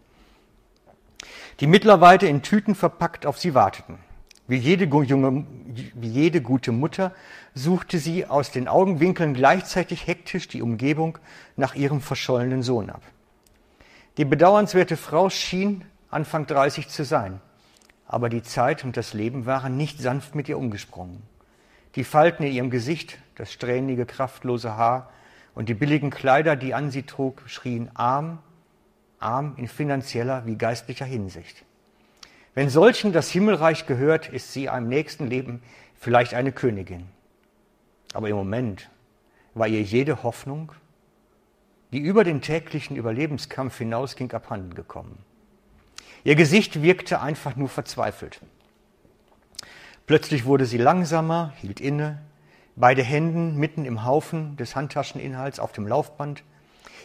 die 1.61 1.69
mittlerweile 1.69 2.27
in 2.27 2.43
Tüten 2.43 2.75
verpackt 2.75 3.27
auf 3.27 3.39
sie 3.39 3.55
warteten. 3.55 3.99
Wie 4.49 4.57
jede, 4.57 4.87
junge, 4.87 5.47
wie 5.95 6.09
jede 6.09 6.43
gute 6.43 6.73
Mutter 6.73 7.15
suchte 7.55 8.01
sie 8.01 8.27
aus 8.27 8.51
den 8.51 8.67
Augenwinkeln 8.67 9.35
gleichzeitig 9.35 10.09
hektisch 10.09 10.49
die 10.49 10.61
Umgebung 10.61 11.19
nach 11.55 11.77
ihrem 11.77 12.01
verschollenen 12.01 12.65
Sohn 12.65 12.91
ab. 12.91 13.03
Die 14.17 14.25
bedauernswerte 14.25 14.97
Frau 14.97 15.31
schien 15.31 15.85
Anfang 16.11 16.47
30 16.47 16.89
zu 16.89 17.05
sein, 17.05 17.41
aber 18.09 18.29
die 18.29 18.43
Zeit 18.43 18.83
und 18.83 18.97
das 18.97 19.15
Leben 19.15 19.47
waren 19.47 19.77
nicht 19.77 20.01
sanft 20.01 20.35
mit 20.35 20.49
ihr 20.49 20.59
umgesprungen. 20.59 21.23
Die 21.95 22.03
Falten 22.03 22.43
in 22.43 22.53
ihrem 22.53 22.71
Gesicht, 22.71 23.19
das 23.37 23.53
strähnige, 23.53 24.07
kraftlose 24.07 24.77
Haar 24.77 25.11
und 25.59 25.69
die 25.69 25.75
billigen 25.75 26.11
Kleider, 26.11 26.55
die 26.55 26.73
an 26.73 26.93
sie 26.93 27.03
trug, 27.03 27.43
schrien 27.47 27.91
arm, 27.95 28.39
arm 29.19 29.55
in 29.57 29.67
finanzieller 29.67 30.47
wie 30.47 30.55
geistlicher 30.55 31.05
Hinsicht. 31.05 31.65
Wenn 32.55 32.69
solchen 32.69 33.13
das 33.13 33.29
Himmelreich 33.29 33.85
gehört, 33.85 34.29
ist 34.29 34.53
sie 34.53 34.67
im 34.67 34.87
nächsten 34.89 35.27
Leben 35.27 35.61
vielleicht 35.97 36.35
eine 36.35 36.53
Königin. 36.53 37.09
Aber 38.15 38.29
im 38.29 38.37
Moment 38.37 38.89
war 39.55 39.67
ihr 39.67 39.83
jede 39.83 40.23
Hoffnung 40.23 40.71
die 41.93 41.99
über 41.99 42.23
den 42.23 42.41
täglichen 42.41 42.97
Überlebenskampf 42.97 43.79
hinausging, 43.79 44.31
abhanden 44.31 44.75
gekommen. 44.75 45.19
Ihr 46.23 46.37
Gesicht 46.37 46.83
wirkte 46.83 47.21
einfach 47.21 47.57
nur 47.57 47.69
verzweifelt. 47.69 48.43
Plötzlich 50.07 50.45
wurde 50.45 50.67
sie 50.67 50.79
langsamer, 50.79 51.53
hielt 51.57 51.81
inne, 51.81 52.21
beide 52.79 53.03
Händen 53.03 53.57
mitten 53.57 53.85
im 53.85 54.05
Haufen 54.05 54.57
des 54.57 54.77
Handtascheninhalts 54.77 55.59
auf 55.59 55.73
dem 55.73 55.87
Laufband. 55.87 56.43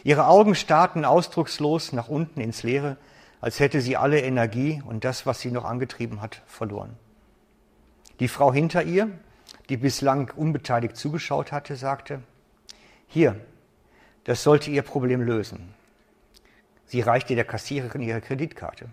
Ihre 0.04 0.26
Augen 0.26 0.54
starrten 0.54 1.04
ausdruckslos 1.04 1.92
nach 1.92 2.08
unten 2.08 2.40
ins 2.40 2.62
Leere, 2.62 2.96
als 3.40 3.60
hätte 3.60 3.80
sie 3.80 3.96
alle 3.96 4.20
Energie 4.20 4.82
und 4.86 5.04
das, 5.04 5.26
was 5.26 5.40
sie 5.40 5.50
noch 5.50 5.64
angetrieben 5.64 6.20
hat, 6.20 6.42
verloren. 6.46 6.96
Die 8.20 8.28
Frau 8.28 8.52
hinter 8.52 8.84
ihr, 8.84 9.10
die 9.68 9.76
bislang 9.76 10.30
unbeteiligt 10.36 10.96
zugeschaut 10.96 11.52
hatte, 11.52 11.76
sagte, 11.76 12.22
hier, 13.08 13.36
das 14.24 14.42
sollte 14.42 14.70
ihr 14.70 14.82
Problem 14.82 15.20
lösen. 15.20 15.74
Sie 16.86 17.00
reichte 17.00 17.34
der 17.34 17.44
Kassiererin 17.44 18.02
ihre 18.02 18.20
Kreditkarte. 18.20 18.88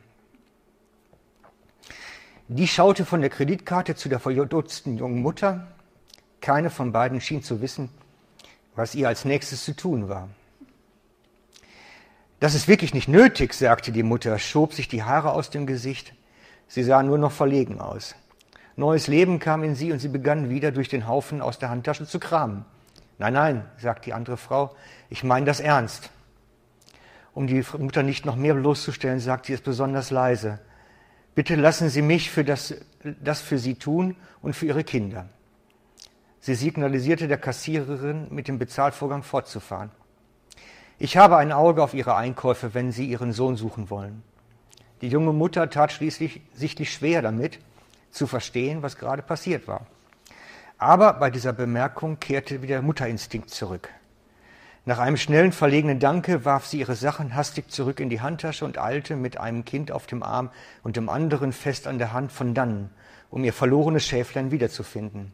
Die 2.47 2.67
schaute 2.67 3.05
von 3.05 3.21
der 3.21 3.29
Kreditkarte 3.29 3.95
zu 3.95 4.09
der 4.09 4.19
verdutzten 4.19 4.97
jungen 4.97 5.21
Mutter. 5.21 5.67
Keine 6.41 6.69
von 6.69 6.91
beiden 6.91 7.21
schien 7.21 7.43
zu 7.43 7.61
wissen, 7.61 7.89
was 8.75 8.95
ihr 8.95 9.07
als 9.07 9.25
nächstes 9.25 9.63
zu 9.63 9.75
tun 9.75 10.09
war. 10.09 10.27
Das 12.39 12.55
ist 12.55 12.67
wirklich 12.67 12.95
nicht 12.95 13.07
nötig, 13.07 13.53
sagte 13.53 13.91
die 13.91 14.01
Mutter, 14.01 14.39
schob 14.39 14.73
sich 14.73 14.87
die 14.87 15.03
Haare 15.03 15.31
aus 15.31 15.51
dem 15.51 15.67
Gesicht. 15.67 16.13
Sie 16.67 16.83
sah 16.83 17.03
nur 17.03 17.19
noch 17.19 17.31
verlegen 17.31 17.79
aus. 17.79 18.15
Neues 18.75 19.07
Leben 19.07 19.37
kam 19.37 19.63
in 19.63 19.75
sie 19.75 19.91
und 19.91 19.99
sie 19.99 20.07
begann 20.07 20.49
wieder 20.49 20.71
durch 20.71 20.89
den 20.89 21.07
Haufen 21.07 21.41
aus 21.41 21.59
der 21.59 21.69
Handtasche 21.69 22.07
zu 22.07 22.19
kramen. 22.19 22.65
Nein, 23.19 23.33
nein, 23.33 23.65
sagt 23.77 24.07
die 24.07 24.13
andere 24.13 24.37
Frau, 24.37 24.75
ich 25.09 25.23
meine 25.23 25.45
das 25.45 25.59
ernst. 25.59 26.09
Um 27.33 27.45
die 27.45 27.63
Mutter 27.77 28.01
nicht 28.01 28.25
noch 28.25 28.35
mehr 28.35 28.55
bloßzustellen, 28.55 29.19
sagt 29.19 29.45
sie 29.45 29.53
es 29.53 29.61
besonders 29.61 30.09
leise. 30.09 30.59
Bitte 31.35 31.55
lassen 31.55 31.89
Sie 31.89 32.01
mich 32.01 32.31
für 32.31 32.43
das, 32.43 32.73
das 33.03 33.39
für 33.39 33.57
Sie 33.57 33.75
tun 33.75 34.15
und 34.41 34.55
für 34.55 34.65
Ihre 34.65 34.83
Kinder. 34.83 35.29
Sie 36.43 36.55
signalisierte 36.55 37.27
der 37.27 37.37
Kassiererin, 37.37 38.27
mit 38.31 38.47
dem 38.47 38.57
Bezahlvorgang 38.57 39.21
fortzufahren. 39.21 39.91
Ich 40.97 41.15
habe 41.15 41.37
ein 41.37 41.51
Auge 41.51 41.83
auf 41.83 41.93
Ihre 41.93 42.15
Einkäufe, 42.15 42.73
wenn 42.73 42.91
Sie 42.91 43.05
Ihren 43.05 43.31
Sohn 43.31 43.55
suchen 43.55 43.91
wollen. 43.91 44.23
Die 45.01 45.07
junge 45.07 45.33
Mutter 45.33 45.69
tat 45.69 45.91
schließlich 45.91 46.41
sichtlich 46.53 46.91
schwer 46.91 47.21
damit, 47.21 47.59
zu 48.09 48.25
verstehen, 48.25 48.81
was 48.81 48.97
gerade 48.97 49.21
passiert 49.21 49.67
war. 49.67 49.85
Aber 50.79 51.13
bei 51.13 51.29
dieser 51.29 51.53
Bemerkung 51.53 52.19
kehrte 52.19 52.63
wieder 52.63 52.75
der 52.75 52.81
Mutterinstinkt 52.81 53.51
zurück. 53.51 53.89
Nach 54.83 54.97
einem 54.97 55.17
schnellen, 55.17 55.51
verlegenen 55.51 55.99
Danke 55.99 56.43
warf 56.43 56.65
sie 56.65 56.79
ihre 56.79 56.95
Sachen 56.95 57.35
hastig 57.35 57.69
zurück 57.69 57.99
in 57.99 58.09
die 58.09 58.21
Handtasche 58.21 58.65
und 58.65 58.79
eilte 58.79 59.15
mit 59.15 59.37
einem 59.37 59.63
Kind 59.63 59.91
auf 59.91 60.07
dem 60.07 60.23
Arm 60.23 60.49
und 60.81 60.95
dem 60.95 61.07
anderen 61.07 61.53
fest 61.53 61.85
an 61.85 61.99
der 61.99 62.13
Hand 62.13 62.31
von 62.31 62.55
dannen, 62.55 62.89
um 63.29 63.43
ihr 63.43 63.53
verlorenes 63.53 64.07
Schäflein 64.07 64.49
wiederzufinden. 64.49 65.33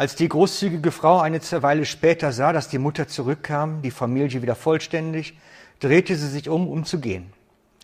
Als 0.00 0.14
die 0.16 0.30
großzügige 0.30 0.92
Frau 0.92 1.20
eine 1.20 1.42
Weile 1.42 1.84
später 1.84 2.32
sah, 2.32 2.54
dass 2.54 2.68
die 2.68 2.78
Mutter 2.78 3.06
zurückkam, 3.06 3.82
die 3.82 3.90
Familie 3.90 4.40
wieder 4.40 4.54
vollständig, 4.54 5.36
drehte 5.78 6.16
sie 6.16 6.28
sich 6.28 6.48
um, 6.48 6.68
um 6.68 6.86
zu 6.86 7.00
gehen. 7.00 7.34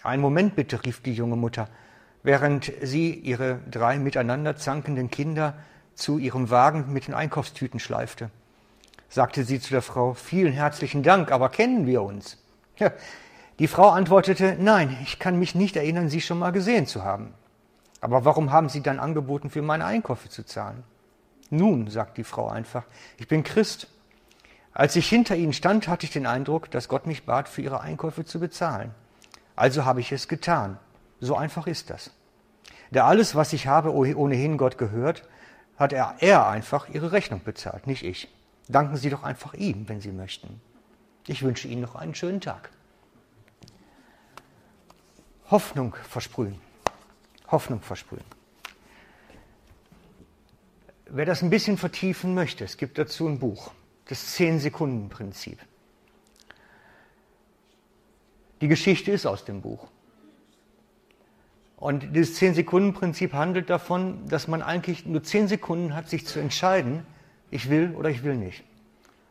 Einen 0.02 0.22
Moment 0.22 0.56
bitte, 0.56 0.82
rief 0.82 1.02
die 1.02 1.12
junge 1.12 1.36
Mutter, 1.36 1.68
während 2.22 2.72
sie 2.80 3.12
ihre 3.12 3.58
drei 3.70 3.98
miteinander 3.98 4.56
zankenden 4.56 5.10
Kinder 5.10 5.58
zu 5.94 6.16
ihrem 6.16 6.48
Wagen 6.48 6.90
mit 6.90 7.06
den 7.06 7.12
Einkaufstüten 7.12 7.80
schleifte. 7.80 8.30
Sagte 9.10 9.44
sie 9.44 9.60
zu 9.60 9.72
der 9.72 9.82
Frau, 9.82 10.14
vielen 10.14 10.54
herzlichen 10.54 11.02
Dank, 11.02 11.30
aber 11.30 11.50
kennen 11.50 11.86
wir 11.86 12.00
uns? 12.00 12.38
Ja, 12.78 12.92
die 13.58 13.68
Frau 13.68 13.90
antwortete, 13.90 14.56
nein, 14.58 14.96
ich 15.02 15.18
kann 15.18 15.38
mich 15.38 15.54
nicht 15.54 15.76
erinnern, 15.76 16.08
Sie 16.08 16.22
schon 16.22 16.38
mal 16.38 16.52
gesehen 16.52 16.86
zu 16.86 17.04
haben. 17.04 17.34
Aber 18.00 18.24
warum 18.24 18.52
haben 18.52 18.70
Sie 18.70 18.80
dann 18.80 19.00
angeboten, 19.00 19.50
für 19.50 19.60
meine 19.60 19.84
Einkäufe 19.84 20.30
zu 20.30 20.46
zahlen? 20.46 20.82
Nun, 21.50 21.88
sagt 21.88 22.18
die 22.18 22.24
Frau 22.24 22.48
einfach, 22.48 22.84
ich 23.18 23.28
bin 23.28 23.42
Christ. 23.44 23.88
Als 24.72 24.96
ich 24.96 25.08
hinter 25.08 25.36
Ihnen 25.36 25.52
stand, 25.52 25.88
hatte 25.88 26.04
ich 26.04 26.12
den 26.12 26.26
Eindruck, 26.26 26.70
dass 26.70 26.88
Gott 26.88 27.06
mich 27.06 27.24
bat, 27.24 27.48
für 27.48 27.62
Ihre 27.62 27.80
Einkäufe 27.80 28.24
zu 28.24 28.40
bezahlen. 28.40 28.94
Also 29.54 29.84
habe 29.84 30.00
ich 30.00 30.12
es 30.12 30.28
getan. 30.28 30.78
So 31.20 31.36
einfach 31.36 31.66
ist 31.66 31.90
das. 31.90 32.10
Da 32.90 33.06
alles, 33.06 33.34
was 33.34 33.52
ich 33.52 33.66
habe, 33.66 33.92
ohnehin 33.92 34.58
Gott 34.58 34.78
gehört, 34.78 35.22
hat 35.78 35.92
er, 35.92 36.16
er 36.20 36.46
einfach 36.48 36.88
ihre 36.88 37.12
Rechnung 37.12 37.42
bezahlt, 37.42 37.86
nicht 37.86 38.04
ich. 38.04 38.28
Danken 38.68 38.96
Sie 38.96 39.10
doch 39.10 39.22
einfach 39.22 39.54
ihm, 39.54 39.88
wenn 39.88 40.00
Sie 40.00 40.12
möchten. 40.12 40.60
Ich 41.26 41.42
wünsche 41.42 41.68
Ihnen 41.68 41.82
noch 41.82 41.94
einen 41.94 42.14
schönen 42.14 42.40
Tag. 42.40 42.70
Hoffnung 45.50 45.94
versprühen. 46.08 46.60
Hoffnung 47.48 47.80
versprühen. 47.80 48.35
Wer 51.08 51.24
das 51.24 51.42
ein 51.42 51.50
bisschen 51.50 51.78
vertiefen 51.78 52.34
möchte, 52.34 52.64
es 52.64 52.76
gibt 52.76 52.98
dazu 52.98 53.28
ein 53.28 53.38
Buch, 53.38 53.70
das 54.08 54.32
Zehn-Sekunden-Prinzip. 54.32 55.58
Die 58.60 58.68
Geschichte 58.68 59.12
ist 59.12 59.26
aus 59.26 59.44
dem 59.44 59.60
Buch. 59.60 59.86
Und 61.76 62.14
dieses 62.14 62.40
10-Sekunden-Prinzip 62.40 63.34
handelt 63.34 63.70
davon, 63.70 64.26
dass 64.28 64.48
man 64.48 64.62
eigentlich 64.62 65.06
nur 65.06 65.22
10 65.22 65.46
Sekunden 65.46 65.94
hat, 65.94 66.08
sich 66.08 66.26
zu 66.26 66.40
entscheiden, 66.40 67.06
ich 67.50 67.70
will 67.70 67.94
oder 67.94 68.10
ich 68.10 68.24
will 68.24 68.34
nicht. 68.34 68.64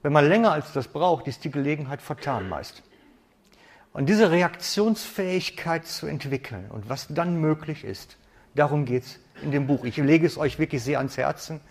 Wenn 0.02 0.14
man 0.14 0.30
länger 0.30 0.52
als 0.52 0.72
das 0.72 0.88
braucht, 0.88 1.28
ist 1.28 1.44
die 1.44 1.52
Gelegenheit 1.52 2.02
vertan 2.02 2.48
meist. 2.48 2.84
Und 3.92 4.08
diese 4.08 4.32
Reaktionsfähigkeit 4.32 5.86
zu 5.86 6.06
entwickeln 6.06 6.70
und 6.70 6.88
was 6.88 7.08
dann 7.10 7.42
möglich 7.42 7.84
ist, 7.84 8.18
darum 8.54 8.86
geht 8.86 9.04
es 9.04 9.20
in 9.46 9.52
dem 9.52 9.68
Buch. 9.68 9.86
Ich 9.86 9.98
lege 9.98 10.28
es 10.28 10.38
euch 10.38 10.60
wirklich 10.60 10.84
sehr 10.84 10.98
ans 10.98 11.18
Herzen. 11.18 11.62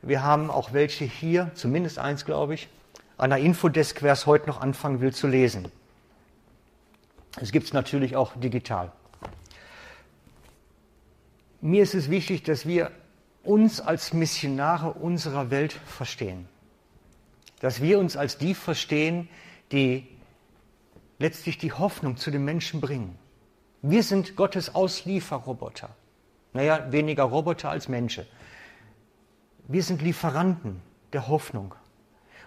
Wir 0.00 0.22
haben 0.22 0.50
auch 0.50 0.72
welche 0.72 1.04
hier, 1.04 1.50
zumindest 1.54 1.98
eins, 1.98 2.24
glaube 2.24 2.54
ich, 2.54 2.68
an 3.16 3.30
der 3.30 3.40
Infodesk, 3.40 4.02
wer 4.02 4.12
es 4.12 4.26
heute 4.26 4.46
noch 4.46 4.60
anfangen 4.60 5.00
will 5.00 5.12
zu 5.12 5.26
lesen. 5.26 5.70
Es 7.40 7.52
gibt 7.52 7.66
es 7.66 7.72
natürlich 7.72 8.16
auch 8.16 8.32
digital 8.36 8.92
mir 11.60 11.82
ist 11.82 11.94
es 11.94 12.10
wichtig, 12.10 12.42
dass 12.44 12.66
wir 12.66 12.90
uns 13.42 13.80
als 13.80 14.12
Missionare 14.12 14.92
unserer 14.92 15.50
Welt 15.50 15.72
verstehen. 15.72 16.48
Dass 17.60 17.82
wir 17.82 17.98
uns 17.98 18.16
als 18.16 18.38
die 18.38 18.54
verstehen, 18.54 19.28
die 19.72 20.06
letztlich 21.18 21.58
die 21.58 21.72
Hoffnung 21.72 22.16
zu 22.16 22.30
den 22.30 22.44
Menschen 22.44 22.80
bringen. 22.80 23.18
Wir 23.82 24.02
sind 24.02 24.36
Gottes 24.36 24.74
Auslieferroboter. 24.74 25.90
Naja, 26.58 26.90
weniger 26.90 27.22
Roboter 27.22 27.70
als 27.70 27.86
Menschen. 27.88 28.26
Wir 29.68 29.84
sind 29.84 30.02
Lieferanten 30.02 30.82
der 31.12 31.28
Hoffnung. 31.28 31.72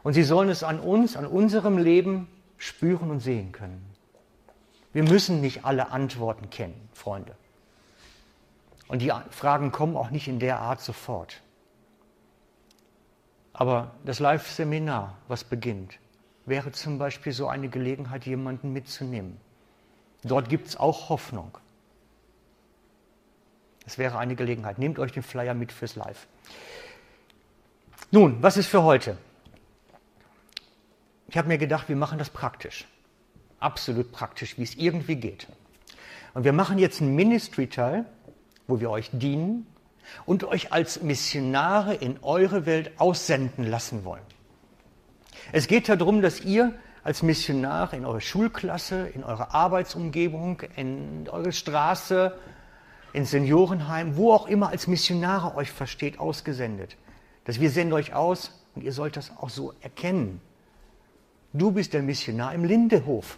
Und 0.04 0.16
sie 0.16 0.24
sollen 0.24 0.50
es 0.50 0.66
an 0.66 0.82
uns, 0.82 1.16
an 1.16 1.26
unserem 1.26 1.78
Leben 1.78 2.28
spüren 2.58 3.10
und 3.10 3.22
sehen 3.22 3.54
können. 3.54 3.82
Wir 4.92 5.04
müssen 5.04 5.40
nicht 5.40 5.64
alle 5.64 5.92
Antworten 5.92 6.50
kennen, 6.50 6.90
Freunde. 6.94 7.38
Und 8.90 9.02
die 9.02 9.14
Fragen 9.30 9.72
kommen 9.72 9.96
auch 9.96 10.10
nicht 10.10 10.28
in 10.28 10.40
der 10.40 10.60
Art 10.60 10.82
sofort. 10.82 11.40
Aber 13.54 13.92
das 14.04 14.20
Live-Seminar, 14.20 15.20
was 15.30 15.46
beginnt, 15.46 16.00
wäre 16.46 16.74
zum 16.74 16.98
Beispiel 16.98 17.32
so 17.32 17.48
eine 17.48 17.70
Gelegenheit, 17.70 18.26
jemanden 18.26 18.74
mitzunehmen. 18.74 19.40
Dort 20.26 20.50
gibt 20.50 20.68
es 20.68 20.76
auch 20.76 21.08
Hoffnung. 21.08 21.58
Es 23.92 23.98
wäre 23.98 24.18
eine 24.18 24.36
Gelegenheit. 24.36 24.80
Nehmt 24.80 25.00
euch 25.00 25.12
den 25.12 25.22
Flyer 25.22 25.54
mit 25.54 25.74
fürs 25.74 25.98
Live. 25.98 26.26
Nun, 28.10 28.42
was 28.42 28.56
ist 28.56 28.68
für 28.68 28.84
heute? 28.84 29.18
Ich 31.28 31.38
habe 31.38 31.50
mir 31.50 31.58
gedacht, 31.58 31.90
wir 31.90 31.98
machen 31.98 32.18
das 32.18 32.30
praktisch. 32.30 32.88
Absolut 33.60 34.14
praktisch, 34.14 34.58
wie 34.58 34.64
es 34.64 34.76
irgendwie 34.76 35.18
geht. 35.18 35.46
Und 36.34 36.46
wir 36.46 36.54
machen 36.54 36.78
jetzt 36.78 37.02
einen 37.02 37.16
Ministry-Teil, 37.16 38.06
wo 38.66 38.80
wir 38.80 38.90
euch 38.90 39.10
dienen 39.12 39.68
und 40.26 40.46
euch 40.46 40.72
als 40.72 41.02
Missionare 41.02 41.94
in 41.94 42.18
eure 42.22 42.66
Welt 42.66 42.92
aussenden 42.98 43.70
lassen 43.70 44.06
wollen. 44.06 44.24
Es 45.52 45.68
geht 45.68 45.90
darum, 45.90 46.22
dass 46.22 46.40
ihr 46.40 46.74
als 47.04 47.24
Missionar 47.24 47.94
in 47.94 48.06
eure 48.06 48.22
Schulklasse, 48.22 49.10
in 49.10 49.26
eure 49.26 49.54
Arbeitsumgebung, 49.54 50.62
in 50.78 51.28
eure 51.28 51.52
Straße, 51.52 52.38
ins 53.14 53.32
Seniorenheim, 53.32 54.16
wo 54.16 54.34
auch 54.34 54.48
immer 54.48 54.70
als 54.70 54.88
Missionare 54.88 55.56
euch 55.56 55.72
versteht, 55.72 56.20
ausgesendet. 56.20 56.98
Dass 57.46 57.60
wir 57.60 57.70
senden 57.70 57.94
euch 57.94 58.14
aus 58.14 58.66
und 58.76 58.84
ihr 58.84 58.94
sollt 58.94 59.18
das 59.18 59.32
auch 59.38 59.50
so 59.50 59.74
erkennen. 59.82 60.42
Du 61.54 61.72
bist 61.72 61.94
der 61.94 62.02
Missionar 62.02 62.54
im 62.54 62.64
Lindehof. 62.64 63.38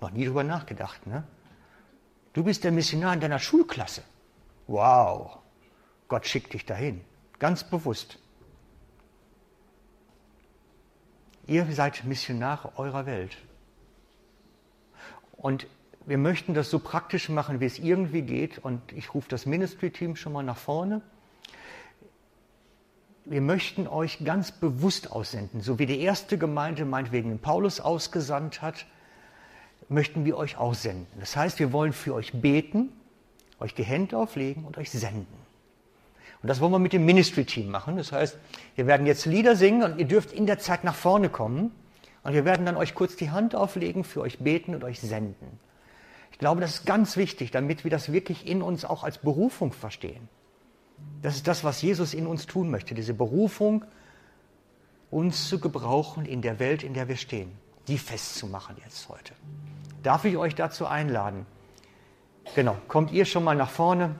Noch 0.00 0.10
nie 0.10 0.24
drüber 0.24 0.44
nachgedacht, 0.44 1.06
ne? 1.06 1.24
Du 2.32 2.44
bist 2.44 2.64
der 2.64 2.72
Missionar 2.72 3.14
in 3.14 3.20
deiner 3.20 3.38
Schulklasse. 3.38 4.02
Wow, 4.66 5.38
Gott 6.06 6.26
schickt 6.26 6.52
dich 6.52 6.64
dahin, 6.64 7.00
ganz 7.38 7.64
bewusst. 7.64 8.18
Ihr 11.46 11.66
seid 11.72 12.04
Missionare 12.04 12.72
eurer 12.76 13.06
Welt. 13.06 13.36
Und 15.32 15.66
wir 16.08 16.16
möchten 16.16 16.54
das 16.54 16.70
so 16.70 16.78
praktisch 16.78 17.28
machen, 17.28 17.60
wie 17.60 17.66
es 17.66 17.78
irgendwie 17.78 18.22
geht. 18.22 18.56
Und 18.58 18.80
ich 18.92 19.12
rufe 19.12 19.28
das 19.28 19.44
Ministry-Team 19.44 20.16
schon 20.16 20.32
mal 20.32 20.42
nach 20.42 20.56
vorne. 20.56 21.02
Wir 23.26 23.42
möchten 23.42 23.86
euch 23.86 24.24
ganz 24.24 24.50
bewusst 24.50 25.12
aussenden, 25.12 25.60
so 25.60 25.78
wie 25.78 25.84
die 25.84 26.00
erste 26.00 26.38
Gemeinde 26.38 26.86
meinetwegen 26.86 27.28
den 27.28 27.38
Paulus 27.38 27.78
ausgesandt 27.78 28.62
hat, 28.62 28.86
möchten 29.90 30.24
wir 30.24 30.38
euch 30.38 30.56
auch 30.56 30.72
senden. 30.72 31.20
Das 31.20 31.36
heißt, 31.36 31.58
wir 31.58 31.74
wollen 31.74 31.92
für 31.92 32.14
euch 32.14 32.32
beten, 32.32 32.90
euch 33.60 33.74
die 33.74 33.84
Hände 33.84 34.16
auflegen 34.16 34.64
und 34.64 34.78
euch 34.78 34.90
senden. 34.90 35.26
Und 36.40 36.48
das 36.48 36.60
wollen 36.60 36.72
wir 36.72 36.78
mit 36.78 36.94
dem 36.94 37.04
Ministry-Team 37.04 37.70
machen. 37.70 37.98
Das 37.98 38.12
heißt, 38.12 38.38
wir 38.76 38.86
werden 38.86 39.06
jetzt 39.06 39.26
Lieder 39.26 39.56
singen 39.56 39.82
und 39.82 39.98
ihr 39.98 40.06
dürft 40.06 40.32
in 40.32 40.46
der 40.46 40.58
Zeit 40.58 40.84
nach 40.84 40.94
vorne 40.94 41.28
kommen. 41.28 41.70
Und 42.22 42.32
wir 42.32 42.46
werden 42.46 42.64
dann 42.64 42.78
euch 42.78 42.94
kurz 42.94 43.16
die 43.16 43.30
Hand 43.30 43.54
auflegen, 43.54 44.04
für 44.04 44.22
euch 44.22 44.38
beten 44.38 44.74
und 44.74 44.84
euch 44.84 45.00
senden. 45.00 45.58
Ich 46.38 46.40
glaube, 46.40 46.60
das 46.60 46.74
ist 46.74 46.86
ganz 46.86 47.16
wichtig, 47.16 47.50
damit 47.50 47.82
wir 47.82 47.90
das 47.90 48.12
wirklich 48.12 48.46
in 48.46 48.62
uns 48.62 48.84
auch 48.84 49.02
als 49.02 49.18
Berufung 49.18 49.72
verstehen. 49.72 50.28
Das 51.20 51.34
ist 51.34 51.48
das, 51.48 51.64
was 51.64 51.82
Jesus 51.82 52.14
in 52.14 52.28
uns 52.28 52.46
tun 52.46 52.70
möchte, 52.70 52.94
diese 52.94 53.12
Berufung, 53.12 53.84
uns 55.10 55.48
zu 55.48 55.58
gebrauchen 55.58 56.26
in 56.26 56.40
der 56.40 56.60
Welt, 56.60 56.84
in 56.84 56.94
der 56.94 57.08
wir 57.08 57.16
stehen, 57.16 57.50
die 57.88 57.98
festzumachen 57.98 58.76
jetzt 58.84 59.08
heute. 59.08 59.32
Darf 60.04 60.24
ich 60.24 60.36
euch 60.36 60.54
dazu 60.54 60.86
einladen? 60.86 61.44
Genau, 62.54 62.76
kommt 62.86 63.10
ihr 63.10 63.24
schon 63.24 63.42
mal 63.42 63.56
nach 63.56 63.70
vorne 63.70 64.14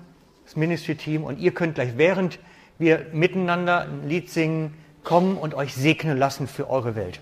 das 0.45 0.57
Ministry-Team, 0.57 1.23
und 1.23 1.39
ihr 1.39 1.55
könnt 1.55 1.77
gleich, 1.77 1.99
während 1.99 2.41
wir 2.81 3.07
miteinander 3.13 3.83
ein 3.83 4.09
Lied 4.09 4.29
singen, 4.29 4.75
kommen 5.05 5.37
und 5.37 5.55
euch 5.55 5.73
segnen 5.73 6.19
lassen 6.19 6.49
für 6.49 6.69
eure 6.69 6.97
Welt. 6.97 7.21